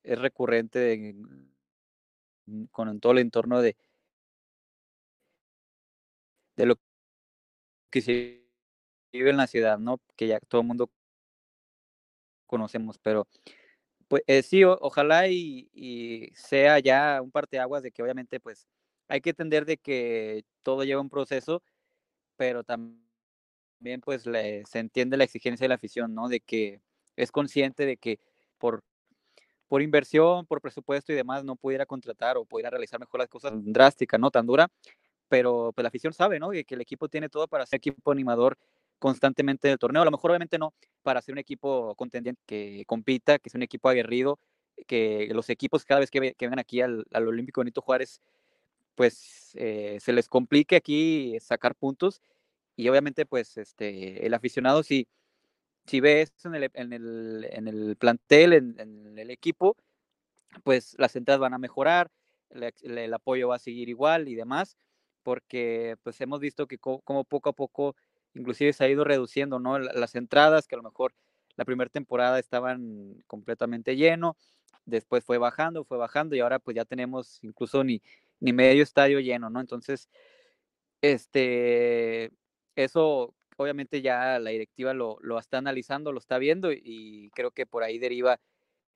es 0.03 0.19
recurrente 0.19 1.15
con 2.71 2.99
todo 2.99 3.11
el 3.13 3.19
entorno 3.19 3.61
de, 3.61 3.75
de 6.55 6.65
lo 6.65 6.75
que 7.89 8.01
se 8.01 8.45
vive 9.11 9.29
en 9.29 9.37
la 9.37 9.47
ciudad, 9.47 9.77
¿no? 9.79 9.99
Que 10.15 10.27
ya 10.27 10.39
todo 10.39 10.61
el 10.61 10.67
mundo 10.67 10.89
conocemos, 12.47 12.97
pero 12.99 13.27
pues 14.07 14.23
eh, 14.27 14.43
sí, 14.43 14.63
ojalá 14.65 15.27
y, 15.29 15.69
y, 15.73 16.31
sea 16.35 16.79
ya 16.79 17.21
un 17.21 17.31
parteaguas 17.31 17.81
de 17.83 17.91
que 17.91 18.03
obviamente 18.03 18.39
pues 18.41 18.67
hay 19.07 19.21
que 19.21 19.29
entender 19.31 19.65
de 19.65 19.77
que 19.77 20.43
todo 20.63 20.83
lleva 20.83 21.01
un 21.01 21.09
proceso, 21.09 21.63
pero 22.37 22.63
también 22.63 23.10
también 23.81 23.99
pues 23.99 24.21
se 24.21 24.79
entiende 24.79 25.17
la 25.17 25.23
exigencia 25.23 25.63
de 25.63 25.69
la 25.69 25.75
afición, 25.75 26.13
¿no? 26.13 26.29
De 26.29 26.39
que 26.39 26.81
es 27.15 27.31
consciente 27.31 27.87
de 27.87 27.97
que 27.97 28.19
por, 28.59 28.83
por 29.67 29.81
inversión, 29.81 30.45
por 30.45 30.61
presupuesto 30.61 31.11
y 31.11 31.15
demás 31.15 31.43
no 31.43 31.55
pudiera 31.55 31.87
contratar 31.87 32.37
o 32.37 32.45
pudiera 32.45 32.69
realizar 32.69 32.99
mejor 32.99 33.21
las 33.21 33.29
cosas 33.29 33.53
drásticas, 33.55 34.19
¿no? 34.19 34.29
Tan 34.29 34.45
dura, 34.45 34.67
pero 35.29 35.71
pues 35.73 35.81
la 35.81 35.87
afición 35.87 36.13
sabe, 36.13 36.39
¿no? 36.39 36.51
Que 36.51 36.63
el 36.69 36.81
equipo 36.81 37.09
tiene 37.09 37.27
todo 37.27 37.47
para 37.47 37.65
ser 37.65 37.77
equipo 37.77 38.11
animador 38.11 38.55
constantemente 38.99 39.67
del 39.67 39.79
torneo. 39.79 40.03
A 40.03 40.05
lo 40.05 40.11
mejor 40.11 40.29
obviamente 40.29 40.59
no 40.59 40.75
para 41.01 41.19
ser 41.23 41.33
un 41.33 41.39
equipo 41.39 41.95
contendiente 41.95 42.39
que 42.45 42.83
compita, 42.85 43.39
que 43.39 43.49
sea 43.49 43.57
un 43.57 43.63
equipo 43.63 43.89
aguerrido, 43.89 44.37
que 44.85 45.27
los 45.31 45.49
equipos 45.49 45.85
cada 45.85 46.01
vez 46.01 46.11
que, 46.11 46.35
vengan 46.39 46.59
aquí 46.59 46.81
al, 46.81 47.07
Olímpico 47.11 47.61
Benito 47.61 47.81
Juárez, 47.81 48.21
pues 48.93 49.53
eh, 49.55 49.97
se 49.99 50.13
les 50.13 50.29
complique 50.29 50.75
aquí 50.75 51.35
sacar 51.39 51.73
puntos 51.73 52.21
y 52.81 52.89
obviamente, 52.89 53.27
pues, 53.27 53.57
este, 53.57 54.25
el 54.25 54.33
aficionado, 54.33 54.81
si, 54.81 55.07
si 55.85 55.99
ve 55.99 56.21
eso 56.21 56.47
en 56.49 56.55
el, 56.55 56.71
en 56.73 56.93
el, 56.93 57.47
en 57.51 57.67
el 57.67 57.95
plantel, 57.95 58.53
en, 58.53 59.19
el 59.19 59.29
equipo, 59.29 59.77
pues 60.63 60.95
las 60.97 61.15
entradas 61.15 61.39
van 61.39 61.53
a 61.53 61.59
mejorar, 61.59 62.09
el, 62.49 63.13
apoyo 63.13 63.49
va 63.49 63.57
a 63.57 63.59
seguir 63.59 63.87
igual 63.87 64.27
y 64.27 64.33
demás, 64.33 64.77
porque 65.21 65.95
pues 66.01 66.19
hemos 66.21 66.39
visto 66.39 66.65
que 66.65 66.79
como 66.79 67.23
poco 67.23 67.49
a 67.49 67.53
poco 67.53 67.95
inclusive 68.33 68.73
se 68.73 68.83
ha 68.83 68.89
ido 68.89 69.03
reduciendo, 69.03 69.59
¿no? 69.59 69.77
Las 69.77 70.15
entradas, 70.15 70.67
que 70.67 70.73
a 70.73 70.77
lo 70.77 70.83
mejor 70.83 71.13
la 71.57 71.65
primera 71.65 71.89
temporada 71.91 72.39
estaban 72.39 73.23
completamente 73.27 73.95
lleno, 73.95 74.37
después 74.85 75.23
fue 75.23 75.37
bajando, 75.37 75.83
fue 75.83 75.99
bajando 75.99 76.35
y 76.35 76.39
ahora 76.39 76.57
pues 76.57 76.75
ya 76.75 76.85
tenemos 76.85 77.43
incluso 77.43 77.83
ni, 77.83 78.01
ni 78.39 78.53
medio 78.53 78.81
estadio 78.81 79.19
lleno, 79.19 79.51
¿no? 79.51 79.59
Entonces, 79.59 80.09
este, 81.01 82.31
eso 82.75 83.33
obviamente 83.57 84.01
ya 84.01 84.39
la 84.39 84.49
directiva 84.49 84.93
lo, 84.93 85.17
lo, 85.21 85.37
está 85.39 85.57
analizando, 85.59 86.11
lo 86.11 86.19
está 86.19 86.37
viendo 86.37 86.71
y 86.71 87.29
creo 87.33 87.51
que 87.51 87.65
por 87.65 87.83
ahí 87.83 87.99
deriva 87.99 88.39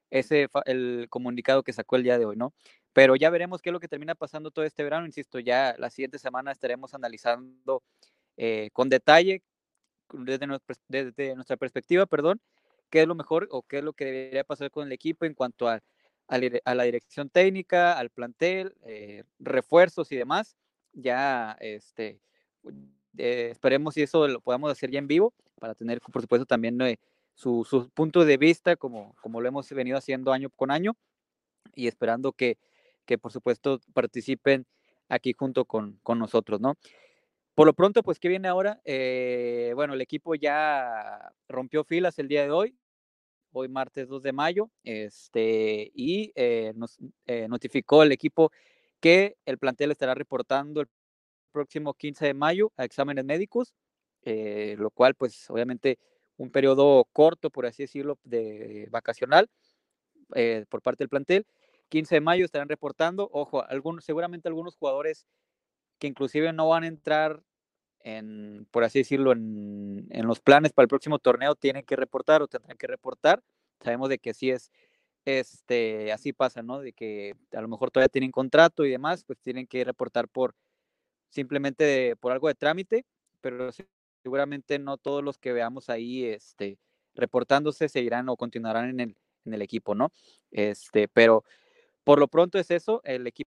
ese 0.09 0.47
el 0.65 1.07
comunicado 1.09 1.63
que 1.63 1.73
sacó 1.73 1.95
el 1.95 2.03
día 2.03 2.17
de 2.17 2.25
hoy, 2.25 2.35
¿no? 2.35 2.53
Pero 2.93 3.15
ya 3.15 3.29
veremos 3.29 3.61
qué 3.61 3.69
es 3.69 3.73
lo 3.73 3.79
que 3.79 3.87
termina 3.87 4.15
pasando 4.15 4.51
todo 4.51 4.65
este 4.65 4.83
verano, 4.83 5.05
insisto, 5.05 5.39
ya 5.39 5.75
la 5.77 5.89
siguiente 5.89 6.19
semana 6.19 6.51
estaremos 6.51 6.93
analizando 6.93 7.83
eh, 8.37 8.69
con 8.73 8.89
detalle 8.89 9.43
desde 10.13 10.47
nuestra, 10.47 10.75
desde 10.87 11.35
nuestra 11.35 11.57
perspectiva, 11.57 12.05
perdón, 12.05 12.39
qué 12.89 13.01
es 13.01 13.07
lo 13.07 13.15
mejor 13.15 13.47
o 13.51 13.63
qué 13.63 13.79
es 13.79 13.83
lo 13.83 13.93
que 13.93 14.05
debería 14.05 14.43
pasar 14.43 14.71
con 14.71 14.87
el 14.87 14.93
equipo 14.93 15.25
en 15.25 15.33
cuanto 15.33 15.67
a, 15.67 15.81
a, 16.27 16.75
la 16.75 16.83
dirección 16.83 17.29
técnica, 17.29 17.97
al 17.97 18.09
plantel, 18.09 18.75
eh, 18.85 19.23
refuerzos 19.39 20.11
y 20.11 20.15
demás. 20.15 20.55
Ya, 20.93 21.57
este, 21.59 22.21
eh, 23.17 23.49
esperemos 23.51 23.93
si 23.93 24.01
eso 24.03 24.27
lo 24.27 24.41
podamos 24.41 24.71
hacer 24.71 24.91
ya 24.91 24.99
en 24.99 25.07
vivo 25.07 25.33
para 25.59 25.75
tener, 25.75 26.01
por 26.01 26.21
supuesto, 26.21 26.45
también 26.45 26.79
eh, 26.81 26.99
su, 27.33 27.65
su, 27.65 27.89
punto 27.89 28.25
de 28.25 28.37
vista 28.37 28.75
como, 28.75 29.15
como 29.21 29.41
lo 29.41 29.47
hemos 29.47 29.69
venido 29.69 29.97
haciendo 29.97 30.31
año 30.33 30.49
con 30.49 30.71
año. 30.71 30.95
y 31.75 31.87
esperando 31.87 32.31
que, 32.33 32.57
que 33.05 33.17
por 33.17 33.31
supuesto 33.31 33.79
participen 33.93 34.65
aquí 35.09 35.33
junto 35.37 35.65
con, 35.65 35.99
con 36.03 36.19
nosotros, 36.19 36.61
¿no? 36.61 36.75
Por 37.55 37.67
lo 37.67 37.73
pronto, 37.73 38.03
pues, 38.03 38.19
¿qué 38.19 38.27
viene 38.27 38.49
ahora? 38.49 38.81
Eh, 38.83 39.71
bueno, 39.75 39.93
el 39.93 40.01
equipo 40.01 40.35
ya 40.35 41.31
rompió 41.47 41.85
filas 41.85 42.19
el 42.19 42.27
día 42.27 42.43
de 42.43 42.51
hoy, 42.51 42.77
hoy 43.53 43.69
martes 43.69 44.09
2 44.09 44.21
de 44.23 44.33
mayo, 44.33 44.69
este, 44.83 45.89
y 45.95 46.33
eh, 46.35 46.73
nos 46.75 46.97
eh, 47.27 47.47
notificó 47.47 48.03
el 48.03 48.11
equipo 48.11 48.51
que 48.99 49.37
el 49.45 49.57
plantel 49.57 49.91
estará 49.91 50.13
reportando 50.15 50.81
el 50.81 50.89
próximo 51.55 51.93
15 51.93 52.25
de 52.25 52.33
mayo 52.35 52.71
a 52.77 52.85
exámenes 52.85 53.25
médicos, 53.25 53.73
lo 54.23 54.91
cual, 54.91 55.15
pues, 55.15 55.49
obviamente, 55.49 55.97
un 56.37 56.51
periodo 56.51 57.05
corto, 57.13 57.49
por 57.49 57.65
así 57.65 57.83
decirlo, 57.83 58.19
de 58.23 58.87
vacacional 58.91 59.49
por 60.69 60.81
parte 60.81 61.03
del 61.03 61.09
plantel. 61.09 61.45
15 61.89 62.15
de 62.15 62.21
mayo 62.21 62.45
estarán 62.45 62.69
reportando, 62.69 63.29
ojo, 63.31 63.63
algunos, 63.63 64.05
seguramente 64.05 64.47
algunos 64.47 64.75
jugadores 64.75 65.27
que 65.99 66.07
inclusive 66.07 66.51
no 66.53 66.69
van 66.69 66.83
a 66.83 66.87
entrar 66.87 67.41
en, 68.05 68.67
por 68.71 68.83
así 68.83 68.99
decirlo, 68.99 69.31
en, 69.31 70.07
los 70.11 70.39
planes 70.39 70.73
para 70.73 70.83
el 70.83 70.89
próximo 70.89 71.19
torneo, 71.19 71.55
tienen 71.55 71.83
que 71.83 71.95
reportar 71.95 72.41
o 72.41 72.47
tendrán 72.47 72.77
que 72.77 72.87
reportar. 72.87 73.41
Sabemos 73.81 74.09
de 74.09 74.19
que 74.19 74.33
sí 74.33 74.51
es, 74.51 74.71
este, 75.25 76.11
así 76.11 76.31
pasa, 76.31 76.61
¿no? 76.61 76.79
De 76.79 76.93
que 76.93 77.35
a 77.51 77.61
lo 77.61 77.67
mejor 77.67 77.89
todavía 77.89 78.09
tienen 78.09 78.31
contrato 78.31 78.85
y 78.85 78.91
demás, 78.91 79.23
pues 79.23 79.39
tienen 79.39 79.65
que 79.65 79.83
reportar 79.83 80.27
por 80.27 80.53
simplemente 81.35 82.15
por 82.15 82.31
algo 82.31 82.47
de 82.47 82.55
trámite, 82.55 83.05
pero 83.41 83.69
seguramente 84.23 84.79
no 84.79 84.97
todos 84.97 85.23
los 85.23 85.37
que 85.37 85.51
veamos 85.51 85.89
ahí, 85.89 86.23
este, 86.23 86.79
reportándose 87.13 87.89
seguirán 87.89 88.29
o 88.29 88.37
continuarán 88.37 88.89
en 88.89 88.99
el, 89.01 89.17
en 89.43 89.53
el 89.53 89.61
equipo, 89.61 89.93
¿no? 89.93 90.11
Este, 90.51 91.09
pero 91.09 91.43
por 92.05 92.19
lo 92.19 92.29
pronto 92.29 92.57
es 92.57 92.71
eso, 92.71 93.01
el 93.03 93.27
equipo 93.27 93.49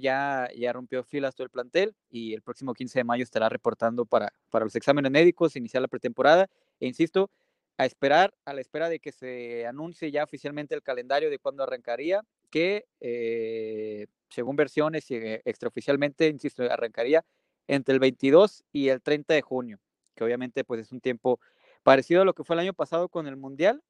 ya, 0.00 0.48
ya 0.56 0.72
rompió 0.72 1.02
filas 1.02 1.34
todo 1.34 1.44
el 1.44 1.50
plantel 1.50 1.96
y 2.08 2.32
el 2.32 2.42
próximo 2.42 2.74
15 2.74 3.00
de 3.00 3.04
mayo 3.04 3.24
estará 3.24 3.48
reportando 3.48 4.06
para, 4.06 4.32
para 4.48 4.64
los 4.64 4.76
exámenes 4.76 5.10
médicos, 5.10 5.56
iniciar 5.56 5.82
la 5.82 5.88
pretemporada. 5.88 6.48
E 6.78 6.86
insisto, 6.86 7.28
a 7.76 7.86
esperar, 7.86 8.32
a 8.44 8.52
la 8.52 8.60
espera 8.60 8.88
de 8.88 9.00
que 9.00 9.10
se 9.10 9.66
anuncie 9.66 10.12
ya 10.12 10.22
oficialmente 10.22 10.76
el 10.76 10.82
calendario 10.82 11.28
de 11.28 11.38
cuándo 11.40 11.64
arrancaría, 11.64 12.22
que 12.50 12.86
eh, 13.00 14.06
según 14.28 14.56
versiones 14.56 15.10
y 15.10 15.16
eh, 15.16 15.42
extraoficialmente, 15.44 16.28
insisto, 16.28 16.62
arrancaría 16.64 17.24
entre 17.66 17.94
el 17.94 18.00
22 18.00 18.64
y 18.72 18.88
el 18.88 19.02
30 19.02 19.34
de 19.34 19.42
junio, 19.42 19.80
que 20.14 20.24
obviamente 20.24 20.64
pues 20.64 20.80
es 20.80 20.92
un 20.92 21.00
tiempo 21.00 21.40
parecido 21.82 22.22
a 22.22 22.24
lo 22.24 22.34
que 22.34 22.44
fue 22.44 22.54
el 22.56 22.60
año 22.60 22.74
pasado 22.74 23.08
con 23.08 23.26
el 23.26 23.36
Mundial, 23.36 23.82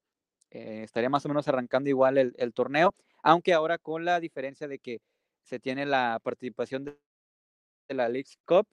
eh, 0.50 0.82
estaría 0.84 1.08
más 1.08 1.24
o 1.24 1.28
menos 1.28 1.46
arrancando 1.48 1.88
igual 1.88 2.18
el, 2.18 2.54
torneo, 2.54 2.94
aunque 3.22 3.52
ahora 3.52 3.78
con 3.78 4.04
la 4.04 4.20
diferencia 4.20 4.68
de 4.68 4.78
que 4.78 5.00
se 5.42 5.60
tiene 5.60 5.86
la 5.86 6.20
participación 6.22 6.84
de, 6.84 6.98
la 7.88 8.08
League 8.08 8.30
Cup, 8.44 8.68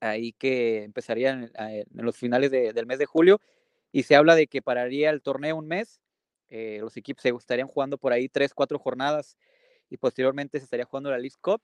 ahí 0.00 0.32
que 0.32 0.84
empezaría 0.84 1.30
en, 1.30 1.50
los 1.92 2.16
finales 2.16 2.50
de, 2.50 2.72
del 2.72 2.86
mes 2.86 2.98
de 2.98 3.06
julio, 3.06 3.40
y 3.92 4.02
se 4.02 4.16
habla 4.16 4.34
de 4.34 4.46
que 4.46 4.62
pararía 4.62 5.10
el 5.10 5.22
torneo 5.22 5.56
un 5.56 5.68
mes, 5.68 6.00
eh, 6.48 6.78
los 6.80 6.96
equipos 6.96 7.22
se 7.22 7.30
estarían 7.30 7.68
jugando 7.68 7.98
por 7.98 8.12
ahí 8.12 8.28
tres, 8.28 8.54
cuatro 8.54 8.78
jornadas, 8.78 9.36
y 9.90 9.96
posteriormente 9.96 10.58
se 10.58 10.64
estaría 10.64 10.84
jugando 10.84 11.10
la 11.10 11.18
League 11.18 11.36
Cup, 11.40 11.60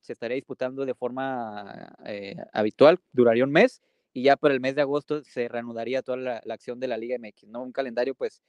se 0.00 0.12
estaría 0.14 0.36
disputando 0.36 0.84
de 0.84 0.94
forma 0.94 1.94
eh, 2.06 2.36
habitual, 2.52 2.98
duraría 3.12 3.44
un 3.44 3.52
mes, 3.52 3.82
y 4.12 4.24
ya 4.24 4.36
por 4.36 4.52
el 4.52 4.60
mes 4.60 4.74
de 4.74 4.82
agosto 4.82 5.22
se 5.24 5.48
reanudaría 5.48 6.02
toda 6.02 6.18
la, 6.18 6.42
la 6.44 6.54
acción 6.54 6.80
de 6.80 6.88
la 6.88 6.96
Liga 6.98 7.16
MX, 7.16 7.48
¿no? 7.48 7.62
Un 7.62 7.72
calendario 7.72 8.14
pues, 8.14 8.42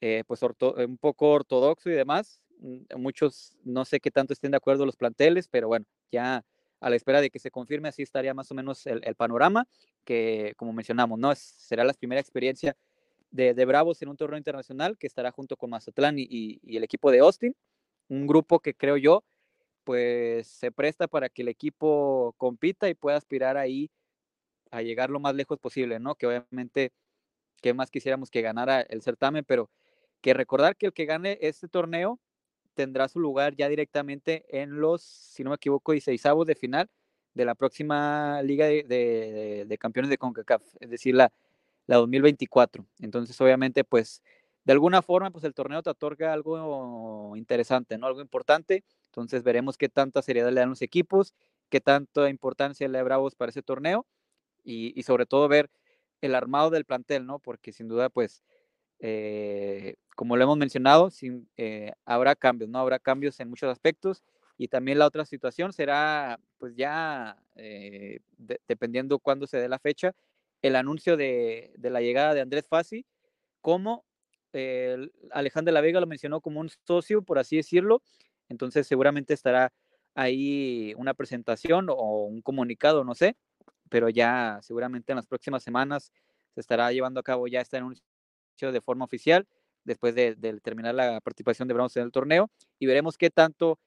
eh, 0.00 0.24
pues 0.26 0.42
orto, 0.42 0.74
un 0.76 0.98
poco 0.98 1.30
ortodoxo 1.30 1.90
y 1.90 1.94
demás, 1.94 2.40
Mm, 2.60 2.84
muchos 2.96 3.56
no 3.64 3.84
sé 3.84 4.00
qué 4.00 4.10
tanto 4.10 4.32
estén 4.32 4.50
de 4.50 4.56
acuerdo 4.56 4.86
los 4.86 4.96
planteles, 4.96 5.48
pero 5.48 5.68
bueno, 5.68 5.86
ya 6.10 6.44
a 6.80 6.90
la 6.90 6.96
espera 6.96 7.20
de 7.20 7.30
que 7.30 7.38
se 7.38 7.50
confirme, 7.50 7.88
así 7.88 8.02
estaría 8.02 8.34
más 8.34 8.50
o 8.50 8.54
menos 8.54 8.86
el, 8.86 9.00
el 9.04 9.14
panorama, 9.14 9.66
que 10.04 10.54
como 10.56 10.72
mencionamos, 10.72 11.18
¿no? 11.18 11.32
Es, 11.32 11.38
será 11.40 11.84
la 11.84 11.92
primera 11.94 12.20
experiencia 12.20 12.76
de, 13.30 13.54
de, 13.54 13.64
Bravos 13.64 14.00
en 14.02 14.08
un 14.08 14.16
torneo 14.16 14.38
internacional 14.38 14.96
que 14.98 15.06
estará 15.06 15.30
junto 15.30 15.56
con 15.56 15.70
Mazatlán 15.70 16.18
y, 16.18 16.26
y, 16.30 16.76
el 16.76 16.84
equipo 16.84 17.10
de 17.10 17.20
Austin, 17.20 17.54
un 18.08 18.26
grupo 18.26 18.60
que 18.60 18.74
creo 18.74 18.96
yo, 18.96 19.24
pues 19.84 20.48
se 20.48 20.72
presta 20.72 21.08
para 21.08 21.28
que 21.28 21.42
el 21.42 21.48
equipo 21.48 22.34
compita 22.38 22.88
y 22.88 22.94
pueda 22.94 23.16
aspirar 23.16 23.56
ahí 23.56 23.90
a 24.70 24.82
llegar 24.82 25.10
lo 25.10 25.20
más 25.20 25.34
lejos 25.34 25.58
posible, 25.58 26.00
¿no? 26.00 26.14
Que 26.16 26.26
obviamente, 26.26 26.92
que 27.62 27.74
más 27.74 27.90
quisiéramos 27.90 28.30
que 28.30 28.42
ganara 28.42 28.80
el 28.82 29.02
certamen, 29.02 29.44
pero 29.44 29.70
que 30.20 30.34
recordar 30.34 30.76
que 30.76 30.86
el 30.86 30.92
que 30.92 31.06
gane 31.06 31.38
este 31.40 31.68
torneo 31.68 32.20
tendrá 32.74 33.08
su 33.08 33.20
lugar 33.20 33.56
ya 33.56 33.68
directamente 33.68 34.44
en 34.48 34.80
los, 34.80 35.02
si 35.02 35.44
no 35.44 35.50
me 35.50 35.56
equivoco, 35.56 35.92
16 35.92 36.22
de 36.46 36.54
final 36.54 36.90
de 37.34 37.44
la 37.44 37.54
próxima 37.54 38.42
Liga 38.42 38.66
de, 38.66 38.82
de, 38.82 39.64
de, 39.66 39.78
Campeones 39.78 40.10
de 40.10 40.18
CONCACAF, 40.18 40.62
es 40.80 40.90
decir, 40.90 41.14
la, 41.14 41.32
la 41.86 41.96
2024. 41.96 42.86
Entonces, 43.00 43.40
obviamente, 43.40 43.84
pues, 43.84 44.22
de 44.64 44.72
alguna 44.72 45.02
forma, 45.02 45.30
pues 45.30 45.44
el 45.44 45.54
torneo 45.54 45.82
te 45.82 45.90
otorga 45.90 46.32
algo 46.32 47.34
interesante, 47.36 47.98
¿no? 47.98 48.06
Algo 48.06 48.20
importante. 48.20 48.84
Entonces, 49.06 49.42
veremos 49.42 49.76
qué 49.78 49.88
tanta 49.88 50.22
seriedad 50.22 50.50
le 50.50 50.60
dan 50.60 50.70
los 50.70 50.82
equipos, 50.82 51.34
qué 51.70 51.80
tanta 51.80 52.28
importancia 52.30 52.88
le 52.88 52.98
da 52.98 53.06
para 53.36 53.50
ese 53.50 53.62
torneo 53.62 54.06
y, 54.64 54.98
y 54.98 55.02
sobre 55.04 55.26
todo 55.26 55.48
ver 55.48 55.70
el 56.20 56.34
armado 56.34 56.70
del 56.70 56.84
plantel, 56.84 57.26
¿no? 57.26 57.38
Porque 57.38 57.72
sin 57.72 57.88
duda, 57.88 58.08
pues, 58.10 58.42
eh, 59.00 59.96
como 60.16 60.36
lo 60.36 60.44
hemos 60.44 60.56
mencionado, 60.58 61.10
sin, 61.10 61.48
eh, 61.56 61.92
habrá 62.04 62.34
cambios, 62.36 62.70
¿no? 62.70 62.78
Habrá 62.78 62.98
cambios 62.98 63.38
en 63.40 63.48
muchos 63.50 63.70
aspectos 63.70 64.22
y 64.58 64.68
también 64.68 64.98
la 64.98 65.06
otra 65.06 65.24
situación 65.26 65.72
será, 65.72 66.40
pues 66.58 66.74
ya, 66.76 67.38
eh, 67.56 68.20
de, 68.38 68.60
dependiendo 68.68 69.18
cuándo 69.18 69.46
se 69.46 69.58
dé 69.58 69.68
la 69.68 69.78
fecha, 69.78 70.12
el 70.66 70.76
anuncio 70.76 71.16
de, 71.16 71.72
la 71.78 72.00
llegada 72.00 72.34
de 72.34 72.40
Andrés 72.40 72.66
Fassi, 72.68 73.06
como 73.60 74.04
eh, 74.52 75.08
Alejandro 75.30 75.72
La 75.72 75.80
Vega 75.80 76.00
lo 76.00 76.06
mencionó 76.06 76.40
como 76.40 76.60
un 76.60 76.70
socio, 76.86 77.22
por 77.22 77.38
así 77.38 77.56
decirlo, 77.56 78.02
entonces 78.48 78.86
seguramente 78.86 79.34
estará 79.34 79.72
ahí 80.14 80.94
una 80.96 81.14
presentación 81.14 81.88
o 81.90 82.24
un 82.24 82.42
comunicado, 82.42 83.04
no 83.04 83.14
sé, 83.14 83.36
pero 83.88 84.08
ya 84.08 84.58
seguramente 84.62 85.12
en 85.12 85.16
las 85.16 85.26
próximas 85.26 85.62
semanas 85.62 86.12
se 86.54 86.60
estará 86.60 86.90
llevando 86.92 87.20
a 87.20 87.22
cabo 87.22 87.46
ya 87.46 87.60
este 87.60 87.76
anuncio 87.76 88.02
de 88.60 88.80
forma 88.80 89.04
oficial 89.04 89.46
después 89.84 90.14
de, 90.14 90.34
terminar 90.62 90.94
la 90.94 91.20
participación 91.20 91.68
de 91.68 91.74
Bravos 91.74 91.96
en 91.96 92.04
el 92.04 92.12
torneo 92.12 92.50
y 92.78 92.86
veremos 92.86 93.16
qué 93.16 93.30
tanto 93.30 93.78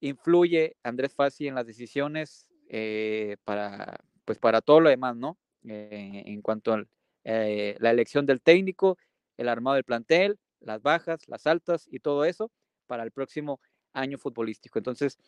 influye 0.00 0.76
Andrés 0.82 1.12
Fassi 1.14 1.48
en 1.48 1.54
las 1.54 1.66
decisiones 1.66 2.48
eh, 2.68 3.36
para, 3.44 3.98
pues 4.24 4.38
para 4.38 4.60
todo 4.60 4.80
lo 4.80 4.88
demás, 4.88 5.16
¿no? 5.16 5.38
Eh, 5.66 6.22
en 6.26 6.42
cuanto 6.42 6.74
a 6.74 6.84
eh, 7.24 7.76
la 7.80 7.90
elección 7.90 8.26
del 8.26 8.42
técnico, 8.42 8.98
el 9.36 9.48
armado 9.48 9.74
del 9.74 9.84
plantel, 9.84 10.38
las 10.60 10.82
bajas, 10.82 11.26
las 11.28 11.46
altas 11.46 11.88
y 11.90 12.00
todo 12.00 12.24
eso 12.24 12.50
para 12.86 13.02
el 13.02 13.10
próximo 13.12 13.60
año 13.92 14.18
futbolístico. 14.18 14.78
Entonces, 14.78 15.18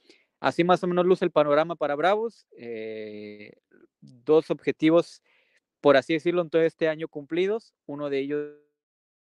así 0.40 0.64
más 0.64 0.83
o 0.83 0.87
menos 0.87 1.07
luce 1.07 1.25
el 1.25 1.31
panorama 1.31 1.77
para 1.77 1.94
Bravos. 1.94 2.46
Eh, 2.57 3.53
dos 4.01 4.51
objetivos, 4.51 5.22
por 5.81 5.96
así 5.96 6.12
decirlo, 6.14 6.42
en 6.42 6.51
todo 6.51 6.62
este 6.62 6.88
año 6.88 7.09
cumplidos. 7.09 7.75
Uno 7.87 8.11
de 8.11 8.18
ellos 8.18 8.53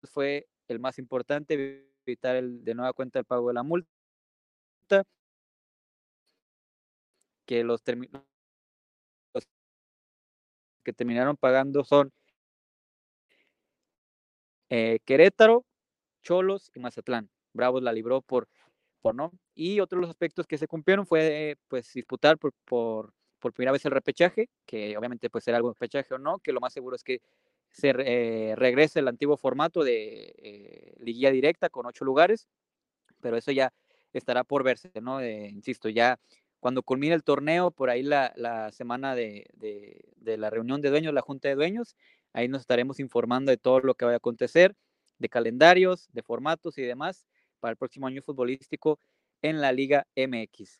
fue 0.03 0.47
el 0.67 0.79
más 0.79 0.99
importante, 0.99 1.85
evitar 2.05 2.35
el, 2.35 2.63
de 2.63 2.75
nueva 2.75 2.93
cuenta 2.93 3.19
el 3.19 3.25
pago 3.25 3.49
de 3.49 3.53
la 3.53 3.63
multa, 3.63 3.87
que 7.45 7.63
los, 7.63 7.81
los 7.85 8.23
que 10.84 10.93
terminaron 10.93 11.38
pagando 11.38 11.84
son 11.84 12.12
eh, 14.69 15.00
Querétaro, 15.06 15.65
Cholos 16.24 16.72
y 16.76 16.80
Mazatlán. 16.80 17.30
Bravos 17.54 17.84
la 17.84 17.93
libró 17.93 18.22
por, 18.22 18.48
por 19.02 19.15
no. 19.15 19.32
Y 19.56 19.80
otro 19.80 19.98
de 19.98 20.02
los 20.02 20.10
aspectos 20.10 20.48
que 20.48 20.58
se 20.58 20.67
cumplieron 20.67 21.06
fue 21.06 21.58
pues 21.67 21.93
disputar 21.93 22.38
por, 22.38 22.54
por, 22.65 23.13
por 23.39 23.54
primera 23.54 23.72
vez 23.72 23.86
el 23.86 23.91
repechaje, 23.91 24.50
que 24.65 24.98
obviamente 24.98 25.30
pues 25.30 25.43
será 25.43 25.58
algo 25.58 25.74
repechaje 25.74 26.13
o 26.13 26.17
no, 26.17 26.39
que 26.39 26.54
lo 26.54 26.60
más 26.60 26.74
seguro 26.74 26.96
es 26.96 27.04
que 27.04 27.22
se 27.72 27.89
eh, 27.89 28.56
regrese 28.56 29.00
el 29.00 29.08
antiguo 29.08 29.36
formato 29.36 29.84
de 29.84 30.34
eh, 30.38 30.96
liguilla 31.00 31.32
directa 31.32 31.69
con 31.69 31.86
ocho 31.86 32.06
lugares, 32.06 32.48
pero 33.19 33.36
eso 33.36 33.52
ya 33.52 33.74
estará 34.13 34.43
por 34.43 34.63
verse, 34.63 34.91
¿no? 35.02 35.19
Eh, 35.19 35.50
insisto, 35.50 35.89
ya 35.89 36.19
cuando 36.63 36.82
culmine 36.82 37.13
el 37.13 37.26
torneo, 37.26 37.71
por 37.71 37.89
ahí 37.89 38.04
la, 38.04 38.71
semana 38.71 39.15
de, 39.15 39.45
la 40.23 40.49
reunión 40.49 40.80
de 40.80 40.91
dueños, 40.91 41.13
la 41.13 41.19
junta 41.19 41.49
de 41.49 41.56
dueños, 41.56 41.97
ahí 42.32 42.47
nos 42.47 42.62
estaremos 42.62 43.02
informando 43.02 43.52
de 43.52 43.58
todo 43.58 43.82
lo 43.82 43.95
que 43.95 44.06
vaya 44.06 44.15
a 44.15 44.23
acontecer, 44.23 44.73
de 45.19 45.28
calendarios, 45.28 46.08
de 46.13 46.23
formatos 46.23 46.78
y 46.78 46.84
demás 46.84 47.26
para 47.60 47.71
el 47.71 47.78
próximo 47.78 48.08
año 48.08 48.21
futbolístico 48.21 48.97
en 49.41 49.60
la 49.60 49.73
Liga 49.73 50.08
MX. 50.15 50.80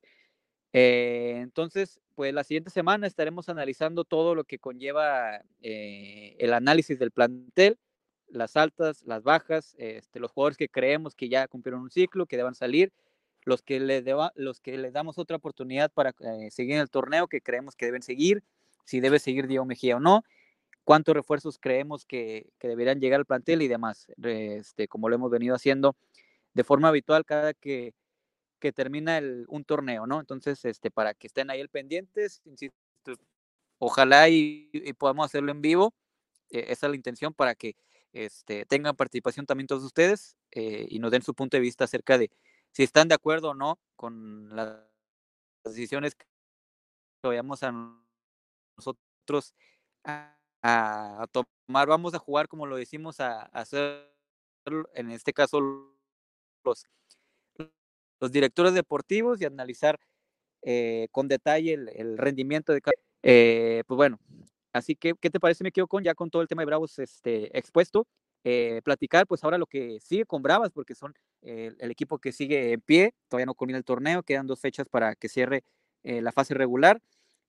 Eh, 0.72 1.39
entonces, 1.41 2.00
pues 2.15 2.34
la 2.34 2.46
siguiente 2.46 2.69
semana 2.69 3.06
estaremos 3.06 3.50
analizando 3.50 4.06
todo 4.06 4.36
lo 4.36 4.46
que 4.46 4.60
conlleva 4.60 5.41
eh, 5.62 6.38
el 6.39 6.54
análisis 6.54 6.98
del 6.98 7.12
plantel, 7.12 7.78
las 8.30 8.56
altas, 8.56 9.04
las 9.04 9.22
bajas, 9.22 9.76
este, 9.78 10.22
los 10.22 10.32
jugadores 10.32 10.58
que 10.58 10.69
creemos 10.69 11.13
que 11.13 11.28
ya 11.28 11.46
cumplieron 11.50 11.82
un 11.82 11.91
ciclo, 11.91 12.26
que 12.26 12.38
deban 12.38 12.56
salir, 12.56 12.93
los 13.45 13.62
que 13.62 13.79
le, 13.79 14.01
deba, 14.01 14.32
los 14.36 14.60
que 14.60 14.77
le 14.77 14.91
damos 14.91 15.17
otra 15.17 15.38
oportunidad 15.38 15.91
para 15.91 16.13
eh, 16.19 16.49
seguir 16.51 16.75
en 16.75 16.82
el 16.82 16.89
torneo, 16.89 17.27
que 17.27 17.41
creemos 17.41 17.75
que 17.75 17.86
deben 17.86 18.01
seguir, 18.01 18.43
si 18.86 18.99
debe 18.99 19.19
seguir 19.19 19.47
Diego 19.47 19.65
Mejía 19.65 19.97
o 19.97 19.99
no, 19.99 20.23
cuántos 20.84 21.15
refuerzos 21.15 21.58
creemos 21.60 22.06
que, 22.06 22.51
que 22.60 22.67
deberían 22.67 22.99
llegar 22.99 23.19
al 23.19 23.25
plantel 23.25 23.62
y 23.62 23.67
demás, 23.67 24.08
este, 24.21 24.88
como 24.88 25.10
lo 25.10 25.15
hemos 25.15 25.32
venido 25.32 25.56
haciendo 25.56 25.95
de 26.53 26.63
forma 26.63 26.89
habitual 26.89 27.25
cada 27.25 27.53
que, 27.53 27.93
que 28.60 28.71
termina 28.71 29.17
el, 29.17 29.45
un 29.47 29.65
torneo, 29.65 30.06
¿no? 30.08 30.19
Entonces, 30.19 30.63
este, 30.65 30.91
para 30.91 31.13
que 31.13 31.27
estén 31.27 31.49
ahí 31.49 31.60
el 31.60 31.69
pendientes, 31.69 32.41
insisto, 32.45 32.77
ojalá 33.77 34.29
y, 34.29 34.69
podamos 34.97 35.25
hacerlo 35.25 35.51
en 35.51 35.62
vivo, 35.62 35.93
eh, 36.49 36.65
esa 36.69 36.88
es 36.88 36.91
la 36.91 36.95
intención 36.95 37.34
para 37.34 37.56
que 37.56 37.75
este, 38.13 38.65
tengan 38.65 38.95
participación 38.95 39.45
también 39.45 39.67
todos 39.67 39.84
ustedes 39.84 40.38
eh, 40.51 40.86
y 40.89 40.99
nos 40.99 41.12
den 41.12 41.23
su 41.23 41.34
punto 41.34 41.58
de 41.58 41.62
vista 41.62 41.86
acerca 41.86 42.17
de 42.17 42.29
si 42.73 42.83
están 42.83 43.07
de 43.07 43.15
acuerdo 43.15 43.51
o 43.51 43.53
no 43.53 43.79
con 43.95 44.53
las 44.55 44.83
decisiones 45.63 46.15
que 46.15 46.25
vayamos 47.23 47.63
a 47.63 47.71
nosotros 48.77 49.53
a, 50.03 50.36
tomar. 51.31 51.88
Vamos 51.88 52.13
a 52.13 52.19
jugar 52.19 52.47
como 52.47 52.65
lo 52.65 52.75
decimos 52.75 53.19
a, 53.19 53.43
hacer, 53.43 54.12
en 54.95 55.12
este 55.12 55.33
caso, 55.33 55.59
los, 56.65 56.86
los 58.19 58.31
directores 58.31 58.73
deportivos 58.73 59.39
y 59.39 59.45
analizar 59.45 59.99
eh, 60.63 61.07
con 61.12 61.27
detalle 61.27 61.73
el, 61.73 62.17
rendimiento 62.17 62.73
de 62.73 62.81
cada. 62.81 62.95
Eh, 63.21 63.83
pues 63.88 63.95
bueno, 63.97 64.19
así 64.73 64.95
que, 64.95 65.13
¿qué 65.19 65.29
te 65.29 65.39
parece? 65.39 65.63
Me 65.63 65.71
quedo 65.71 65.88
con 65.88 66.03
ya 66.03 66.15
con 66.15 66.29
todo 66.29 66.41
el 66.41 66.47
tema 66.47 66.62
de 66.62 66.67
Bravos 66.67 66.97
este, 66.99 67.57
expuesto. 67.57 68.07
Eh, 68.43 68.82
platicar, 68.84 69.25
pues 69.27 69.43
ahora 69.43 69.58
lo 69.58 69.65
que 69.67 69.99
sigue 69.99 70.25
con 70.25 70.41
Bravas, 70.41 70.71
porque 70.71 70.95
son 70.95 71.13
el 71.41 71.91
equipo 71.91 72.19
que 72.19 72.32
sigue 72.32 72.71
en 72.71 72.79
pie, 72.82 73.13
todavía 73.27 73.45
no 73.45 73.53
culmina 73.53 73.77
el 73.77 73.84
torneo, 73.84 74.23
quedan 74.23 74.47
dos 74.47 74.62
fechas 74.62 74.88
para 74.88 75.13
que 75.15 75.27
cierre 75.27 75.65
la 76.03 76.32
fase 76.32 76.53
regular, 76.53 77.01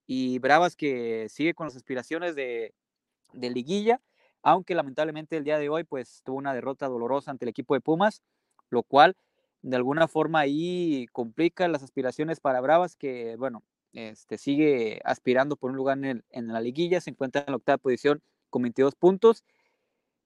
y 0.05 0.39
Bravas 0.39 0.75
que 0.75 1.27
sigue 1.29 1.53
con 1.53 1.67
las 1.67 1.77
aspiraciones 1.77 2.35
de, 2.35 2.73
de 3.33 3.49
liguilla, 3.49 4.01
aunque 4.41 4.75
lamentablemente 4.75 5.37
el 5.37 5.43
día 5.43 5.57
de 5.57 5.69
hoy 5.69 5.83
pues 5.83 6.21
tuvo 6.23 6.37
una 6.37 6.53
derrota 6.53 6.87
dolorosa 6.87 7.31
ante 7.31 7.45
el 7.45 7.49
equipo 7.49 7.73
de 7.73 7.81
Pumas, 7.81 8.21
lo 8.69 8.83
cual 8.83 9.15
de 9.61 9.75
alguna 9.75 10.07
forma 10.07 10.39
ahí 10.39 11.07
complica 11.11 11.67
las 11.67 11.83
aspiraciones 11.83 12.39
para 12.39 12.61
Bravas, 12.61 12.95
que 12.95 13.35
bueno, 13.37 13.63
este, 13.93 14.37
sigue 14.37 15.01
aspirando 15.03 15.55
por 15.55 15.71
un 15.71 15.77
lugar 15.77 15.97
en, 16.03 16.23
en 16.29 16.47
la 16.47 16.61
liguilla, 16.61 17.01
se 17.01 17.09
encuentra 17.09 17.43
en 17.47 17.51
la 17.51 17.57
octava 17.57 17.77
posición 17.77 18.21
con 18.49 18.61
22 18.61 18.95
puntos, 18.95 19.43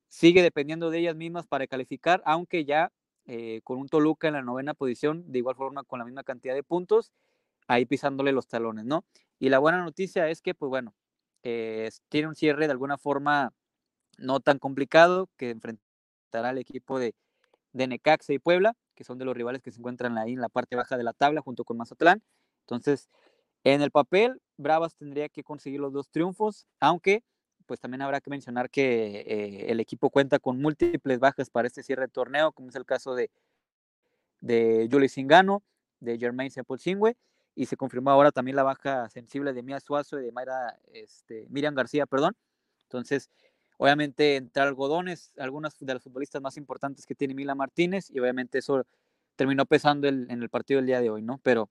sigue 0.09 0.41
dependiendo 0.43 0.89
de 0.89 0.99
ellas 0.99 1.15
mismas 1.15 1.47
para 1.47 1.67
calificar, 1.67 2.21
aunque 2.25 2.65
ya 2.65 2.91
eh, 3.25 3.61
con 3.63 3.79
un 3.79 3.87
Toluca 3.89 4.27
en 4.27 4.33
la 4.35 4.41
novena 4.41 4.73
posición, 4.73 5.31
de 5.31 5.39
igual 5.39 5.55
forma 5.55 5.83
con 5.83 5.99
la 5.99 6.05
misma 6.05 6.23
cantidad 6.23 6.55
de 6.55 6.63
puntos, 6.63 7.11
ahí 7.67 7.85
pisándole 7.85 8.31
los 8.31 8.47
talones, 8.47 8.85
¿no? 8.85 9.05
Y 9.39 9.49
la 9.49 9.59
buena 9.59 9.83
noticia 9.83 10.29
es 10.29 10.41
que, 10.41 10.55
pues 10.55 10.69
bueno, 10.69 10.95
eh, 11.43 11.89
tiene 12.09 12.27
un 12.27 12.35
cierre 12.35 12.67
de 12.67 12.71
alguna 12.71 12.97
forma 12.97 13.53
no 14.17 14.39
tan 14.39 14.59
complicado 14.59 15.29
que 15.37 15.51
enfrentará 15.51 16.49
al 16.49 16.57
equipo 16.57 16.99
de, 16.99 17.15
de 17.73 17.87
Necaxa 17.87 18.33
y 18.33 18.39
Puebla, 18.39 18.75
que 18.95 19.03
son 19.03 19.17
de 19.17 19.25
los 19.25 19.35
rivales 19.35 19.61
que 19.61 19.71
se 19.71 19.79
encuentran 19.79 20.17
ahí 20.17 20.33
en 20.33 20.41
la 20.41 20.49
parte 20.49 20.75
baja 20.75 20.97
de 20.97 21.03
la 21.03 21.13
tabla 21.13 21.41
junto 21.41 21.63
con 21.65 21.77
Mazatlán. 21.77 22.21
Entonces, 22.61 23.09
en 23.63 23.81
el 23.81 23.91
papel, 23.91 24.41
Bravas 24.57 24.95
tendría 24.95 25.29
que 25.29 25.43
conseguir 25.43 25.79
los 25.79 25.93
dos 25.93 26.09
triunfos, 26.09 26.65
aunque 26.79 27.23
pues 27.69 27.79
también 27.79 28.01
habrá 28.01 28.19
que 28.19 28.31
mencionar 28.31 28.71
que 28.71 29.21
eh, 29.21 29.71
el 29.71 29.79
equipo 29.79 30.09
cuenta 30.09 30.39
con 30.39 30.59
múltiples 30.59 31.19
bajas 31.19 31.51
para 31.51 31.67
este 31.67 31.83
cierre 31.83 32.07
de 32.07 32.07
torneo, 32.07 32.51
como 32.51 32.69
es 32.69 32.75
el 32.75 32.83
caso 32.83 33.13
de, 33.13 33.29
de 34.41 34.89
Julie 34.91 35.07
Singano, 35.07 35.61
de 35.99 36.17
Germain 36.17 36.49
Sepulsingüe, 36.49 37.15
y 37.53 37.67
se 37.67 37.77
confirmó 37.77 38.09
ahora 38.09 38.31
también 38.31 38.55
la 38.55 38.63
baja 38.63 39.07
sensible 39.09 39.53
de 39.53 39.61
Mía 39.61 39.79
Suazo 39.79 40.19
y 40.19 40.23
de 40.25 40.31
Mayra, 40.31 40.79
este, 40.93 41.45
Miriam 41.49 41.75
García, 41.75 42.07
perdón. 42.07 42.35
Entonces, 42.85 43.29
obviamente, 43.77 44.37
entre 44.37 44.63
algodones, 44.63 45.31
algunas 45.37 45.77
de 45.77 45.93
las 45.93 46.01
futbolistas 46.01 46.41
más 46.41 46.57
importantes 46.57 47.05
que 47.05 47.13
tiene 47.13 47.35
Mila 47.35 47.53
Martínez, 47.53 48.09
y 48.09 48.19
obviamente 48.19 48.57
eso 48.57 48.83
terminó 49.35 49.67
pesando 49.67 50.07
en 50.07 50.31
el 50.31 50.49
partido 50.49 50.79
del 50.79 50.87
día 50.87 51.01
de 51.01 51.11
hoy, 51.11 51.21
¿no? 51.21 51.39
Pero, 51.43 51.69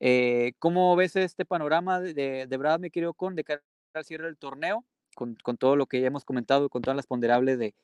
eh, 0.00 0.52
¿cómo 0.58 0.94
ves 0.96 1.16
este 1.16 1.44
panorama 1.44 2.00
de, 2.00 2.46
de, 2.46 2.56
verdad, 2.56 2.78
me 2.78 2.90
quiero 2.90 3.14
con 3.14 3.34
de 3.34 3.44
cara 3.44 3.62
al 3.94 4.04
cierre 4.04 4.26
del 4.26 4.36
torneo? 4.36 4.84
Con, 5.14 5.36
todo 5.58 5.76
lo 5.76 5.86
que 5.86 6.00
ya 6.00 6.08
hemos 6.08 6.24
comentado, 6.24 6.68
con 6.68 6.82
todas 6.82 6.96
las 6.96 7.06
ponderables 7.06 7.58
de, 7.58 7.74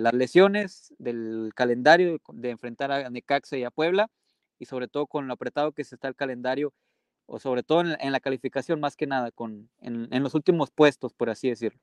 las 0.00 0.14
lesiones, 0.14 0.94
del 0.98 1.52
calendario 1.54 2.18
de, 2.32 2.50
enfrentar 2.50 2.92
a 2.92 3.08
Necaxa 3.10 3.56
y 3.56 3.64
a 3.64 3.70
Puebla, 3.70 4.10
y 4.58 4.66
sobre 4.66 4.88
todo 4.88 5.06
con 5.06 5.26
lo 5.26 5.32
apretado 5.32 5.72
que 5.72 5.84
se 5.84 5.94
está 5.94 6.08
el 6.08 6.14
calendario, 6.14 6.72
o 7.26 7.38
sobre 7.38 7.62
todo 7.62 7.82
en, 7.82 8.12
la 8.12 8.20
calificación 8.20 8.80
más 8.80 8.96
que 8.96 9.06
nada, 9.06 9.30
con, 9.30 9.70
en, 9.80 10.22
los 10.22 10.34
últimos 10.34 10.70
puestos, 10.70 11.14
por 11.14 11.30
así 11.30 11.48
decirlo. 11.48 11.80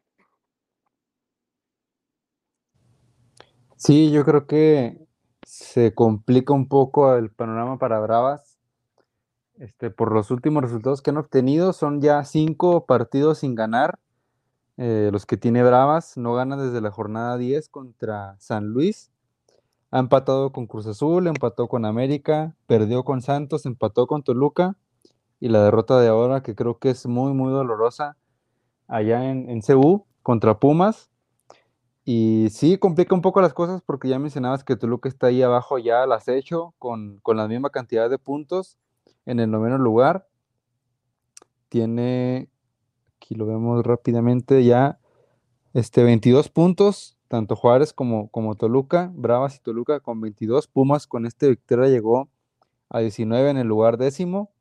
Sí, 3.78 4.12
yo 4.12 4.26
creo 4.26 4.48
que 4.48 5.08
se 5.44 5.94
complica 5.94 6.54
un 6.54 6.68
poco 6.68 7.16
el 7.16 7.32
panorama 7.32 7.78
para 7.80 8.00
Bravas. 8.00 8.58
Este, 9.56 9.90
por 9.90 10.12
los 10.12 10.30
últimos 10.30 10.62
resultados 10.64 11.02
que 11.02 11.10
han 11.12 11.18
obtenido, 11.18 11.74
son 11.74 12.02
ya 12.02 12.24
cinco 12.26 12.86
partidos 12.86 13.40
sin 13.40 13.56
ganar 13.56 14.00
eh, 14.78 15.10
los 15.12 15.26
que 15.26 15.38
tiene 15.38 15.64
Bravas, 15.64 16.18
no 16.18 16.34
gana 16.36 16.56
desde 16.56 16.82
la 16.82 16.92
jornada 16.92 17.38
10 17.38 17.70
contra 17.70 18.36
San 18.40 18.68
Luis. 18.68 19.12
Ha 19.90 20.00
empatado 20.00 20.52
con 20.52 20.68
Cruz 20.68 20.86
Azul, 20.86 21.28
empató 21.28 21.68
con 21.68 21.86
América, 21.86 22.56
perdió 22.68 23.04
con 23.04 23.22
Santos, 23.22 23.66
empató 23.66 24.06
con 24.06 24.22
Toluca 24.22 24.76
y 25.40 25.50
la 25.50 25.64
derrota 25.64 26.00
de 26.00 26.10
ahora 26.10 26.44
que 26.44 26.56
creo 26.56 26.78
que 26.78 26.90
es 26.90 27.06
muy, 27.08 27.34
muy 27.34 27.52
dolorosa 27.52 28.18
allá 28.88 29.30
en, 29.30 29.50
en 29.50 29.62
CU 29.62 30.06
contra 30.22 30.60
Pumas. 30.60 31.10
Y 32.06 32.50
sí, 32.52 32.78
complica 32.78 33.16
un 33.16 33.22
poco 33.22 33.42
las 33.42 33.54
cosas 33.54 33.82
porque 33.82 34.08
ya 34.08 34.20
mencionabas 34.20 34.64
que 34.64 34.76
Toluca 34.76 35.10
está 35.10 35.28
ahí 35.28 35.42
abajo 35.42 35.78
ya 35.78 36.04
al 36.04 36.12
acecho 36.14 36.74
con, 36.80 37.20
con 37.22 37.36
la 37.36 37.48
misma 37.48 37.70
cantidad 37.70 38.10
de 38.10 38.18
puntos 38.18 38.78
en 39.26 39.40
el 39.40 39.52
noveno 39.52 39.78
lugar. 39.78 40.28
Tiene 41.70 42.50
Aquí 43.28 43.36
lo 43.36 43.46
vemos 43.46 43.86
rápidamente 43.86 44.64
ya. 44.64 45.00
Este, 45.74 46.02
22 46.02 46.48
puntos, 46.48 47.18
tanto 47.28 47.58
Juárez 47.58 47.92
como, 47.92 48.30
como 48.30 48.56
Toluca, 48.56 49.12
Bravas 49.14 49.58
y 49.58 49.60
Toluca 49.60 50.00
con 50.00 50.22
22. 50.22 50.70
Pumas 50.70 51.08
con 51.08 51.26
este 51.26 51.50
victoria 51.50 51.90
llegó 51.90 52.30
a 52.88 53.00
19 53.00 53.50
en 53.50 53.58
el 53.58 53.68
lugar 53.68 53.98
décimo. 53.98 54.54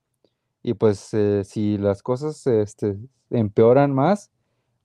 Y 0.65 0.75
pues 0.75 1.15
eh, 1.15 1.45
si 1.45 1.79
las 1.79 2.03
cosas 2.03 2.45
este, 2.49 2.99
empeoran 3.31 3.95
más, 3.95 4.33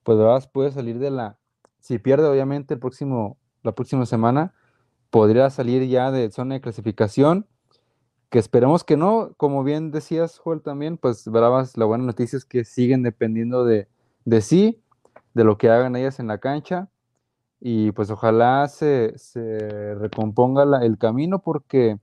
pues 0.04 0.20
Bravas 0.20 0.48
puede 0.48 0.70
salir 0.70 1.00
de 1.00 1.10
la... 1.10 1.40
Si 1.80 1.98
pierde 1.98 2.28
obviamente 2.28 2.76
el 2.76 2.80
próximo, 2.80 3.40
la 3.64 3.72
próxima 3.72 4.06
semana, 4.06 4.54
podría 5.10 5.50
salir 5.50 5.88
ya 5.88 6.12
de 6.12 6.30
zona 6.30 6.54
de 6.54 6.62
clasificación 6.62 7.48
que 8.32 8.40
esperemos 8.40 8.86
que 8.86 8.96
no, 8.96 9.34
como 9.36 9.64
bien 9.64 9.92
decías, 9.92 10.40
Joel, 10.40 10.62
también, 10.62 10.98
pues 10.98 11.28
Bravas, 11.28 11.78
la 11.78 11.84
buena 11.84 12.06
noticia 12.06 12.38
es 12.38 12.46
que 12.46 12.64
siguen 12.64 13.04
dependiendo 13.04 13.66
de, 13.66 13.90
de 14.24 14.42
sí, 14.42 14.82
de 15.34 15.44
lo 15.44 15.58
que 15.58 15.70
hagan 15.70 15.98
ellas 15.98 16.18
en 16.22 16.28
la 16.28 16.38
cancha, 16.38 16.90
y 17.60 17.92
pues 17.92 18.10
ojalá 18.10 18.70
se, 18.70 19.18
se 19.18 19.96
recomponga 19.96 20.64
el 20.84 20.98
camino 20.98 21.40
porque 21.40 22.00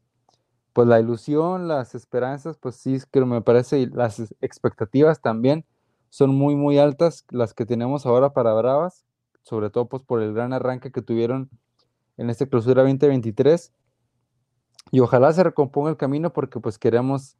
pues 0.74 0.86
la 0.86 1.00
ilusión, 1.00 1.66
las 1.66 1.94
esperanzas, 1.94 2.58
pues 2.58 2.76
sí, 2.76 2.98
que 3.10 3.24
me 3.24 3.40
parece, 3.40 3.80
y 3.80 3.86
las 3.86 4.20
expectativas 4.42 5.22
también 5.22 5.64
son 6.10 6.34
muy, 6.36 6.54
muy 6.56 6.78
altas 6.78 7.24
las 7.30 7.54
que 7.54 7.64
tenemos 7.64 8.04
ahora 8.04 8.34
para 8.34 8.52
Bravas, 8.52 9.06
sobre 9.44 9.70
todo 9.70 9.86
pues 9.86 10.02
por 10.02 10.20
el 10.20 10.34
gran 10.34 10.52
arranque 10.52 10.92
que 10.92 11.00
tuvieron 11.00 11.48
en 12.18 12.28
este 12.28 12.46
clausura 12.46 12.82
2023 12.82 13.72
y 14.90 15.00
ojalá 15.00 15.32
se 15.32 15.44
recomponga 15.44 15.90
el 15.90 15.96
camino 15.96 16.32
porque 16.32 16.60
pues 16.60 16.78
queremos, 16.78 17.36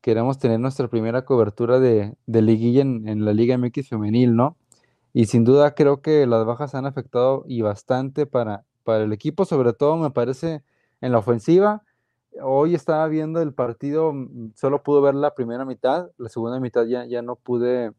queremos 0.00 0.38
tener 0.38 0.60
nuestra 0.60 0.88
primera 0.88 1.24
cobertura 1.24 1.80
de, 1.80 2.16
liguilla 2.26 2.82
en, 2.82 3.24
la 3.24 3.32
Liga 3.32 3.56
MX 3.58 3.88
femenil, 3.88 4.34
¿no? 4.34 4.56
Y 5.12 5.26
sin 5.26 5.44
duda 5.44 5.74
creo 5.74 6.00
que 6.00 6.26
las 6.26 6.44
bajas 6.44 6.74
han 6.74 6.86
afectado 6.86 7.44
y 7.46 7.62
bastante 7.62 8.26
para, 8.26 8.64
para 8.84 9.04
el 9.04 9.12
equipo, 9.12 9.44
sobre 9.44 9.72
todo 9.72 9.96
me 9.96 10.10
parece 10.10 10.62
en 11.00 11.12
la 11.12 11.18
ofensiva. 11.18 11.82
Hoy 12.42 12.74
estaba 12.74 13.06
viendo 13.08 13.42
el 13.42 13.52
partido, 13.52 14.12
mm, 14.12 14.52
solo 14.54 14.82
pude 14.82 15.00
ver 15.00 15.14
la 15.14 15.34
primera 15.34 15.64
mitad, 15.64 16.10
la 16.18 16.28
segunda 16.28 16.60
mitad 16.60 16.84
ya, 16.86 17.04
ya 17.06 17.22
no 17.22 17.36
pude 17.36 17.92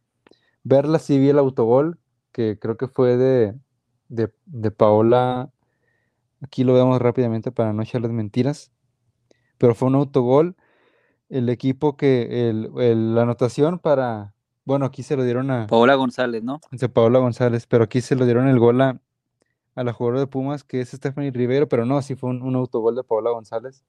verla, 0.63 0.99
sí 0.99 1.19
vi 1.19 1.29
el 1.29 1.39
autogol, 1.39 1.99
que 2.31 2.57
creo 2.59 2.77
que 2.77 2.87
fue 2.87 3.17
de, 3.17 3.55
de, 4.07 4.31
de 4.45 4.71
Paola, 4.71 5.51
aquí 6.41 6.63
lo 6.63 6.73
vemos 6.73 7.01
rápidamente 7.01 7.51
para 7.51 7.73
no 7.73 7.81
echarles 7.81 8.11
mentiras, 8.11 8.71
pero 9.59 9.75
fue 9.75 9.89
un 9.89 9.95
autogol. 9.95 10.55
El 11.29 11.49
equipo 11.49 11.95
que, 11.95 12.49
el, 12.49 13.13
la 13.13 13.21
anotación 13.21 13.77
para, 13.77 14.33
bueno, 14.65 14.85
aquí 14.85 15.03
se 15.03 15.15
lo 15.15 15.23
dieron 15.23 15.51
a... 15.51 15.67
Paola 15.67 15.93
González, 15.93 16.41
¿no? 16.41 16.59
Paola 16.91 17.19
González, 17.19 17.67
pero 17.67 17.83
aquí 17.83 18.01
se 18.01 18.15
lo 18.15 18.25
dieron 18.25 18.47
el 18.47 18.57
gol 18.57 18.81
a, 18.81 18.99
a 19.75 19.83
la 19.83 19.93
jugadora 19.93 20.21
de 20.21 20.27
Pumas, 20.27 20.63
que 20.63 20.81
es 20.81 20.89
Stephanie 20.89 21.29
Rivero, 21.29 21.69
pero 21.69 21.85
no, 21.85 22.01
sí 22.01 22.15
fue 22.15 22.31
un, 22.31 22.55
autogol 22.55 22.95
de 22.95 23.03
Paola 23.03 23.29
González. 23.29 23.83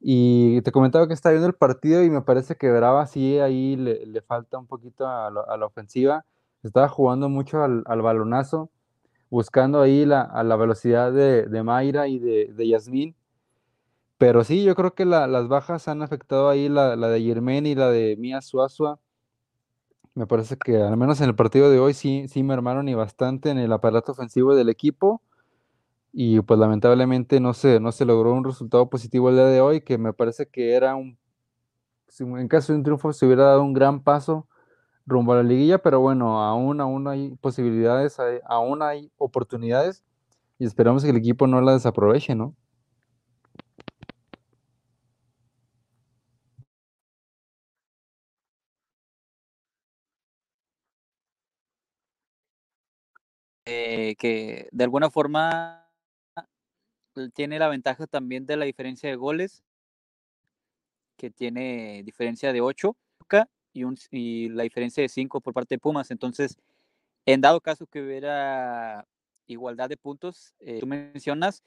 Y 0.00 0.60
te 0.62 0.70
comentaba 0.70 1.08
que 1.08 1.14
está 1.14 1.30
viendo 1.30 1.48
el 1.48 1.54
partido 1.54 2.04
y 2.04 2.10
me 2.10 2.22
parece 2.22 2.56
que 2.56 2.70
Brava 2.70 3.06
sí 3.06 3.38
ahí 3.38 3.74
le, 3.74 4.20
falta 4.20 4.58
un 4.58 4.66
poquito 4.66 5.08
a, 5.08 5.30
la 5.30 5.66
ofensiva. 5.66 6.24
Estaba 6.62 6.88
jugando 6.88 7.28
mucho 7.28 7.62
al, 7.62 8.02
balonazo, 8.02 8.70
buscando 9.30 9.80
ahí 9.80 10.04
la, 10.04 10.20
a 10.22 10.44
la 10.44 10.56
velocidad 10.56 11.12
de, 11.12 11.46
de 11.46 11.62
Mayra 11.62 12.06
y 12.06 12.18
de, 12.18 12.52
de 12.54 12.68
Yasmín. 12.68 13.16
Pero 14.24 14.42
sí, 14.42 14.64
yo 14.64 14.74
creo 14.74 14.94
que 14.94 15.04
las 15.04 15.48
bajas 15.48 15.86
han 15.86 16.00
afectado 16.00 16.48
ahí 16.48 16.70
la, 16.70 16.96
la 16.96 17.08
de 17.08 17.20
Germain 17.20 17.66
y 17.66 17.74
la 17.74 17.90
de 17.90 18.16
Mía 18.16 18.40
Suazua. 18.40 18.98
Me 20.14 20.26
parece 20.26 20.56
que 20.56 20.78
al 20.78 20.96
menos 20.96 21.20
en 21.20 21.28
el 21.28 21.34
partido 21.36 21.68
de 21.70 21.78
hoy 21.78 21.92
sí, 21.92 22.26
sí 22.28 22.42
mermaron 22.42 22.88
y 22.88 22.94
bastante 22.94 23.50
en 23.50 23.58
el 23.58 23.70
aparato 23.70 24.12
ofensivo 24.12 24.54
del 24.54 24.70
equipo. 24.70 25.20
Y 26.10 26.40
pues 26.40 26.58
lamentablemente 26.58 27.38
no 27.38 27.52
se, 27.52 27.80
no 27.80 27.92
se 27.92 28.06
logró 28.06 28.32
un 28.32 28.44
resultado 28.44 28.88
positivo 28.88 29.28
el 29.28 29.34
día 29.34 29.44
de 29.44 29.60
hoy, 29.60 29.82
que 29.82 29.98
me 29.98 30.14
parece 30.14 30.46
que 30.48 30.72
era 30.72 30.94
un, 30.94 31.18
en 32.18 32.48
caso 32.48 32.72
de 32.72 32.78
un 32.78 32.82
triunfo 32.82 33.12
se 33.12 33.26
hubiera 33.26 33.44
dado 33.44 33.62
un 33.62 33.74
gran 33.74 34.02
paso 34.02 34.48
rumbo 35.04 35.34
a 35.34 35.36
la 35.36 35.42
liguilla, 35.42 35.82
pero 35.82 36.00
bueno, 36.00 36.42
aún, 36.42 36.80
aún 36.80 37.08
hay 37.08 37.36
posibilidades, 37.42 38.16
aún 38.46 38.80
hay 38.80 39.12
oportunidades 39.18 40.02
y 40.58 40.64
esperamos 40.64 41.04
que 41.04 41.10
el 41.10 41.16
equipo 41.18 41.46
no 41.46 41.60
la 41.60 41.74
desaproveche, 41.74 42.34
¿no? 42.34 42.56
Eh, 53.66 54.14
que 54.18 54.68
de 54.72 54.84
alguna 54.84 55.08
forma 55.10 55.88
tiene 57.32 57.58
la 57.58 57.68
ventaja 57.68 58.06
también 58.06 58.44
de 58.46 58.56
la 58.56 58.64
diferencia 58.66 59.08
de 59.08 59.16
goles, 59.16 59.62
que 61.16 61.30
tiene 61.30 62.02
diferencia 62.04 62.52
de 62.52 62.60
8 62.60 62.96
y, 63.72 63.84
un, 63.84 63.96
y 64.10 64.50
la 64.50 64.64
diferencia 64.64 65.02
de 65.02 65.08
5 65.08 65.40
por 65.40 65.54
parte 65.54 65.76
de 65.76 65.78
Pumas. 65.78 66.10
Entonces, 66.10 66.56
en 67.26 67.40
dado 67.40 67.60
caso 67.60 67.86
que 67.86 68.02
hubiera 68.02 69.06
igualdad 69.46 69.88
de 69.88 69.96
puntos, 69.96 70.54
eh, 70.60 70.78
tú 70.80 70.86
mencionas, 70.86 71.62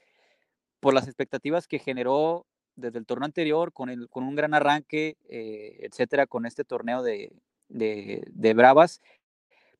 por 0.80 0.94
las 0.94 1.08
expectativas 1.08 1.68
que 1.68 1.80
generó 1.80 2.46
desde 2.76 3.00
el 3.00 3.06
torneo 3.06 3.26
anterior, 3.26 3.74
con, 3.74 3.90
el, 3.90 4.10
con 4.10 4.24
un 4.24 4.36
gran 4.36 4.54
arranque, 4.54 5.18
eh, 5.30 5.78
etcétera, 5.82 6.28
con 6.28 6.46
este 6.46 6.64
torneo 6.64 7.02
de, 7.04 7.34
de, 7.70 8.24
de 8.28 8.54
Bravas, 8.54 9.02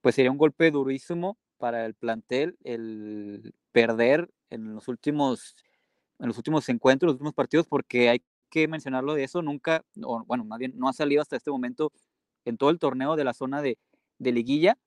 pues 0.02 0.16
sería 0.16 0.32
un 0.32 0.38
golpe 0.38 0.72
durísimo 0.72 1.38
para 1.58 1.86
el 1.86 1.94
plantel 1.96 2.58
el 2.64 3.54
perder 3.72 4.30
en 4.50 4.76
los 4.76 4.88
últimos, 4.88 5.56
en 6.20 6.28
los 6.28 6.38
últimos 6.38 6.68
encuentros, 6.70 7.08
los 7.08 7.14
últimos 7.16 7.34
partidos, 7.34 7.68
porque 7.68 8.10
hay 8.10 8.24
que 8.50 8.68
mencionarlo 8.68 9.14
de 9.14 9.24
eso, 9.24 9.42
nunca, 9.42 9.84
bueno, 10.26 10.46
más 10.46 10.60
bien 10.60 10.74
no 10.76 10.88
ha 10.90 10.94
salido 10.94 11.22
hasta 11.22 11.36
este 11.36 11.52
momento 11.52 11.92
en 12.46 12.58
todo 12.58 12.70
el 12.70 12.80
torneo 12.80 13.16
de 13.16 13.24
la 13.24 13.34
zona 13.34 13.62
de, 13.62 13.78
de 14.20 14.32
liguilla. 14.32 14.78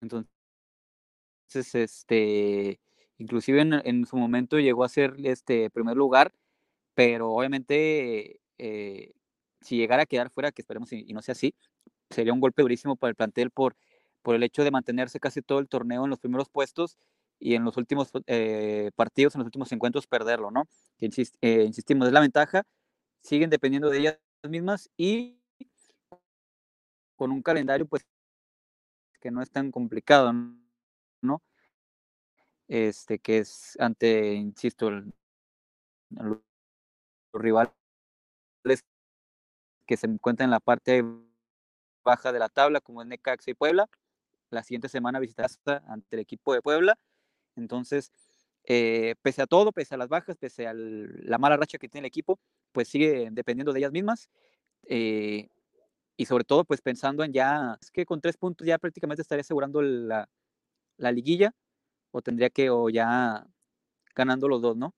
Entonces, 0.00 0.28
este, 1.74 2.80
inclusive 3.18 3.60
en, 3.62 3.72
en, 3.84 4.06
su 4.06 4.16
momento 4.16 4.58
llegó 4.58 4.84
a 4.84 4.88
ser 4.88 5.14
este 5.24 5.70
primer 5.70 5.96
lugar, 5.96 6.32
pero 6.94 7.32
obviamente 7.32 8.40
eh, 8.58 9.12
si 9.60 9.76
llegara 9.76 10.04
a 10.04 10.06
quedar 10.06 10.30
fuera, 10.30 10.52
que 10.52 10.62
esperemos 10.62 10.92
y, 10.92 11.04
y 11.08 11.12
no 11.12 11.22
sea 11.22 11.32
así, 11.32 11.54
sería 12.10 12.32
un 12.32 12.40
golpe 12.40 12.62
durísimo 12.62 12.96
para 12.96 13.10
el 13.10 13.16
plantel 13.16 13.50
por 13.50 13.76
por 14.26 14.34
el 14.34 14.42
hecho 14.42 14.64
de 14.64 14.72
mantenerse 14.72 15.20
casi 15.20 15.40
todo 15.40 15.60
el 15.60 15.68
torneo 15.68 16.02
en 16.02 16.10
los 16.10 16.18
primeros 16.18 16.48
puestos 16.48 16.98
y 17.38 17.54
en 17.54 17.62
los 17.62 17.76
últimos 17.76 18.10
eh, 18.26 18.90
partidos, 18.96 19.36
en 19.36 19.38
los 19.38 19.46
últimos 19.46 19.70
encuentros, 19.70 20.08
perderlo, 20.08 20.50
¿no? 20.50 20.64
Eh, 20.98 21.62
insistimos, 21.64 22.08
es 22.08 22.12
la 22.12 22.18
ventaja, 22.18 22.64
siguen 23.20 23.50
dependiendo 23.50 23.88
de 23.88 23.98
ellas 23.98 24.18
mismas 24.42 24.90
y 24.96 25.38
con 27.14 27.30
un 27.30 27.40
calendario, 27.40 27.86
pues, 27.86 28.04
que 29.20 29.30
no 29.30 29.42
es 29.42 29.50
tan 29.52 29.70
complicado, 29.70 30.32
¿no? 31.22 31.40
Este, 32.66 33.20
que 33.20 33.38
es 33.38 33.76
ante, 33.78 34.34
insisto, 34.34 34.90
los 36.10 36.40
rivales 37.32 37.70
que 39.86 39.96
se 39.96 40.08
encuentran 40.08 40.48
en 40.48 40.50
la 40.50 40.58
parte 40.58 41.04
baja 42.02 42.32
de 42.32 42.40
la 42.40 42.48
tabla, 42.48 42.80
como 42.80 43.02
es 43.02 43.06
Necaxa 43.06 43.52
y 43.52 43.54
Puebla, 43.54 43.88
la 44.56 44.64
siguiente 44.64 44.88
semana 44.88 45.20
visitarás 45.20 45.60
ante 45.86 46.16
el 46.16 46.20
equipo 46.20 46.52
de 46.52 46.62
Puebla. 46.62 46.98
Entonces, 47.54 48.10
eh, 48.64 49.14
pese 49.22 49.42
a 49.42 49.46
todo, 49.46 49.70
pese 49.72 49.94
a 49.94 49.98
las 49.98 50.08
bajas, 50.08 50.36
pese 50.36 50.66
a 50.66 50.72
la 50.74 51.38
mala 51.38 51.56
racha 51.56 51.78
que 51.78 51.88
tiene 51.88 52.06
el 52.06 52.08
equipo, 52.08 52.38
pues 52.72 52.88
sigue 52.88 53.28
dependiendo 53.30 53.72
de 53.72 53.78
ellas 53.78 53.92
mismas. 53.92 54.28
Eh, 54.88 55.48
y 56.16 56.26
sobre 56.26 56.44
todo, 56.44 56.64
pues 56.64 56.80
pensando 56.80 57.22
en 57.22 57.32
ya, 57.32 57.78
es 57.80 57.90
que 57.90 58.04
con 58.04 58.20
tres 58.20 58.36
puntos 58.36 58.66
ya 58.66 58.78
prácticamente 58.78 59.22
estaría 59.22 59.42
asegurando 59.42 59.82
la, 59.82 60.28
la 60.96 61.12
liguilla, 61.12 61.54
o 62.10 62.22
tendría 62.22 62.50
que, 62.50 62.70
o 62.70 62.88
ya 62.88 63.46
ganando 64.14 64.48
los 64.48 64.62
dos, 64.62 64.76
¿no? 64.76 64.94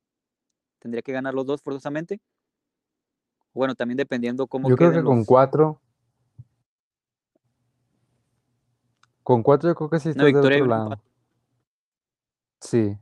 Tendría 0.79 1.03
que 1.03 1.13
ganar 1.13 1.35
los 1.35 1.45
dos 1.45 1.61
forzosamente. 1.61 2.21
Bueno, 3.53 3.75
también 3.75 3.97
dependiendo 3.97 4.47
cómo. 4.47 4.69
Yo 4.69 4.77
creo 4.77 4.93
que 4.93 5.03
con 5.03 5.25
cuatro 5.25 5.81
Con 9.29 9.43
cuatro 9.43 9.68
yo 9.68 9.74
creo 9.74 9.91
que 9.91 10.01
sí 10.01 10.09
está 10.09 10.24
del 10.24 10.37
otro 10.37 10.64
lado. 10.64 11.03
Sí. 12.62 12.97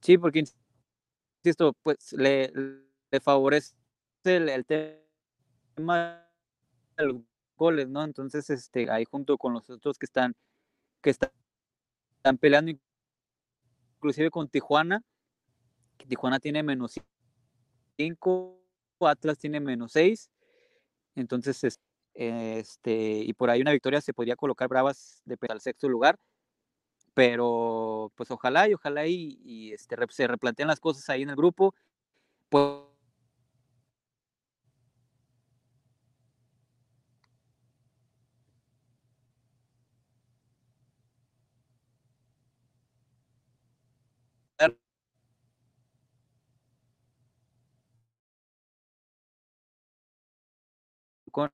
Sí, 0.00 0.16
porque 0.16 0.42
insisto, 1.44 1.74
pues 1.82 2.14
le, 2.14 2.50
le 3.10 3.20
favorece 3.20 3.74
el, 4.24 4.64
tema 4.64 6.26
de 6.96 7.04
los 7.04 7.20
goles, 7.58 7.90
¿no? 7.90 8.02
Entonces, 8.04 8.48
este, 8.48 8.90
ahí 8.90 9.04
junto 9.04 9.36
con 9.36 9.52
los 9.52 9.68
otros 9.68 9.98
que 9.98 10.06
están, 10.06 10.34
que 11.02 11.10
están, 11.10 11.30
están 12.16 12.38
peleando, 12.38 12.72
inclusive 13.98 14.30
con 14.30 14.48
Tijuana, 14.48 15.04
Tijuana 16.08 16.40
tiene 16.40 16.62
menos 16.62 16.98
5, 17.98 18.58
Atlas 19.00 19.36
tiene 19.36 19.60
menos 19.60 19.92
6, 19.92 20.30
entonces, 21.14 21.62
este, 22.14 22.92
y 23.24 23.32
por 23.34 23.50
ahí 23.50 23.60
una 23.62 23.72
victoria 23.72 24.00
se 24.00 24.14
podría 24.14 24.36
colocar 24.36 24.68
Bravas 24.68 25.22
de 25.24 25.36
al 25.52 25.60
sexto 25.60 25.88
lugar, 25.88 26.18
pero 27.14 28.12
pues 28.16 28.30
ojalá 28.30 28.68
y 28.68 28.74
ojalá 28.74 29.06
y, 29.06 29.72
este, 29.72 29.96
se 30.10 30.26
replanteen 30.26 30.68
las 30.68 30.80
cosas 30.80 31.08
ahí 31.10 31.22
en 31.22 31.30
el 31.30 31.36
grupo. 31.36 31.74
Pues, 32.50 32.84
con 51.32 51.50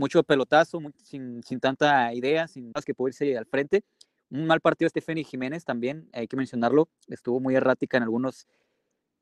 mucho 0.00 0.22
pelotazo, 0.22 0.80
sin, 1.04 1.42
sin, 1.42 1.60
tanta 1.60 2.12
idea, 2.14 2.48
sin 2.48 2.72
más 2.74 2.84
que 2.84 2.94
poder 2.94 3.12
irse 3.12 3.36
al 3.36 3.46
frente. 3.46 3.84
Un 4.30 4.46
mal 4.46 4.60
partido 4.60 4.88
Stephanie 4.88 5.24
Jiménez 5.24 5.64
también, 5.64 6.08
hay 6.12 6.26
que 6.26 6.36
mencionarlo, 6.36 6.88
estuvo 7.08 7.38
muy 7.38 7.54
errática 7.54 7.98
en 7.98 8.04
algunos 8.04 8.46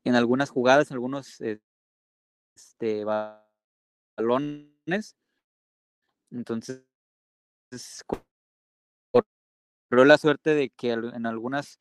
en 0.05 0.15
algunas 0.15 0.49
jugadas, 0.49 0.89
en 0.89 0.95
algunos 0.95 1.41
este, 1.41 3.03
balones. 4.17 5.17
Entonces, 6.31 6.85
corrió 8.07 10.05
la 10.05 10.17
suerte 10.17 10.53
de 10.53 10.69
que 10.69 10.91
en 10.91 11.25
algunas 11.25 11.79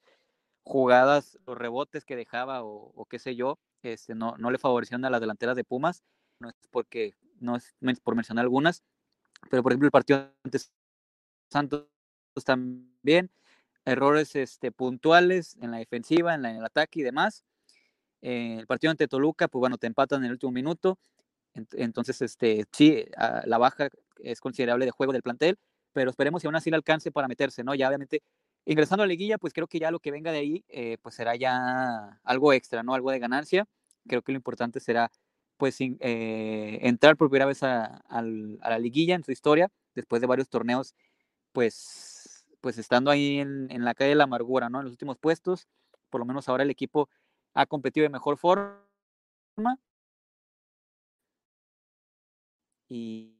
jugadas, 0.65 1.39
los 1.47 1.57
rebotes 1.57 2.05
que 2.05 2.17
dejaba 2.17 2.65
o, 2.65 3.07
qué 3.09 3.19
sé 3.19 3.37
yo, 3.37 3.59
este, 3.83 4.15
no, 4.15 4.37
no 4.39 4.51
le 4.51 4.59
favorecieron 4.59 5.05
a 5.05 5.11
las 5.11 5.21
delanteras 5.21 5.57
de 5.57 5.65
Pumas. 5.65 6.03
No 6.41 6.49
es 6.49 6.55
porque 6.71 7.15
no 7.41 7.57
es 7.57 8.01
por 8.03 8.15
mencionar 8.15 8.45
algunas, 8.45 8.83
pero 9.51 9.63
por 9.63 9.73
ejemplo 9.73 9.87
el 9.87 9.93
partido 9.93 10.33
antes 10.45 10.73
Santos 11.51 11.87
también, 12.45 13.31
errores 13.85 14.37
este, 14.37 14.71
puntuales 14.71 15.57
en 15.61 15.71
la 15.71 15.79
defensiva, 15.79 16.35
en, 16.35 16.45
el 16.45 16.65
ataque 16.65 17.01
y 17.01 17.03
demás. 17.03 17.45
Eh, 18.21 18.57
el 18.59 18.67
partido 18.67 18.91
ante 18.91 19.09
Toluca, 19.09 19.49
pues 19.49 19.61
bueno, 19.61 19.79
te 19.79 19.87
empatan 19.87 20.21
en 20.21 20.27
el 20.27 20.33
último 20.33 20.53
minuto. 20.53 20.99
Entonces, 21.55 22.23
este, 22.23 22.65
sí, 22.73 23.05
la 23.45 23.59
baja 23.59 23.89
es 24.23 24.41
considerable 24.41 24.85
de 24.85 24.93
juego 24.93 25.13
del 25.13 25.23
plantel, 25.23 25.59
pero 25.93 26.11
esperemos 26.11 26.43
si 26.43 26.47
aún 26.47 26.55
así 26.55 26.71
le 26.71 26.77
alcance 26.77 27.11
para 27.11 27.27
meterse, 27.27 27.65
¿no? 27.65 27.75
Ya 27.75 27.89
obviamente 27.89 28.23
ingresando 28.65 29.03
a 29.03 29.07
la 29.07 29.11
liguilla, 29.11 29.39
pues 29.39 29.53
creo 29.53 29.67
que 29.67 29.81
ya 29.81 29.91
lo 29.91 29.99
que 29.99 30.11
venga 30.11 30.31
de 30.31 30.39
ahí, 30.39 30.65
eh, 30.69 30.99
pues 31.03 31.17
será 31.17 31.35
ya 31.35 32.21
algo 32.23 32.53
extra, 32.53 32.83
¿no? 32.83 32.95
Algo 32.95 33.11
de 33.11 33.19
ganancia. 33.19 33.67
Creo 34.07 34.23
que 34.23 34.33
lo 34.33 34.37
importante 34.37 34.79
será, 34.79 35.11
pues, 35.59 35.77
eh, 35.81 36.79
entrar 36.83 37.17
por 37.17 37.29
primera 37.29 37.47
vez 37.47 37.63
a, 37.63 38.03
la 38.11 38.79
liguilla 38.79 39.15
en 39.15 39.25
su 39.25 39.33
historia, 39.33 39.71
después 39.95 40.21
de 40.23 40.27
varios 40.29 40.49
torneos, 40.49 40.95
pues, 41.53 42.47
pues 42.61 42.79
estando 42.79 43.11
ahí 43.11 43.39
en, 43.41 43.71
en, 43.71 43.85
la 43.85 43.95
calle 43.95 44.11
de 44.11 44.17
la 44.17 44.25
amargura, 44.25 44.71
¿no? 44.71 44.79
En 44.79 44.85
los 44.85 44.93
últimos 44.93 45.19
puestos, 45.19 45.69
por 46.11 46.21
lo 46.21 46.25
menos 46.27 46.49
ahora 46.49 46.65
el 46.65 46.71
equipo 46.71 47.11
ha 47.55 47.67
competido 47.67 48.05
de 48.05 48.11
mejor 48.11 48.39
forma. 48.39 48.79
Y, 52.89 53.38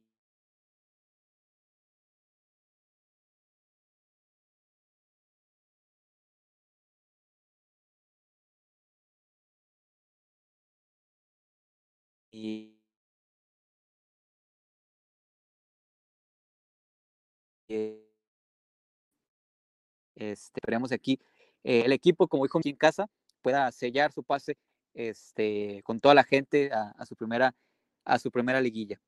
y 12.31 12.79
este, 17.67 18.09
esperemos 20.15 20.91
aquí 20.91 21.19
eh, 21.63 21.83
el 21.85 21.91
equipo, 21.91 22.27
como 22.27 22.43
dijo 22.43 22.59
en 22.63 22.75
casa, 22.75 23.09
pueda 23.41 23.71
sellar 23.71 24.11
su 24.11 24.23
pase 24.23 24.57
este, 24.93 25.81
con 25.83 25.99
toda 25.99 26.15
la 26.15 26.23
gente 26.23 26.71
a, 26.73 26.91
a, 26.97 27.05
su 27.05 27.15
primera 27.15 27.55
a 28.05 28.19
su 28.19 28.31
primera 28.31 28.59
liguilla. 28.59 28.99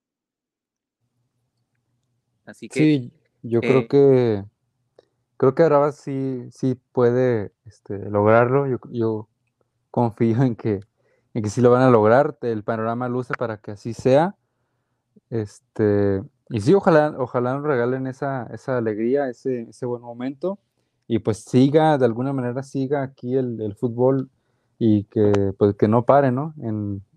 Así 2.45 2.69
que 2.69 2.79
sí, 2.79 3.13
yo 3.41 3.59
eh, 3.59 3.67
creo 3.67 3.87
que 3.87 4.45
creo 5.37 5.55
que 5.55 5.63
Bravas 5.63 5.97
sí, 5.97 6.47
sí 6.51 6.75
puede 6.91 7.51
este, 7.65 7.97
lograrlo. 8.09 8.67
Yo, 8.67 8.79
yo 8.91 9.29
confío 9.89 10.43
en 10.43 10.55
que 10.55 10.81
y 11.33 11.41
que 11.41 11.49
si 11.49 11.61
lo 11.61 11.71
van 11.71 11.81
a 11.81 11.89
lograr, 11.89 12.37
el 12.41 12.63
panorama 12.63 13.07
luce 13.09 13.33
para 13.37 13.57
que 13.57 13.71
así 13.71 13.93
sea. 13.93 14.35
Este, 15.29 16.21
y 16.49 16.61
sí, 16.61 16.73
ojalá, 16.73 17.15
ojalá 17.17 17.53
nos 17.53 17.63
regalen 17.63 18.07
esa, 18.07 18.47
esa 18.53 18.77
alegría, 18.77 19.29
ese, 19.29 19.61
ese, 19.69 19.85
buen 19.85 20.01
momento, 20.01 20.59
y 21.07 21.19
pues 21.19 21.43
siga, 21.43 21.97
de 21.97 22.05
alguna 22.05 22.33
manera 22.33 22.63
siga 22.63 23.03
aquí 23.03 23.35
el, 23.35 23.61
el 23.61 23.75
fútbol 23.75 24.29
y 24.77 25.05
que, 25.05 25.53
pues, 25.57 25.75
que 25.75 25.87
no 25.87 26.05
pare, 26.05 26.31
¿no? 26.31 26.53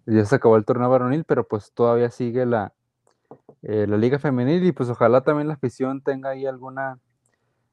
Ya 0.07 0.25
se 0.27 0.37
acabó 0.37 0.57
el 0.57 0.65
torneo 0.65 0.91
varonil, 0.91 1.25
pero 1.25 1.49
pues 1.49 1.73
todavía 1.73 2.11
sigue 2.11 2.45
la, 2.47 2.75
eh, 3.63 3.87
la 3.89 3.97
liga 3.97 4.19
femenil 4.19 4.65
y 4.65 4.73
pues 4.73 4.91
ojalá 4.91 5.23
también 5.23 5.49
la 5.49 5.55
afición 5.55 6.03
tenga 6.03 6.31
ahí 6.31 6.45
alguna, 6.45 6.99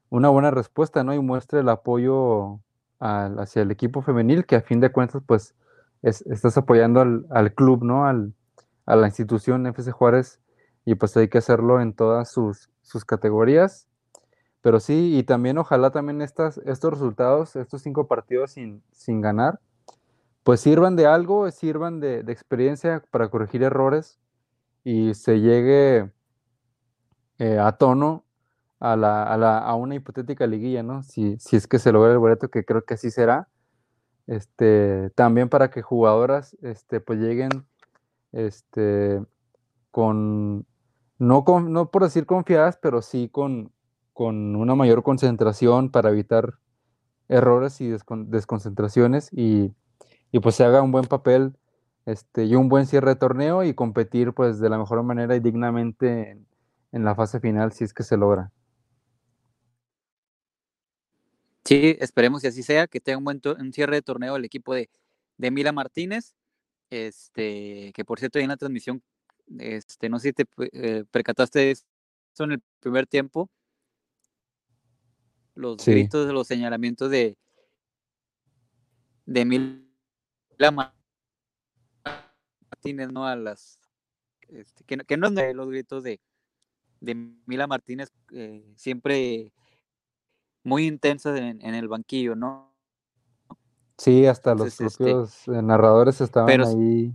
una 0.08 0.30
buena 0.30 0.50
respuesta, 0.50 1.04
¿no? 1.04 1.12
Y 1.14 1.20
muestre 1.20 1.60
el 1.60 1.68
apoyo 1.68 2.60
hacia 2.98 3.62
el 3.62 3.70
equipo 3.70 4.00
femenil, 4.00 4.46
que 4.46 4.56
a 4.56 4.62
fin 4.62 4.80
de 4.80 4.92
cuentas, 4.92 5.22
pues 5.26 5.54
es, 6.02 6.22
estás 6.22 6.56
apoyando 6.56 7.00
al, 7.00 7.26
al 7.30 7.54
club, 7.54 7.84
¿no? 7.84 8.06
Al, 8.06 8.34
a 8.86 8.96
la 8.96 9.06
institución 9.06 9.66
FC 9.66 9.92
Juárez 9.92 10.40
y 10.84 10.94
pues 10.94 11.16
hay 11.16 11.28
que 11.28 11.38
hacerlo 11.38 11.80
en 11.80 11.92
todas 11.92 12.30
sus, 12.30 12.70
sus 12.82 13.04
categorías. 13.04 13.88
Pero 14.60 14.78
sí, 14.80 15.16
y 15.18 15.24
también 15.24 15.58
ojalá 15.58 15.90
también 15.90 16.22
estas, 16.22 16.58
estos 16.58 16.92
resultados, 16.92 17.56
estos 17.56 17.82
cinco 17.82 18.06
partidos 18.06 18.52
sin, 18.52 18.82
sin 18.92 19.20
ganar, 19.20 19.60
pues 20.44 20.60
sirvan 20.60 20.96
de 20.96 21.06
algo, 21.06 21.50
sirvan 21.50 22.00
de, 22.00 22.22
de 22.22 22.32
experiencia 22.32 23.02
para 23.10 23.28
corregir 23.28 23.62
errores 23.62 24.20
y 24.84 25.14
se 25.14 25.40
llegue 25.40 26.10
eh, 27.38 27.58
a 27.58 27.72
tono 27.72 28.24
a, 28.78 28.96
la, 28.96 29.22
a, 29.24 29.36
la, 29.36 29.58
a, 29.58 29.74
una 29.74 29.94
hipotética 29.94 30.46
liguilla, 30.46 30.82
¿no? 30.82 31.02
Si, 31.02 31.38
si 31.38 31.56
es 31.56 31.66
que 31.66 31.78
se 31.78 31.92
logra 31.92 32.12
el 32.12 32.18
boleto, 32.18 32.48
que 32.48 32.64
creo 32.64 32.84
que 32.84 32.94
así 32.94 33.10
será. 33.10 33.48
Este, 34.26 35.10
también 35.14 35.48
para 35.48 35.70
que 35.70 35.82
jugadoras 35.82 36.56
este, 36.62 37.00
pues 37.00 37.18
lleguen 37.18 37.50
este, 38.32 39.22
con, 39.90 40.66
no, 41.18 41.44
con, 41.44 41.72
no 41.72 41.90
por 41.90 42.02
decir 42.04 42.26
confiadas, 42.26 42.78
pero 42.80 43.02
sí 43.02 43.28
con, 43.28 43.72
con 44.12 44.56
una 44.56 44.74
mayor 44.74 45.02
concentración 45.02 45.90
para 45.90 46.10
evitar 46.10 46.54
errores 47.28 47.80
y 47.80 47.88
descon, 47.88 48.30
desconcentraciones 48.30 49.28
y, 49.32 49.72
y, 50.30 50.40
pues 50.40 50.54
se 50.54 50.64
haga 50.64 50.82
un 50.82 50.92
buen 50.92 51.06
papel 51.06 51.56
este, 52.06 52.44
y 52.44 52.54
un 52.54 52.68
buen 52.68 52.86
cierre 52.86 53.10
de 53.10 53.16
torneo 53.16 53.64
y 53.64 53.74
competir 53.74 54.32
pues 54.32 54.60
de 54.60 54.68
la 54.68 54.78
mejor 54.78 55.02
manera 55.02 55.34
y 55.36 55.40
dignamente 55.40 56.30
en, 56.30 56.46
en 56.92 57.04
la 57.04 57.14
fase 57.14 57.40
final 57.40 57.72
si 57.72 57.84
es 57.84 57.94
que 57.94 58.02
se 58.02 58.16
logra. 58.16 58.50
Sí, 61.72 61.96
esperemos 62.00 62.42
que 62.42 62.48
así 62.48 62.62
sea, 62.62 62.86
que 62.86 63.00
tenga 63.00 63.16
un 63.18 63.24
buen 63.24 63.40
un 63.58 63.72
cierre 63.72 63.96
de 63.96 64.02
torneo 64.02 64.36
el 64.36 64.44
equipo 64.44 64.74
de, 64.74 64.90
de 65.38 65.50
Mila 65.50 65.72
Martínez, 65.72 66.34
este, 66.90 67.92
que 67.94 68.04
por 68.04 68.18
cierto 68.18 68.38
en 68.38 68.48
la 68.48 68.58
transmisión, 68.58 69.02
este, 69.58 70.10
no 70.10 70.18
sé 70.18 70.28
si 70.28 70.32
te 70.34 70.44
eh, 70.72 71.04
percataste 71.10 71.58
de 71.60 71.70
eso 71.70 71.84
en 72.40 72.52
el 72.52 72.62
primer 72.80 73.06
tiempo, 73.06 73.48
los 75.54 75.80
Sí. 75.80 75.92
gritos, 75.92 76.30
los 76.30 76.46
señalamientos 76.46 77.10
de, 77.10 77.38
de 79.24 79.44
Mila 79.46 80.70
Martínez, 82.70 83.10
¿no? 83.10 83.26
A 83.26 83.34
las, 83.34 83.78
este, 84.48 84.84
que, 84.84 84.96
no- 84.98 85.04
que 85.04 85.16
no 85.16 85.28
es 85.28 85.34
de 85.34 85.54
los 85.54 85.70
gritos 85.70 86.02
de, 86.02 86.20
de 87.00 87.14
Mila 87.14 87.66
Martínez, 87.66 88.10
eh, 88.32 88.62
siempre 88.76 89.52
muy 90.64 90.86
intensas 90.86 91.38
en, 91.38 91.60
en 91.64 91.74
el 91.74 91.88
banquillo, 91.88 92.34
¿no? 92.34 92.72
Sí, 93.98 94.26
hasta 94.26 94.54
los 94.54 94.80
Entonces, 94.80 94.92
este, 94.92 95.04
propios 95.04 95.48
eh, 95.48 95.62
narradores 95.62 96.20
estaban 96.20 96.46
pero 96.46 96.66
ahí 96.66 97.14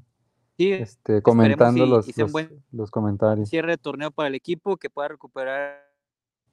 sí, 0.58 0.72
este, 0.72 1.22
comentando 1.22 1.86
y, 1.86 1.90
los, 1.90 2.08
y 2.08 2.14
los, 2.16 2.32
los 2.72 2.92
comentarios. 2.92 3.50
cierre 3.50 3.72
de 3.72 3.78
torneo 3.78 4.12
para 4.12 4.30
el 4.30 4.36
equipo 4.36 4.78
que 4.78 4.90
pueda 4.90 5.10
recuperar 5.10 5.86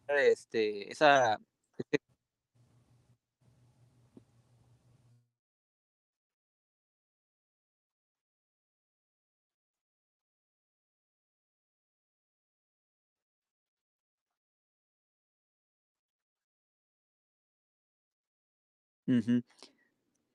este 0.09 0.91
esa 0.91 1.39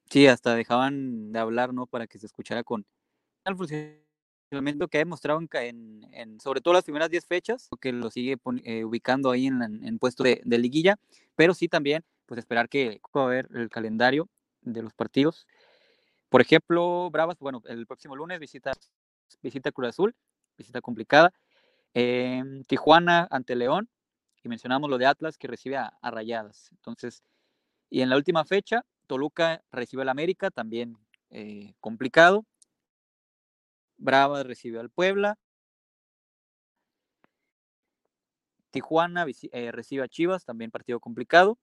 Sí, 0.09 0.25
hasta 0.27 0.55
dejaban 0.55 1.31
de 1.31 1.39
hablar, 1.39 1.73
¿no? 1.73 1.85
Para 1.85 2.07
que 2.07 2.17
se 2.17 2.25
escuchara 2.25 2.63
con 2.63 2.85
el 3.45 3.55
funcionamiento 3.55 4.87
que 4.87 4.97
ha 4.97 5.01
demostrado 5.01 5.39
en, 5.39 6.01
en, 6.11 6.39
sobre 6.39 6.61
todo 6.61 6.73
las 6.73 6.83
primeras 6.83 7.09
10 7.11 7.25
fechas, 7.25 7.69
que 7.79 7.91
lo 7.91 8.09
sigue 8.09 8.37
eh, 8.63 8.83
ubicando 8.83 9.29
ahí 9.29 9.47
en, 9.47 9.61
en 9.61 9.99
puesto 9.99 10.23
de, 10.23 10.41
de 10.43 10.57
liguilla, 10.57 10.97
pero 11.35 11.53
sí 11.53 11.67
también, 11.67 12.03
pues 12.25 12.39
esperar 12.39 12.69
que 12.69 12.99
pueda 13.11 13.27
ver 13.27 13.49
el 13.53 13.69
calendario 13.69 14.29
de 14.61 14.81
los 14.81 14.93
partidos. 14.93 15.45
Por 16.29 16.41
ejemplo, 16.41 17.09
Bravas, 17.11 17.37
bueno, 17.39 17.61
el 17.65 17.85
próximo 17.85 18.15
lunes 18.15 18.39
visita, 18.39 18.71
visita 19.43 19.71
Cruz 19.71 19.89
Azul, 19.89 20.15
visita 20.57 20.81
complicada. 20.81 21.33
Em, 21.93 22.63
Tijuana 22.63 23.27
ante 23.31 23.55
León, 23.55 23.89
y 24.43 24.49
mencionamos 24.49 24.89
lo 24.89 24.97
de 24.97 25.05
Atlas 25.05 25.37
que 25.37 25.47
recibe 25.47 25.77
a 25.77 25.91
Rayadas. 26.01 26.69
Entonces, 26.71 27.23
y 27.89 28.01
en 28.01 28.09
la 28.09 28.17
última 28.17 28.45
fecha, 28.45 28.85
Toluca 29.07 29.63
recibe 29.71 30.03
al 30.03 30.09
América, 30.09 30.51
también 30.51 30.97
eh, 31.31 31.73
complicado. 31.79 32.45
Bravas 33.97 34.45
recibe 34.45 34.79
al 34.79 34.89
Puebla. 34.89 35.37
Tijuana 38.71 39.25
eh, 39.51 39.71
recibe 39.71 40.03
a 40.03 40.07
Chivas, 40.07 40.45
también 40.45 40.71
partido 40.71 40.99
complicado. 40.99 41.57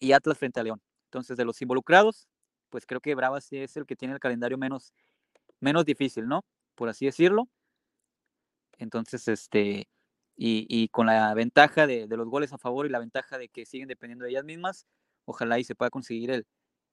Y 0.00 0.12
Atlas 0.12 0.38
frente 0.38 0.60
a 0.60 0.62
León. 0.62 0.80
Entonces, 1.06 1.36
de 1.36 1.44
los 1.44 1.60
involucrados, 1.62 2.28
pues 2.70 2.86
creo 2.86 3.00
que 3.00 3.14
Bravas 3.14 3.44
sí 3.44 3.58
es 3.58 3.76
el 3.76 3.86
que 3.86 3.96
tiene 3.96 4.14
el 4.14 4.20
calendario 4.20 4.58
menos, 4.58 4.92
menos 5.60 5.84
difícil, 5.84 6.26
¿no? 6.28 6.44
Por 6.74 6.88
así 6.88 7.06
decirlo. 7.06 7.48
Entonces, 8.78 9.26
este, 9.28 9.88
y, 10.36 10.66
y 10.68 10.88
con 10.88 11.06
la 11.06 11.32
ventaja 11.34 11.86
de, 11.86 12.06
de 12.06 12.16
los 12.16 12.28
goles 12.28 12.52
a 12.52 12.58
favor 12.58 12.86
y 12.86 12.90
la 12.90 12.98
ventaja 12.98 13.38
de 13.38 13.48
que 13.48 13.64
siguen 13.66 13.88
dependiendo 13.88 14.24
de 14.24 14.30
ellas 14.30 14.44
mismas, 14.44 14.86
ojalá 15.26 15.58
y 15.58 15.64
se 15.64 15.74
pueda 15.74 15.90
conseguir 15.90 16.30
el, 16.30 16.46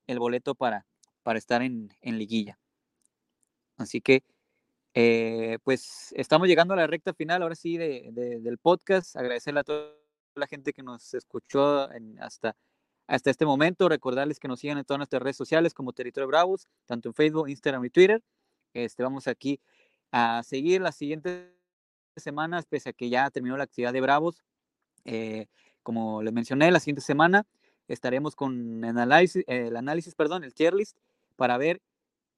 el 0.08 0.20
boleto 0.20 0.54
para, 0.56 0.86
para 1.24 1.40
estar 1.40 1.62
en, 1.62 1.90
en 2.02 2.18
liguilla. 2.18 2.60
Así 3.78 4.02
que, 4.02 4.24
eh, 4.94 5.58
pues 5.64 6.14
estamos 6.18 6.48
llegando 6.48 6.74
a 6.74 6.78
la 6.78 6.86
recta 6.88 7.14
final 7.14 7.42
ahora 7.42 7.56
sí 7.56 7.78
de, 7.78 8.10
de- 8.12 8.40
del 8.40 8.58
podcast. 8.58 9.16
Agradecerle 9.16 9.62
a 9.62 9.64
toda 9.64 9.94
la 10.36 10.48
gente 10.48 10.74
que 10.74 10.84
nos 10.84 11.14
escuchó 11.14 11.88
hasta, 12.20 12.56
hasta 13.08 13.30
este 13.32 13.46
momento. 13.46 13.90
Recordarles 13.90 14.40
que 14.40 14.48
nos 14.48 14.60
sigan 14.60 14.78
en 14.78 14.86
todas 14.86 15.00
nuestras 15.00 15.22
redes 15.22 15.38
sociales 15.38 15.74
como 15.74 15.94
Territorio 15.94 16.28
Bravos, 16.28 16.68
tanto 16.86 17.10
en 17.10 17.16
Facebook, 17.16 17.50
Instagram 17.50 17.86
y 17.86 17.90
Twitter. 17.90 18.22
Este, 18.74 19.02
vamos 19.04 19.28
aquí 19.28 19.60
a 20.12 20.44
seguir 20.44 20.82
las 20.82 20.96
siguientes 20.96 21.50
semanas, 22.16 22.66
pese 22.68 22.90
a 22.90 22.94
que 22.94 23.10
ya 23.10 23.30
terminó 23.32 23.58
la 23.58 23.64
actividad 23.64 23.94
de 23.94 24.02
Bravos. 24.02 24.44
Eh, 25.06 25.48
como 25.82 26.22
les 26.22 26.34
mencioné, 26.34 26.70
la 26.72 26.80
siguiente 26.80 27.02
semana 27.02 27.46
estaremos 27.88 28.36
con 28.36 28.84
el 28.84 28.98
análisis, 28.98 30.16
perdón, 30.16 30.44
el 30.44 30.54
tier 30.54 30.74
list, 30.74 30.98
para 31.36 31.58
ver 31.58 31.82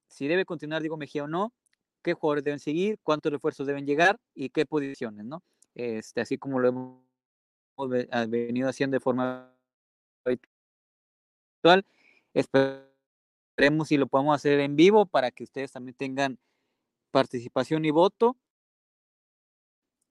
si 0.08 0.28
debe 0.28 0.46
continuar 0.46 0.82
Diego 0.82 0.98
Mejía 0.98 1.24
o 1.24 1.28
no, 1.28 1.54
qué 2.02 2.14
jugadores 2.14 2.44
deben 2.44 2.60
seguir, 2.60 3.00
cuántos 3.04 3.32
refuerzos 3.32 3.68
deben 3.68 3.86
llegar 3.86 4.20
y 4.34 4.50
qué 4.50 4.66
posiciones, 4.66 5.26
¿no? 5.26 5.44
Este, 5.74 6.22
así 6.22 6.38
como 6.38 6.60
lo 6.60 6.68
hemos 6.68 7.02
venido 8.30 8.70
haciendo 8.70 8.96
de 8.96 9.00
forma 9.02 9.52
habitual. 10.24 11.86
Esperemos 12.34 13.88
si 13.88 13.98
lo 13.98 14.08
podemos 14.08 14.36
hacer 14.36 14.60
en 14.60 14.76
vivo 14.76 15.06
para 15.06 15.32
que 15.32 15.44
ustedes 15.44 15.72
también 15.72 15.96
tengan 15.96 16.40
participación 17.12 17.86
y 17.86 17.92
voto. 17.92 18.38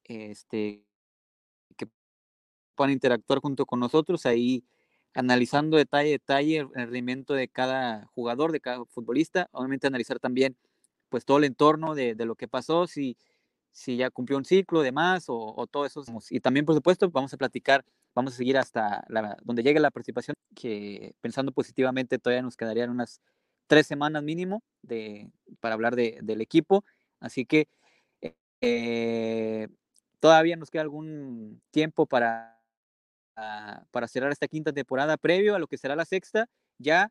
Este, 0.04 0.84
que 1.76 1.88
puedan 2.74 2.92
interactuar 2.92 3.38
junto 3.38 3.64
con 3.64 3.80
nosotros 3.80 4.26
ahí 4.26 4.64
analizando 5.14 5.76
detalle 5.76 6.10
detalle 6.10 6.58
el 6.58 6.68
rendimiento 6.72 7.34
de 7.34 7.48
cada 7.48 8.06
jugador, 8.14 8.52
de 8.52 8.60
cada 8.60 8.84
futbolista, 8.86 9.48
obviamente 9.52 9.86
analizar 9.86 10.18
también 10.20 10.56
pues 11.08 11.24
todo 11.24 11.38
el 11.38 11.44
entorno 11.44 11.94
de, 11.94 12.14
de 12.14 12.24
lo 12.26 12.34
que 12.36 12.48
pasó, 12.48 12.86
si, 12.86 13.16
si 13.72 13.96
ya 13.96 14.10
cumplió 14.10 14.38
un 14.38 14.44
ciclo, 14.44 14.82
demás, 14.82 15.28
o, 15.28 15.54
o 15.56 15.66
todo 15.66 15.86
eso. 15.86 16.04
Y 16.30 16.40
también, 16.40 16.66
por 16.66 16.74
supuesto, 16.74 17.10
vamos 17.10 17.32
a 17.34 17.36
platicar, 17.36 17.84
vamos 18.14 18.34
a 18.34 18.36
seguir 18.36 18.58
hasta 18.58 19.04
donde 19.44 19.62
llegue 19.62 19.80
la 19.80 19.90
participación, 19.92 20.34
que 20.54 21.14
pensando 21.20 21.52
positivamente 21.52 22.18
todavía 22.18 22.42
nos 22.42 22.56
quedarían 22.56 22.90
unas 22.90 23.20
tres 23.66 23.86
semanas 23.86 24.22
mínimo 24.22 24.62
de, 24.82 25.30
para 25.60 25.74
hablar 25.74 25.96
de, 25.96 26.18
del 26.22 26.40
equipo. 26.40 26.84
Así 27.20 27.46
que 27.46 27.68
eh, 28.60 29.68
todavía 30.20 30.56
nos 30.56 30.70
queda 30.70 30.82
algún 30.82 31.62
tiempo 31.70 32.06
para 32.06 32.53
para 33.34 34.08
cerrar 34.08 34.32
esta 34.32 34.48
quinta 34.48 34.72
temporada 34.72 35.16
previo 35.16 35.54
a 35.54 35.58
lo 35.58 35.66
que 35.66 35.78
será 35.78 35.96
la 35.96 36.04
sexta, 36.04 36.48
ya 36.78 37.10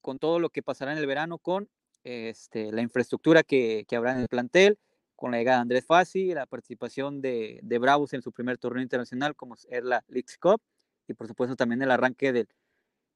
con 0.00 0.18
todo 0.18 0.38
lo 0.38 0.50
que 0.50 0.62
pasará 0.62 0.92
en 0.92 0.98
el 0.98 1.06
verano 1.06 1.38
con 1.38 1.68
este, 2.04 2.70
la 2.72 2.82
infraestructura 2.82 3.42
que, 3.42 3.84
que 3.88 3.96
habrá 3.96 4.12
en 4.12 4.18
el 4.18 4.28
plantel, 4.28 4.78
con 5.16 5.30
la 5.30 5.38
llegada 5.38 5.58
de 5.58 5.62
Andrés 5.62 5.86
Fassi, 5.86 6.34
la 6.34 6.46
participación 6.46 7.22
de, 7.22 7.60
de, 7.62 7.78
Bravos 7.78 8.12
en 8.12 8.20
su 8.20 8.32
primer 8.32 8.58
torneo 8.58 8.82
internacional 8.82 9.34
como 9.34 9.54
es 9.54 9.66
la 9.82 10.04
Leagues 10.08 10.36
Cup 10.38 10.60
y 11.08 11.14
por 11.14 11.28
supuesto 11.28 11.56
también 11.56 11.80
el 11.82 11.90
arranque 11.90 12.32
del, 12.32 12.48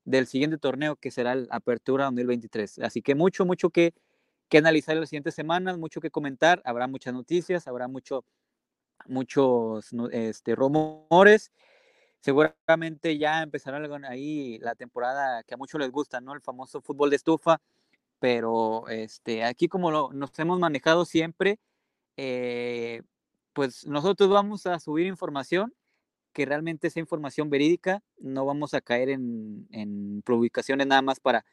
del 0.05 0.27
siguiente 0.27 0.57
torneo 0.59 0.97
que 0.97 1.11
será 1.11 1.35
la 1.35 1.47
Apertura 1.51 2.05
2023. 2.07 2.79
Así 2.79 3.03
que 3.03 3.15
mucho, 3.15 3.45
mucho 3.45 3.71
que, 3.71 3.93
que 4.49 4.59
analizar 4.59 4.95
en 4.95 5.01
las 5.01 5.11
siguientes 5.11 5.35
semanas, 5.35 5.77
mucho 5.77 6.01
que 6.01 6.11
comentar, 6.11 6.63
habrá 6.65 6.87
muchas 6.87 7.13
noticias, 7.13 7.67
habrá 7.67 7.89
mucho, 7.89 8.25
muchos 9.07 9.91
este, 10.13 10.55
rumores 10.55 11.53
seguramente 12.21 13.19
ya 13.19 13.43
empezará 13.43 13.79
ahí 14.09 14.59
la 14.61 14.75
temporada 14.75 15.43
que 15.45 15.55
a 15.55 15.57
muchos 15.57 15.81
les 15.81 15.91
gusta, 15.91 16.21
¿no? 16.21 16.35
El 16.35 16.41
famoso 16.43 16.81
fútbol 16.83 17.11
de 17.11 17.17
estufa, 17.17 17.61
pero 18.21 18.89
este, 18.89 19.45
aquí 19.45 19.69
como 19.69 19.91
lo, 19.91 20.13
nos 20.13 20.39
hemos 20.39 20.59
manejado 20.61 21.05
siempre, 21.05 21.61
eh, 22.17 23.03
pues 23.55 23.87
nosotros 23.87 24.31
vamos 24.31 24.67
a 24.67 24.81
subir 24.81 25.07
información 25.07 25.75
que 26.33 26.47
realmente 26.47 26.91
sea 26.91 27.01
información 27.01 27.51
verídica, 27.51 28.03
no 28.19 28.47
vamos 28.47 28.75
a 28.75 28.81
caer 28.81 29.11
en, 29.11 29.67
en 29.73 30.23
publicaciones 30.23 30.87
nada 30.87 31.03
más 31.03 31.21
para, 31.21 31.45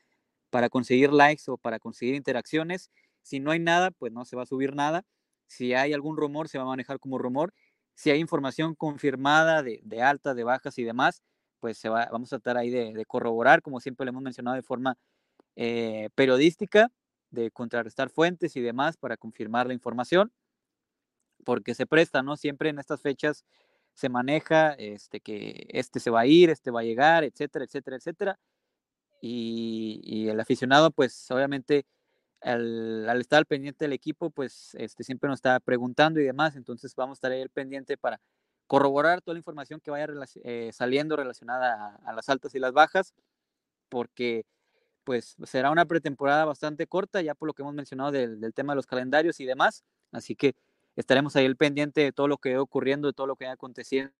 para 0.52 0.70
conseguir 0.70 1.12
likes 1.14 1.44
o 1.48 1.58
para 1.58 1.80
conseguir 1.80 2.16
interacciones. 2.16 2.92
Si 3.24 3.40
no 3.40 3.52
hay 3.52 3.60
nada, 3.60 3.92
pues 3.92 4.14
no 4.14 4.26
se 4.26 4.36
va 4.36 4.44
a 4.44 4.46
subir 4.48 4.76
nada. 4.76 5.04
Si 5.48 5.74
hay 5.74 5.94
algún 5.94 6.18
rumor, 6.18 6.50
se 6.50 6.58
va 6.58 6.64
a 6.66 6.68
manejar 6.68 7.00
como 7.00 7.18
rumor 7.18 7.54
si 7.96 8.12
hay 8.12 8.20
información 8.20 8.76
confirmada 8.76 9.64
de, 9.64 9.80
de 9.84 10.02
altas, 10.02 10.36
de 10.36 10.44
bajas 10.44 10.78
y 10.78 10.84
demás, 10.84 11.24
pues 11.60 11.78
se 11.80 11.90
va, 11.90 12.08
vamos 12.12 12.32
a 12.32 12.38
tratar 12.40 12.58
ahí 12.58 12.70
de, 12.70 13.06
corroborar, 13.06 13.62
como 13.64 13.80
siempre 13.80 14.06
le 14.06 14.10
hemos 14.10 14.22
mencionado 14.22 14.56
de 14.56 14.62
forma 14.62 14.98
eh, 15.56 16.10
periodística, 16.16 16.92
de 17.32 17.50
contrarrestar 17.52 18.10
fuentes 18.10 18.56
y 18.56 18.62
demás 18.62 18.98
para 18.98 19.18
confirmar 19.18 19.68
la 19.68 19.74
información, 19.74 20.32
porque 21.44 21.74
se 21.74 21.88
presta, 21.88 22.22
¿no? 22.22 22.38
Siempre 22.38 22.70
en 22.70 22.80
estas 22.80 23.02
fechas 23.02 23.46
se 23.94 24.10
maneja 24.10 24.74
este, 24.74 25.22
que 25.22 25.68
este 25.70 26.00
se 26.00 26.12
va 26.12 26.22
a 26.22 26.26
ir, 26.28 26.50
este 26.50 26.72
va 26.72 26.82
a 26.82 26.84
llegar, 26.84 27.24
etcétera, 27.24 27.66
etcétera, 27.66 27.98
etcétera. 27.98 28.40
Y 29.22 30.28
el 30.30 30.40
aficionado, 30.40 30.92
pues 30.92 31.32
obviamente 31.32 31.88
al, 32.46 33.20
estar 33.20 33.40
al 33.40 33.46
pendiente 33.46 33.86
del 33.86 33.94
equipo, 33.94 34.30
pues 34.30 34.76
este, 34.76 35.04
siempre 35.04 35.28
nos 35.28 35.38
está 35.40 35.60
preguntando 35.60 36.20
y 36.20 36.24
demás, 36.24 36.56
entonces 36.56 36.96
vamos 36.96 37.16
a 37.16 37.18
estar 37.18 37.32
ahí 37.32 37.42
al 37.42 37.50
pendiente 37.50 37.98
para 37.98 38.22
corroborar 38.68 39.22
toda 39.22 39.34
la 39.34 39.40
información 39.40 39.80
que 39.80 39.92
vaya 39.92 40.08
eh, 40.44 40.70
saliendo 40.72 41.16
relacionada 41.16 42.00
a, 42.06 42.14
las 42.14 42.30
altas 42.30 42.54
y 42.54 42.60
las 42.60 42.72
bajas, 42.72 43.14
porque 43.90 44.46
pues 45.04 45.36
será 45.44 45.72
una 45.72 45.86
pretemporada 45.86 46.46
bastante 46.46 46.88
corta, 46.88 47.22
ya 47.22 47.36
por 47.36 47.48
lo 47.48 47.54
que 47.54 47.64
hemos 47.64 47.74
mencionado 47.74 48.12
del, 48.12 48.40
del 48.40 48.54
tema 48.54 48.74
de 48.74 48.78
los 48.78 48.88
calendarios 48.88 49.40
y 49.40 49.46
demás, 49.46 49.84
así 50.12 50.36
que 50.36 50.56
estaremos 50.96 51.36
ahí 51.36 51.46
al 51.46 51.56
pendiente 51.56 52.02
de 52.02 52.12
todo 52.12 52.28
lo 52.28 52.38
que 52.38 52.56
va 52.56 52.62
ocurriendo, 52.62 53.08
de 53.08 53.14
todo 53.14 53.28
lo 53.28 53.36
que 53.36 53.46
va 53.46 53.54
aconteciendo 53.54 54.14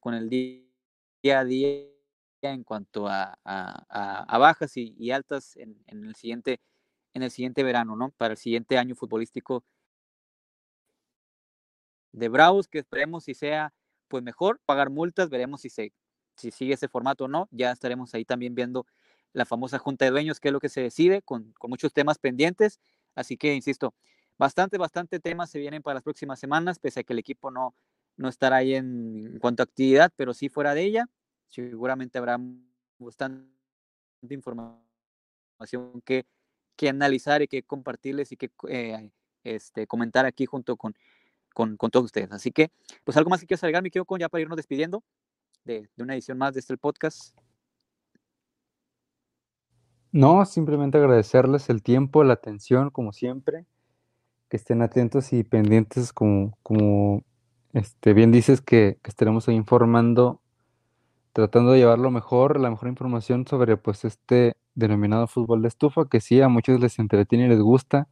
con 0.00 0.14
el 0.14 0.28
día 0.28 1.40
a 1.40 1.44
día 1.44 1.97
en 2.42 2.64
cuanto 2.64 3.08
a, 3.08 3.38
a, 3.44 4.24
a 4.24 4.38
bajas 4.38 4.76
y, 4.76 4.94
y 4.98 5.10
altas 5.10 5.56
en, 5.56 5.82
en, 5.86 6.04
el 6.04 6.14
siguiente, 6.14 6.60
en 7.14 7.22
el 7.22 7.30
siguiente 7.30 7.62
verano, 7.62 7.96
¿no? 7.96 8.10
Para 8.16 8.32
el 8.32 8.38
siguiente 8.38 8.78
año 8.78 8.94
futbolístico. 8.94 9.64
De 12.12 12.28
Bravos, 12.28 12.68
que 12.68 12.78
esperemos 12.78 13.24
si 13.24 13.34
sea 13.34 13.72
pues 14.08 14.22
mejor, 14.22 14.60
pagar 14.64 14.90
multas, 14.90 15.28
veremos 15.28 15.60
si, 15.60 15.68
se, 15.68 15.92
si 16.36 16.50
sigue 16.50 16.74
ese 16.74 16.88
formato 16.88 17.24
o 17.24 17.28
no, 17.28 17.48
ya 17.50 17.70
estaremos 17.70 18.14
ahí 18.14 18.24
también 18.24 18.54
viendo 18.54 18.86
la 19.32 19.44
famosa 19.44 19.78
junta 19.78 20.06
de 20.06 20.10
dueños, 20.10 20.40
qué 20.40 20.48
es 20.48 20.52
lo 20.52 20.60
que 20.60 20.70
se 20.70 20.80
decide, 20.80 21.22
con, 21.22 21.52
con 21.52 21.70
muchos 21.70 21.92
temas 21.92 22.18
pendientes, 22.18 22.80
así 23.14 23.36
que, 23.36 23.54
insisto, 23.54 23.94
bastante, 24.38 24.78
bastante 24.78 25.20
temas 25.20 25.50
se 25.50 25.58
vienen 25.58 25.82
para 25.82 25.96
las 25.96 26.02
próximas 26.02 26.40
semanas, 26.40 26.78
pese 26.78 27.00
a 27.00 27.02
que 27.04 27.12
el 27.12 27.18
equipo 27.18 27.50
no, 27.50 27.74
no 28.16 28.28
estará 28.28 28.56
ahí 28.56 28.74
en, 28.74 29.26
en 29.34 29.38
cuanto 29.38 29.62
a 29.62 29.64
actividad, 29.64 30.10
pero 30.16 30.32
sí 30.32 30.48
fuera 30.48 30.74
de 30.74 30.84
ella, 30.84 31.08
seguramente 31.48 32.18
habrá 32.18 32.38
bastante 32.98 33.48
información 34.30 34.80
que, 36.04 36.26
que 36.76 36.88
analizar 36.88 37.42
y 37.42 37.48
que 37.48 37.62
compartirles 37.62 38.32
y 38.32 38.36
que 38.36 38.50
eh, 38.68 39.10
este, 39.44 39.86
comentar 39.86 40.26
aquí 40.26 40.46
junto 40.46 40.76
con, 40.76 40.94
con, 41.54 41.76
todos 41.76 42.06
ustedes. 42.06 42.30
Así 42.32 42.52
que, 42.52 42.70
pues 43.04 43.16
algo 43.16 43.30
más 43.30 43.40
que 43.40 43.46
quiero 43.46 43.60
agregar, 43.62 43.82
me 43.82 43.90
quedo 43.90 44.04
con 44.04 44.20
ya 44.20 44.28
para 44.28 44.42
irnos 44.42 44.56
despidiendo 44.56 45.02
de, 45.64 45.88
de 45.96 46.02
una 46.02 46.14
edición 46.14 46.38
más 46.38 46.54
de 46.54 46.60
este 46.60 46.76
podcast. 46.76 47.36
No, 50.10 50.44
simplemente 50.46 50.98
agradecerles 50.98 51.68
el 51.68 51.82
tiempo, 51.82 52.24
la 52.24 52.34
atención, 52.34 52.90
como 52.90 53.12
siempre, 53.12 53.66
que 54.48 54.56
estén 54.56 54.80
atentos 54.80 55.32
y 55.32 55.44
pendientes, 55.44 56.12
como, 56.12 56.56
como 56.62 57.24
este, 57.74 58.14
bien 58.14 58.32
dices, 58.32 58.60
que, 58.62 58.98
que 59.02 59.10
estaremos 59.10 59.48
informando 59.48 60.40
tratando 61.38 61.70
de 61.70 61.78
llevar 61.78 62.00
lo 62.00 62.10
mejor, 62.10 62.58
la 62.58 62.68
mejor 62.68 62.88
información 62.88 63.46
sobre 63.46 63.76
pues 63.76 64.04
este 64.04 64.56
denominado 64.74 65.28
fútbol 65.28 65.62
de 65.62 65.68
estufa, 65.68 66.08
que 66.08 66.20
sí, 66.20 66.40
a 66.40 66.48
muchos 66.48 66.80
les 66.80 66.98
entretiene 66.98 67.46
y 67.46 67.48
les 67.48 67.60
gusta 67.60 68.08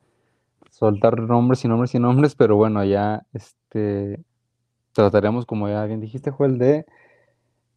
soltar 0.70 1.18
nombres 1.20 1.64
y 1.64 1.68
nombres 1.68 1.92
y 1.96 1.98
nombres, 1.98 2.36
pero 2.36 2.54
bueno, 2.54 2.84
ya 2.84 3.26
este, 3.32 4.22
trataremos, 4.92 5.44
como 5.44 5.68
ya 5.68 5.84
bien 5.86 6.00
dijiste, 6.00 6.30
Joel, 6.30 6.56
de, 6.58 6.86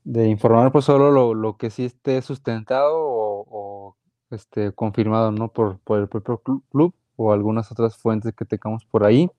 de 0.03 0.27
informar 0.27 0.71
pues 0.71 0.85
solo 0.85 1.09
lo, 1.09 1.33
lo, 1.33 1.57
que 1.57 1.71
sí 1.71 1.85
esté 1.85 2.21
sustentado 2.21 2.99
o, 2.99 3.45
o 3.49 3.95
este, 4.29 4.71
confirmado, 4.73 5.31
¿no? 5.31 5.47
Por, 5.47 5.79
por 5.79 5.99
el 5.99 6.07
propio 6.07 6.43
club 6.69 6.93
o 7.15 7.33
algunas 7.33 7.71
otras 7.71 7.97
fuentes 7.97 8.35
que 8.35 8.45
tengamos 8.45 8.85
por 8.85 9.03
ahí 9.03 9.31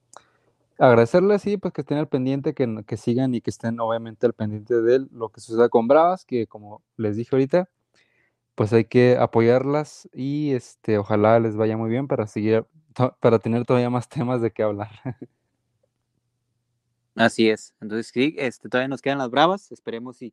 agradecerles, 0.80 1.42
sí, 1.42 1.58
pues 1.58 1.74
que 1.74 1.82
estén 1.82 1.98
al 1.98 2.08
pendiente, 2.08 2.54
que, 2.54 2.82
que, 2.86 2.96
sigan 2.96 3.34
y 3.34 3.42
que 3.42 3.50
estén 3.50 3.78
obviamente 3.80 4.26
al 4.26 4.32
pendiente 4.32 4.80
de 4.80 5.06
lo 5.12 5.28
que 5.28 5.40
suceda 5.40 5.68
con 5.68 5.86
Bravas, 5.86 6.24
que 6.24 6.46
como 6.46 6.82
les 6.96 7.16
dije 7.16 7.28
ahorita, 7.32 7.68
pues 8.54 8.72
hay 8.72 8.86
que 8.86 9.16
apoyarlas 9.18 10.08
y 10.12 10.52
este, 10.52 10.98
ojalá 10.98 11.38
les 11.38 11.56
vaya 11.56 11.76
muy 11.76 11.90
bien 11.90 12.08
para 12.08 12.26
seguir, 12.26 12.66
para 13.20 13.38
tener 13.38 13.66
todavía 13.66 13.90
más 13.90 14.08
temas 14.08 14.40
de 14.40 14.50
qué 14.50 14.62
hablar. 14.62 14.90
Así 17.14 17.50
es, 17.50 17.74
entonces 17.80 18.10
sí, 18.12 18.34
este, 18.38 18.70
todavía 18.70 18.88
nos 18.88 19.02
quedan 19.02 19.18
las 19.18 19.30
Bravas, 19.30 19.70
esperemos 19.72 20.22
y, 20.22 20.32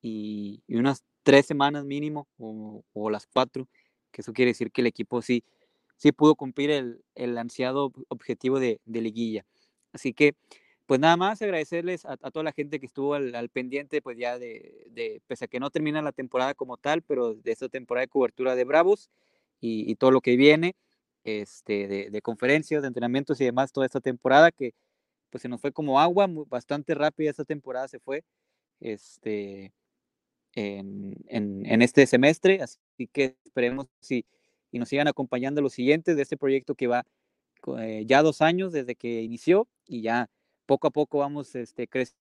y, 0.00 0.62
y 0.66 0.76
unas 0.76 1.04
tres 1.22 1.44
semanas 1.44 1.84
mínimo 1.84 2.26
o, 2.38 2.82
o, 2.94 3.10
las 3.10 3.26
cuatro, 3.26 3.68
que 4.10 4.22
eso 4.22 4.32
quiere 4.32 4.52
decir 4.52 4.72
que 4.72 4.80
el 4.80 4.86
equipo 4.86 5.20
sí, 5.20 5.44
sí 5.96 6.12
pudo 6.12 6.36
cumplir 6.36 6.70
el, 6.70 7.04
el 7.14 7.36
ansiado 7.36 7.92
objetivo 8.08 8.58
de, 8.58 8.80
de 8.86 9.00
liguilla. 9.02 9.44
Así 9.94 10.12
que, 10.12 10.34
pues 10.86 11.00
nada 11.00 11.16
más 11.16 11.40
agradecerles 11.40 12.04
a, 12.04 12.12
a 12.20 12.30
toda 12.30 12.42
la 12.42 12.52
gente 12.52 12.80
que 12.80 12.86
estuvo 12.86 13.14
al, 13.14 13.34
al 13.34 13.48
pendiente, 13.48 14.02
pues 14.02 14.18
ya 14.18 14.38
de, 14.38 14.86
de, 14.90 15.22
pese 15.26 15.46
a 15.46 15.48
que 15.48 15.60
no 15.60 15.70
termina 15.70 16.02
la 16.02 16.12
temporada 16.12 16.54
como 16.54 16.76
tal, 16.76 17.02
pero 17.02 17.34
de 17.34 17.52
esta 17.52 17.68
temporada 17.68 18.02
de 18.02 18.08
cobertura 18.08 18.54
de 18.54 18.64
Bravos 18.64 19.08
y, 19.60 19.90
y 19.90 19.94
todo 19.96 20.10
lo 20.10 20.20
que 20.20 20.36
viene, 20.36 20.74
este, 21.24 21.88
de, 21.88 22.10
de, 22.10 22.22
conferencias, 22.22 22.82
de 22.82 22.88
entrenamientos 22.88 23.40
y 23.40 23.44
demás, 23.44 23.72
toda 23.72 23.86
esta 23.86 24.00
temporada 24.00 24.50
que 24.50 24.74
pues 25.30 25.42
se 25.42 25.48
nos 25.48 25.60
fue 25.60 25.72
como 25.72 26.00
agua, 26.00 26.26
muy, 26.28 26.44
bastante 26.48 26.94
rápida 26.94 27.30
esta 27.30 27.44
temporada 27.44 27.88
se 27.88 27.98
fue, 28.00 28.24
este, 28.80 29.72
en, 30.54 31.16
en, 31.28 31.82
este 31.82 32.06
semestre, 32.06 32.62
así 32.62 33.08
que 33.12 33.36
esperemos 33.44 33.86
si 34.00 34.24
y 34.70 34.78
nos 34.80 34.88
sigan 34.88 35.08
acompañando 35.08 35.62
los 35.62 35.72
siguientes 35.72 36.16
de 36.16 36.22
este 36.22 36.36
proyecto 36.36 36.74
que 36.74 36.88
va 36.88 37.06
eh, 37.78 38.04
ya 38.06 38.22
dos 38.22 38.42
años 38.42 38.72
desde 38.72 38.94
que 38.94 39.22
inició 39.22 39.68
y 39.86 40.02
ya 40.02 40.30
poco 40.66 40.88
a 40.88 40.90
poco 40.90 41.18
vamos 41.18 41.54
este, 41.54 41.88
creciendo, 41.88 42.16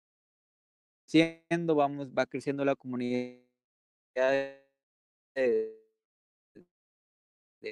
vamos, 1.75 2.11
va 2.11 2.25
creciendo 2.25 2.65
la 2.65 2.75
comunidad 2.75 3.39
de, 5.35 5.79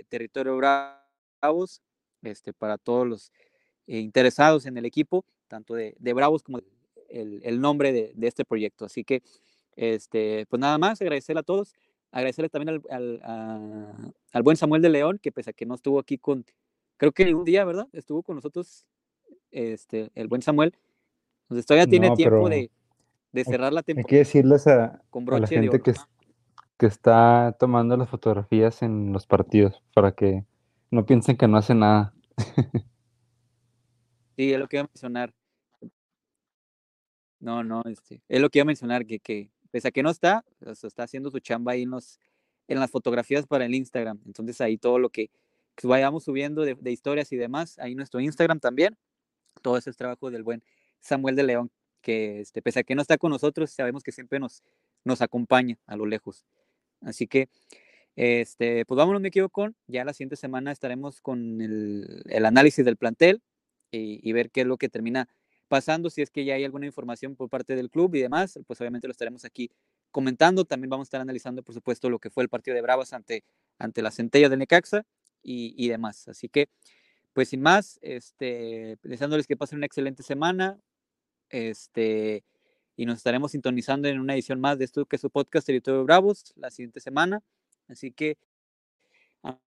Territorio 0.08 0.56
Bravos, 0.56 1.82
este, 2.22 2.54
para 2.54 2.78
todos 2.78 3.08
los 3.08 3.32
eh, 3.88 4.00
interesados 4.00 4.66
en 4.66 4.78
el 4.78 4.86
equipo, 4.86 5.26
tanto 5.48 5.74
de, 5.74 5.96
Bravos 6.14 6.44
como 6.44 6.60
el, 7.10 7.42
el 7.44 7.60
nombre 7.60 7.92
de, 7.92 8.14
de, 8.16 8.28
este 8.28 8.46
proyecto. 8.46 8.86
Así 8.86 9.04
que, 9.04 9.22
este, 9.76 10.46
pues 10.48 10.60
nada 10.60 10.78
más, 10.78 11.02
agradecer 11.02 11.38
a 11.38 11.44
todos, 11.44 11.74
agradecerle 12.12 12.50
también 12.50 12.82
al, 12.90 14.14
al, 14.32 14.44
buen 14.44 14.58
Samuel 14.58 14.82
de 14.82 14.90
León, 14.90 15.20
que 15.22 15.32
pese 15.32 15.50
a 15.50 15.54
que 15.54 15.66
no 15.66 15.76
estuvo 15.76 16.00
aquí 16.00 16.18
con, 16.18 16.46
creo 17.02 17.12
que 17.12 17.26
ningún 17.26 17.46
día, 17.46 17.66
¿verdad? 17.66 17.88
Estuvo 17.94 18.22
con 18.22 18.36
nosotros, 18.36 18.86
este, 19.50 20.12
el 20.14 20.28
buen 20.28 20.44
Samuel. 20.44 20.78
Entonces 21.46 21.66
todavía 21.66 21.88
tiene 21.88 22.12
tiempo 22.12 22.48
de, 22.48 22.70
de, 23.32 23.44
cerrar 23.44 23.74
la 23.74 23.82
temporada. 23.82 24.06
Hay 24.06 24.10
que 24.10 24.18
decirles 24.18 24.68
a, 24.68 25.02
la 25.12 25.48
gente 25.48 25.82
que, 25.82 25.96
que 26.78 26.86
está 26.86 27.56
tomando 27.60 27.98
las 27.98 28.08
fotografías 28.08 28.84
en 28.84 29.14
los 29.14 29.26
partidos 29.26 29.82
para 29.96 30.12
que 30.12 30.46
no 30.92 31.04
piensen 31.08 31.38
que 31.38 31.48
no 31.48 31.58
hace 31.58 31.74
nada. 31.74 32.14
sí, 34.38 34.54
es 34.54 34.60
lo 34.60 34.68
que 34.68 34.76
iba 34.78 34.84
a 34.84 34.90
mencionar. 34.94 35.34
No, 37.40 37.64
no, 37.64 37.82
este, 37.86 38.22
es 38.30 38.40
lo 38.40 38.52
que 38.52 38.60
iba 38.60 38.64
a 38.64 38.66
mencionar, 38.66 39.08
que, 39.08 39.18
que 39.18 39.50
pese 39.72 39.88
a 39.88 39.92
que 39.92 40.04
no 40.04 40.12
está, 40.12 40.46
está 40.60 41.02
haciendo 41.02 41.32
su 41.32 41.40
chamba 41.40 41.72
ahí 41.72 41.82
en, 41.82 41.90
los, 41.90 42.20
en 42.68 42.80
las 42.80 42.92
fotografías 42.92 43.48
para 43.48 43.66
el 43.66 43.74
Instagram. 43.74 44.22
Entonces 44.28 44.62
ahí 44.62 44.78
todo 44.78 45.00
lo 45.00 45.10
que, 45.10 45.32
vayamos 45.84 46.24
subiendo 46.24 46.62
de, 46.64 46.92
historias 46.92 47.32
y 47.32 47.38
demás, 47.38 47.80
ahí 47.80 47.96
nuestro 47.96 48.20
Instagram 48.20 48.60
también, 48.60 48.98
todo 49.62 49.78
ese 49.78 49.90
es 49.90 49.98
trabajo 49.98 50.32
del 50.32 50.44
buen 50.44 50.64
Samuel 51.00 51.36
de 51.36 51.44
León, 51.44 51.72
que 52.02 52.42
este, 52.42 52.62
pese 52.62 52.80
a 52.80 52.84
que 52.84 52.96
no 52.96 53.02
está 53.02 53.18
con 53.18 53.32
nosotros, 53.32 53.72
sabemos 53.72 54.04
que 54.04 54.12
siempre 54.12 54.40
nos, 54.40 54.64
nos 55.04 55.22
acompaña 55.22 55.78
a 55.86 55.96
lo 55.96 56.06
lejos. 56.06 56.46
Así 57.02 57.28
que, 57.28 57.50
este, 58.16 58.86
pues 58.86 58.98
vámonos, 58.98 59.22
me 59.22 59.30
equivoco. 59.30 59.70
Ya 59.88 60.06
la 60.06 60.14
siguiente 60.14 60.36
semana 60.36 60.72
estaremos 60.72 61.22
con 61.22 61.62
el, 61.62 62.46
análisis 62.46 62.86
del 62.86 62.98
plantel 62.98 63.42
y, 63.92 64.32
ver 64.32 64.52
qué 64.52 64.62
es 64.62 64.68
lo 64.68 64.78
que 64.78 64.90
termina 64.90 65.28
pasando. 65.68 66.10
Si 66.10 66.22
es 66.22 66.30
que 66.30 66.46
ya 66.46 66.56
hay 66.56 66.64
alguna 66.66 66.86
información 66.86 67.36
por 67.36 67.50
parte 67.50 67.76
del 67.76 67.90
club 67.90 68.16
y 68.16 68.22
demás, 68.22 68.60
pues 68.68 68.80
obviamente 68.82 69.08
lo 69.08 69.12
estaremos 69.12 69.46
aquí 69.46 69.72
comentando. 70.12 70.66
También 70.66 70.90
vamos 70.90 71.06
a 71.06 71.10
estar 71.10 71.22
analizando, 71.22 71.64
por 71.64 71.74
supuesto, 71.74 72.10
lo 72.10 72.20
que 72.20 72.30
fue 72.30 72.44
el 72.44 72.50
partido 72.50 72.76
de 72.76 72.82
Bravas 72.82 73.14
ante, 73.14 73.44
ante 73.80 74.02
la 74.02 74.12
centella 74.12 74.50
de 74.50 74.58
Necaxa 74.58 75.06
y, 75.44 75.74
y 75.78 75.90
demás. 75.90 76.28
Así 76.28 76.50
que, 76.50 76.70
pues 77.34 77.50
sin 77.50 77.62
más, 77.62 78.00
este, 78.02 78.98
deseándoles 79.04 79.48
que 79.48 79.58
pasen 79.58 79.78
una 79.78 79.86
excelente 79.86 80.24
semana. 80.24 80.80
Este, 81.50 82.44
y 82.96 83.06
nos 83.06 83.18
estaremos 83.18 83.52
sintonizando 83.52 84.08
en 84.08 84.20
una 84.20 84.34
edición 84.34 84.60
más 84.60 84.78
de 84.78 84.86
esto 84.86 85.06
que 85.06 85.16
es 85.16 85.22
su 85.22 85.30
podcast 85.30 85.66
Territorio 85.66 86.04
Bravos 86.04 86.54
la 86.56 86.70
siguiente 86.70 87.00
semana. 87.00 87.42
Así 87.88 88.12
que 88.12 88.38
a 89.44 89.58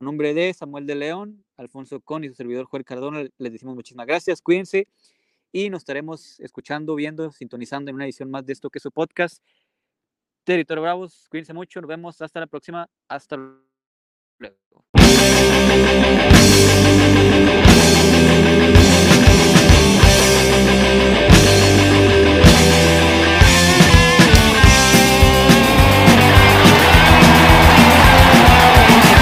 nombre 0.00 0.34
de 0.34 0.52
Samuel 0.54 0.86
de 0.86 0.94
León, 0.94 1.44
Alfonso 1.56 2.00
Con 2.00 2.24
y 2.24 2.28
su 2.28 2.34
servidor 2.34 2.66
Joel 2.66 2.84
Cardona, 2.84 3.24
les 3.38 3.52
decimos 3.52 3.74
muchísimas 3.74 4.06
gracias, 4.06 4.40
cuídense 4.40 4.88
y 5.52 5.70
nos 5.70 5.82
estaremos 5.82 6.40
escuchando, 6.40 6.94
viendo, 6.94 7.30
sintonizando 7.30 7.90
en 7.90 7.96
una 7.96 8.04
edición 8.04 8.30
más 8.30 8.44
de 8.44 8.52
esto 8.52 8.70
que 8.70 8.78
es 8.78 8.82
su 8.82 8.90
podcast 8.90 9.42
Territorio 10.44 10.82
Bravos. 10.82 11.26
Cuídense 11.30 11.54
mucho, 11.54 11.80
nos 11.80 11.88
vemos 11.88 12.20
hasta 12.20 12.40
la 12.40 12.46
próxima, 12.46 12.88
hasta 13.08 13.36
luego. 14.38 15.03
Thank 15.16 16.38
you. 16.38 16.43